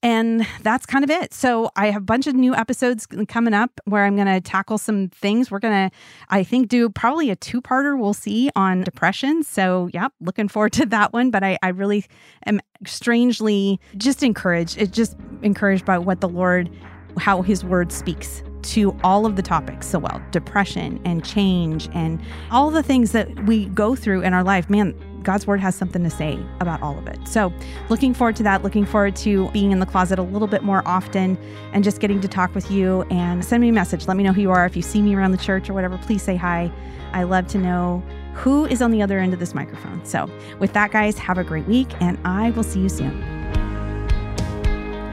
And 0.04 0.48
that's 0.64 0.88
kind 0.88 1.04
of 1.04 1.12
it. 1.12 1.32
So 1.32 1.70
I 1.76 1.92
have 1.92 2.02
a 2.02 2.06
bunch 2.06 2.26
of 2.26 2.34
new 2.34 2.56
episodes 2.56 3.06
coming 3.28 3.54
up 3.54 3.80
where 3.86 4.04
I'm 4.04 4.16
going 4.16 4.28
to 4.28 4.42
tackle 4.42 4.80
some 4.80 5.10
things. 5.10 5.52
We're 5.52 5.60
going 5.60 5.89
to, 5.89 5.96
I 6.30 6.44
think, 6.44 6.70
do 6.70 6.89
probably 6.89 7.30
a 7.30 7.36
two 7.36 7.62
parter 7.62 8.00
we'll 8.00 8.16
see 8.16 8.50
on 8.56 8.82
depression. 8.82 9.44
So, 9.44 9.89
yeah, 9.94 10.08
looking 10.20 10.48
forward 10.48 10.74
to 10.74 10.88
that 10.88 11.14
one. 11.14 11.30
But 11.30 11.44
I, 11.44 11.60
I 11.62 11.68
really 11.70 12.06
am 12.48 12.60
strangely 12.88 13.80
just 13.96 14.24
encouraged. 14.24 14.80
It's 14.80 14.92
just 14.92 15.16
encouraged 15.44 15.86
by 15.86 16.00
what 16.00 16.20
the 16.20 16.30
Lord, 16.30 16.72
how 17.18 17.41
his 17.41 17.64
word 17.64 17.91
speaks 17.91 18.43
to 18.62 18.95
all 19.03 19.26
of 19.26 19.36
the 19.36 19.41
topics 19.41 19.88
so 19.88 19.97
well 19.97 20.22
depression 20.32 21.01
and 21.03 21.26
change 21.26 21.89
and 21.93 22.22
all 22.51 22.70
the 22.70 22.84
things 22.84 23.12
that 23.12 23.45
we 23.45 23.66
go 23.68 23.95
through 23.95 24.22
in 24.22 24.34
our 24.34 24.43
life. 24.43 24.70
Man, 24.70 24.95
God's 25.24 25.45
word 25.45 25.59
has 25.59 25.76
something 25.76 26.03
to 26.03 26.09
say 26.09 26.39
about 26.59 26.82
all 26.82 26.97
of 26.97 27.07
it. 27.07 27.20
So, 27.28 27.53
looking 27.89 28.14
forward 28.14 28.36
to 28.38 28.43
that. 28.43 28.64
Looking 28.64 28.86
forward 28.86 29.16
to 29.18 29.49
being 29.51 29.72
in 29.72 29.80
the 29.80 29.86
closet 29.86 30.20
a 30.20 30.24
little 30.24 30.47
bit 30.47 30.64
more 30.64 30.82
often 30.86 31.38
and 31.74 31.84
just 31.84 31.99
getting 31.99 32.22
to 32.22 32.28
talk 32.28 32.55
with 32.55 32.72
you 32.72 33.03
and 33.03 33.43
send 33.43 33.62
me 33.62 33.70
a 33.70 33.74
message. 33.74 34.07
Let 34.07 34.18
me 34.18 34.24
know 34.24 34.34
who 34.34 34.41
you 34.41 34.51
are. 34.51 34.66
If 34.66 34.76
you 34.76 34.82
see 34.82 35.01
me 35.01 35.16
around 35.16 35.32
the 35.32 35.38
church 35.38 35.70
or 35.70 35.74
whatever, 35.74 35.97
please 35.99 36.24
say 36.24 36.36
hi. 36.36 36.72
I 37.14 37.24
love 37.24 37.47
to 37.47 37.57
know 37.57 38.03
who 38.34 38.66
is 38.66 38.82
on 38.82 38.91
the 38.91 39.01
other 39.01 39.20
end 39.20 39.34
of 39.34 39.39
this 39.39 39.53
microphone. 39.53 40.03
So, 40.05 40.30
with 40.59 40.74
that, 40.74 40.91
guys, 40.91 41.18
have 41.20 41.38
a 41.38 41.43
great 41.43 41.68
week 41.68 41.89
and 42.01 42.18
I 42.26 42.51
will 42.51 42.64
see 42.64 42.80
you 42.80 42.89
soon. 42.89 43.30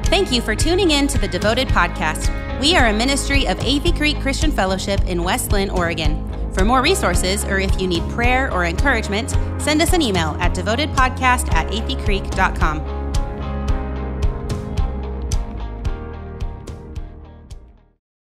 Thank 0.08 0.32
you 0.32 0.40
for 0.40 0.56
tuning 0.56 0.92
in 0.92 1.06
to 1.08 1.18
the 1.18 1.28
Devoted 1.28 1.68
Podcast. 1.68 2.32
We 2.62 2.74
are 2.76 2.86
a 2.86 2.92
ministry 2.94 3.46
of 3.46 3.58
Athey 3.58 3.94
Creek 3.94 4.18
Christian 4.20 4.50
Fellowship 4.50 5.04
in 5.06 5.22
West 5.22 5.52
Linn, 5.52 5.68
Oregon. 5.68 6.26
For 6.54 6.64
more 6.64 6.80
resources, 6.80 7.44
or 7.44 7.60
if 7.60 7.78
you 7.78 7.86
need 7.86 8.02
prayer 8.08 8.50
or 8.50 8.64
encouragement, 8.64 9.36
send 9.60 9.82
us 9.82 9.92
an 9.92 10.00
email 10.00 10.34
at 10.40 10.54
devotedpodcast 10.54 11.52
at 11.52 11.70
atheycreek.com. 11.70 12.97